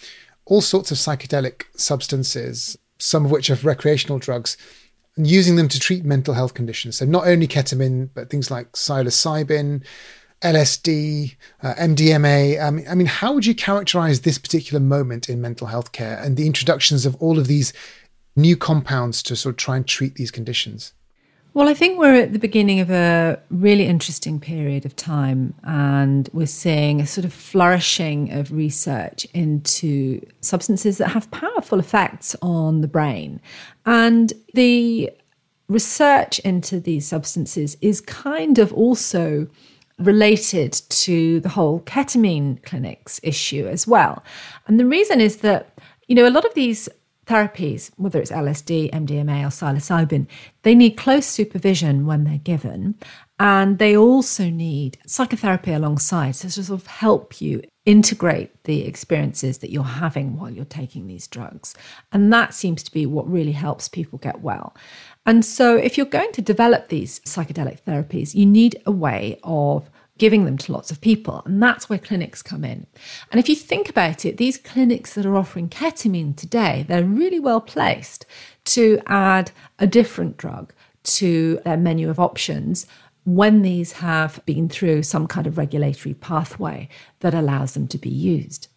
all 0.44 0.60
sorts 0.60 0.92
of 0.92 0.98
psychedelic 0.98 1.64
substances, 1.76 2.78
some 2.98 3.24
of 3.24 3.32
which 3.32 3.50
are 3.50 3.56
recreational 3.56 4.20
drugs, 4.20 4.56
and 5.16 5.26
using 5.26 5.56
them 5.56 5.68
to 5.68 5.80
treat 5.80 6.04
mental 6.04 6.34
health 6.34 6.54
conditions. 6.54 6.96
So 6.96 7.06
not 7.06 7.26
only 7.26 7.48
ketamine, 7.48 8.10
but 8.14 8.30
things 8.30 8.52
like 8.52 8.70
psilocybin, 8.72 9.84
LSD, 10.42 11.36
uh, 11.62 11.74
MDMA. 11.74 12.60
Um, 12.60 12.82
I 12.88 12.94
mean, 12.94 13.06
how 13.06 13.32
would 13.32 13.46
you 13.46 13.54
characterize 13.54 14.20
this 14.20 14.38
particular 14.38 14.80
moment 14.80 15.28
in 15.28 15.40
mental 15.40 15.66
health 15.66 15.92
care 15.92 16.18
and 16.22 16.36
the 16.36 16.46
introductions 16.46 17.06
of 17.06 17.14
all 17.16 17.38
of 17.38 17.46
these 17.46 17.72
new 18.36 18.56
compounds 18.56 19.22
to 19.24 19.36
sort 19.36 19.52
of 19.52 19.56
try 19.56 19.76
and 19.76 19.86
treat 19.86 20.16
these 20.16 20.30
conditions? 20.30 20.92
Well, 21.54 21.68
I 21.68 21.74
think 21.74 21.98
we're 21.98 22.14
at 22.14 22.32
the 22.32 22.38
beginning 22.38 22.80
of 22.80 22.90
a 22.90 23.38
really 23.50 23.86
interesting 23.86 24.40
period 24.40 24.86
of 24.86 24.96
time, 24.96 25.52
and 25.62 26.30
we're 26.32 26.46
seeing 26.46 26.98
a 26.98 27.06
sort 27.06 27.26
of 27.26 27.32
flourishing 27.34 28.32
of 28.32 28.50
research 28.52 29.26
into 29.34 30.26
substances 30.40 30.96
that 30.96 31.08
have 31.08 31.30
powerful 31.30 31.78
effects 31.78 32.34
on 32.40 32.80
the 32.80 32.88
brain. 32.88 33.38
And 33.84 34.32
the 34.54 35.12
research 35.68 36.38
into 36.38 36.80
these 36.80 37.06
substances 37.06 37.76
is 37.82 38.00
kind 38.00 38.58
of 38.58 38.72
also 38.72 39.46
related 40.02 40.72
to 40.72 41.40
the 41.40 41.48
whole 41.48 41.80
ketamine 41.80 42.62
clinics 42.62 43.20
issue 43.22 43.66
as 43.66 43.86
well. 43.86 44.22
And 44.66 44.78
the 44.78 44.86
reason 44.86 45.20
is 45.20 45.38
that, 45.38 45.78
you 46.08 46.14
know, 46.14 46.26
a 46.26 46.30
lot 46.30 46.44
of 46.44 46.54
these 46.54 46.88
therapies, 47.26 47.90
whether 47.96 48.20
it's 48.20 48.30
LSD, 48.30 48.90
MDMA, 48.90 49.44
or 49.44 49.48
psilocybin, 49.48 50.26
they 50.62 50.74
need 50.74 50.96
close 50.96 51.26
supervision 51.26 52.06
when 52.06 52.24
they're 52.24 52.38
given. 52.38 52.96
And 53.38 53.78
they 53.78 53.96
also 53.96 54.50
need 54.50 54.98
psychotherapy 55.06 55.72
alongside 55.72 56.34
to 56.34 56.50
sort 56.50 56.68
of 56.68 56.86
help 56.86 57.40
you 57.40 57.62
integrate 57.84 58.62
the 58.64 58.84
experiences 58.86 59.58
that 59.58 59.70
you're 59.70 59.82
having 59.82 60.36
while 60.36 60.50
you're 60.50 60.64
taking 60.64 61.06
these 61.06 61.26
drugs. 61.26 61.74
And 62.12 62.32
that 62.32 62.54
seems 62.54 62.82
to 62.84 62.92
be 62.92 63.06
what 63.06 63.28
really 63.28 63.52
helps 63.52 63.88
people 63.88 64.18
get 64.18 64.40
well. 64.42 64.76
And 65.26 65.44
so, 65.44 65.76
if 65.76 65.96
you're 65.96 66.06
going 66.06 66.32
to 66.32 66.42
develop 66.42 66.88
these 66.88 67.20
psychedelic 67.20 67.82
therapies, 67.82 68.34
you 68.34 68.46
need 68.46 68.80
a 68.86 68.92
way 68.92 69.38
of 69.42 69.90
giving 70.22 70.44
them 70.44 70.56
to 70.56 70.70
lots 70.70 70.92
of 70.92 71.00
people. 71.00 71.42
And 71.46 71.60
that's 71.60 71.88
where 71.88 71.98
clinics 71.98 72.42
come 72.42 72.62
in. 72.62 72.86
And 73.32 73.40
if 73.40 73.48
you 73.48 73.56
think 73.56 73.88
about 73.88 74.24
it, 74.24 74.36
these 74.36 74.56
clinics 74.56 75.14
that 75.14 75.26
are 75.26 75.34
offering 75.34 75.68
ketamine 75.68 76.36
today, 76.36 76.84
they're 76.86 77.02
really 77.02 77.40
well 77.40 77.60
placed 77.60 78.24
to 78.66 79.00
add 79.06 79.50
a 79.80 79.86
different 79.88 80.36
drug 80.36 80.72
to 81.18 81.60
their 81.64 81.76
menu 81.76 82.08
of 82.08 82.20
options 82.20 82.86
when 83.24 83.62
these 83.62 83.94
have 83.94 84.40
been 84.46 84.68
through 84.68 85.02
some 85.02 85.26
kind 85.26 85.48
of 85.48 85.58
regulatory 85.58 86.14
pathway 86.14 86.88
that 87.18 87.34
allows 87.34 87.74
them 87.74 87.88
to 87.88 87.98
be 87.98 88.08
used. 88.08 88.68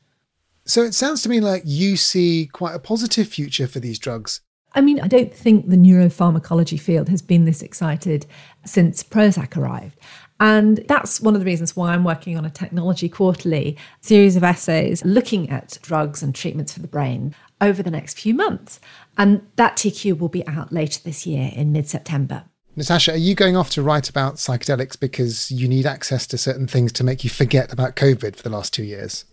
So 0.65 0.81
it 0.81 0.95
sounds 0.95 1.21
to 1.21 1.29
me 1.29 1.41
like 1.41 1.61
you 1.63 1.95
see 1.95 2.49
quite 2.51 2.73
a 2.73 2.79
positive 2.79 3.27
future 3.27 3.67
for 3.67 3.79
these 3.79 3.99
drugs. 3.99 4.41
I 4.73 4.81
mean, 4.81 4.99
I 4.99 5.07
don't 5.07 5.33
think 5.33 5.69
the 5.69 5.77
neuropharmacology 5.77 6.79
field 6.79 7.07
has 7.07 7.21
been 7.21 7.45
this 7.45 7.61
excited 7.61 8.25
since 8.65 9.03
Prozac 9.03 9.55
arrived. 9.55 9.97
And 10.39 10.83
that's 10.87 11.21
one 11.21 11.33
of 11.33 11.39
the 11.39 11.45
reasons 11.45 11.75
why 11.75 11.93
I'm 11.93 12.03
working 12.03 12.37
on 12.37 12.45
a 12.45 12.49
technology 12.49 13.07
quarterly 13.07 13.77
series 14.01 14.35
of 14.35 14.43
essays 14.43 15.03
looking 15.05 15.49
at 15.49 15.77
drugs 15.81 16.21
and 16.21 16.35
treatments 16.35 16.73
for 16.73 16.81
the 16.81 16.87
brain 16.87 17.33
over 17.61 17.81
the 17.81 17.91
next 17.91 18.19
few 18.19 18.33
months. 18.33 18.79
And 19.17 19.47
that 19.55 19.77
TQ 19.77 20.19
will 20.19 20.29
be 20.29 20.45
out 20.47 20.73
later 20.73 20.99
this 21.03 21.25
year 21.25 21.51
in 21.55 21.71
mid 21.71 21.87
September. 21.87 22.43
Natasha, 22.75 23.13
are 23.13 23.17
you 23.17 23.35
going 23.35 23.55
off 23.55 23.69
to 23.71 23.81
write 23.81 24.09
about 24.09 24.35
psychedelics 24.35 24.99
because 24.99 25.49
you 25.49 25.69
need 25.69 25.85
access 25.85 26.27
to 26.27 26.37
certain 26.37 26.67
things 26.67 26.91
to 26.93 27.05
make 27.05 27.23
you 27.23 27.29
forget 27.29 27.71
about 27.71 27.95
COVID 27.95 28.35
for 28.35 28.43
the 28.43 28.49
last 28.49 28.73
two 28.73 28.83
years? 28.83 29.23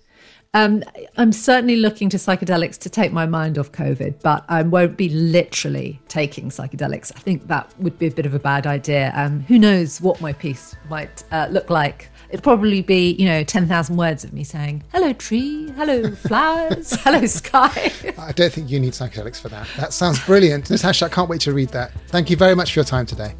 Um, 0.54 0.84
I'm 1.16 1.32
certainly 1.32 1.76
looking 1.76 2.10
to 2.10 2.18
psychedelics 2.18 2.76
to 2.80 2.90
take 2.90 3.10
my 3.10 3.24
mind 3.24 3.56
off 3.56 3.72
COVID, 3.72 4.20
but 4.20 4.44
I 4.50 4.62
won't 4.62 4.98
be 4.98 5.08
literally 5.08 5.98
taking 6.08 6.50
psychedelics. 6.50 7.10
I 7.16 7.20
think 7.20 7.46
that 7.46 7.72
would 7.78 7.98
be 7.98 8.08
a 8.08 8.10
bit 8.10 8.26
of 8.26 8.34
a 8.34 8.38
bad 8.38 8.66
idea. 8.66 9.12
Um, 9.14 9.40
who 9.40 9.58
knows 9.58 10.02
what 10.02 10.20
my 10.20 10.34
piece 10.34 10.76
might 10.90 11.24
uh, 11.32 11.48
look 11.50 11.70
like? 11.70 12.10
It'd 12.28 12.42
probably 12.42 12.82
be, 12.82 13.12
you 13.12 13.24
know, 13.24 13.42
10,000 13.42 13.96
words 13.96 14.24
of 14.24 14.34
me 14.34 14.44
saying, 14.44 14.84
hello, 14.92 15.14
tree, 15.14 15.70
hello, 15.70 16.14
flowers, 16.16 16.92
hello, 17.00 17.24
sky. 17.24 17.90
I 18.18 18.32
don't 18.32 18.52
think 18.52 18.70
you 18.70 18.78
need 18.78 18.92
psychedelics 18.92 19.40
for 19.40 19.48
that. 19.48 19.66
That 19.78 19.94
sounds 19.94 20.22
brilliant. 20.26 20.68
Natasha, 20.68 21.06
I 21.06 21.08
can't 21.08 21.30
wait 21.30 21.40
to 21.42 21.54
read 21.54 21.70
that. 21.70 21.92
Thank 22.08 22.28
you 22.28 22.36
very 22.36 22.54
much 22.54 22.74
for 22.74 22.80
your 22.80 22.84
time 22.84 23.06
today. 23.06 23.34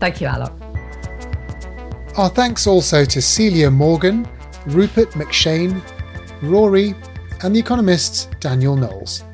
Thank 0.00 0.22
you, 0.22 0.28
Alok. 0.28 0.54
Our 2.16 2.30
thanks 2.30 2.66
also 2.66 3.04
to 3.04 3.20
Celia 3.20 3.70
Morgan, 3.70 4.26
Rupert 4.66 5.10
McShane, 5.10 5.82
Rory, 6.42 6.94
and 7.42 7.54
The 7.54 7.60
Economist's 7.60 8.26
Daniel 8.40 8.76
Knowles. 8.76 9.24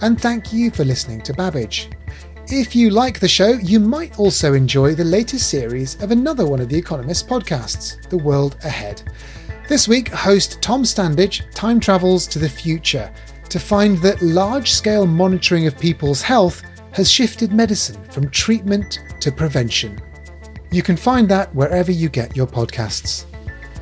And 0.00 0.20
thank 0.20 0.52
you 0.52 0.70
for 0.70 0.84
listening 0.84 1.22
to 1.22 1.34
Babbage. 1.34 1.90
If 2.48 2.76
you 2.76 2.90
like 2.90 3.18
the 3.18 3.28
show, 3.28 3.50
you 3.54 3.80
might 3.80 4.18
also 4.18 4.54
enjoy 4.54 4.94
the 4.94 5.04
latest 5.04 5.50
series 5.50 6.00
of 6.02 6.10
another 6.10 6.46
one 6.46 6.60
of 6.60 6.68
The 6.68 6.78
Economist's 6.78 7.28
podcasts, 7.28 8.08
The 8.08 8.18
World 8.18 8.56
Ahead. 8.62 9.02
This 9.68 9.88
week, 9.88 10.08
host 10.08 10.62
Tom 10.62 10.84
Standage 10.84 11.50
time 11.52 11.80
travels 11.80 12.26
to 12.28 12.38
the 12.38 12.48
future 12.48 13.12
to 13.48 13.58
find 13.58 13.98
that 13.98 14.22
large 14.22 14.70
scale 14.70 15.06
monitoring 15.06 15.66
of 15.66 15.78
people's 15.78 16.22
health 16.22 16.62
has 16.92 17.10
shifted 17.10 17.52
medicine 17.52 18.02
from 18.10 18.30
treatment 18.30 19.00
to 19.20 19.32
prevention. 19.32 20.00
You 20.70 20.82
can 20.82 20.96
find 20.96 21.28
that 21.28 21.54
wherever 21.54 21.90
you 21.90 22.08
get 22.08 22.36
your 22.36 22.46
podcasts. 22.46 23.24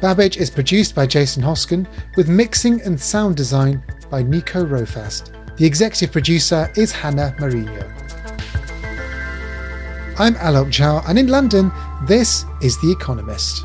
Babbage 0.05 0.37
is 0.37 0.51
produced 0.51 0.95
by 0.95 1.07
Jason 1.07 1.43
Hoskin 1.43 1.87
with 2.15 2.29
mixing 2.29 2.83
and 2.83 3.01
sound 3.01 3.39
design 3.39 3.83
by 4.11 4.23
Nico 4.23 4.63
Rofast. 4.63 5.31
The 5.57 5.65
executive 5.65 6.13
producer 6.13 6.71
is 6.77 6.93
Hannah 6.93 7.35
Marino. 7.41 7.91
I'm 10.19 10.35
Alok 10.35 10.67
Jha, 10.67 11.09
and 11.09 11.19
in 11.19 11.29
London, 11.29 11.73
this 12.07 12.45
is 12.61 12.79
The 12.83 12.93
Economist. 12.93 13.65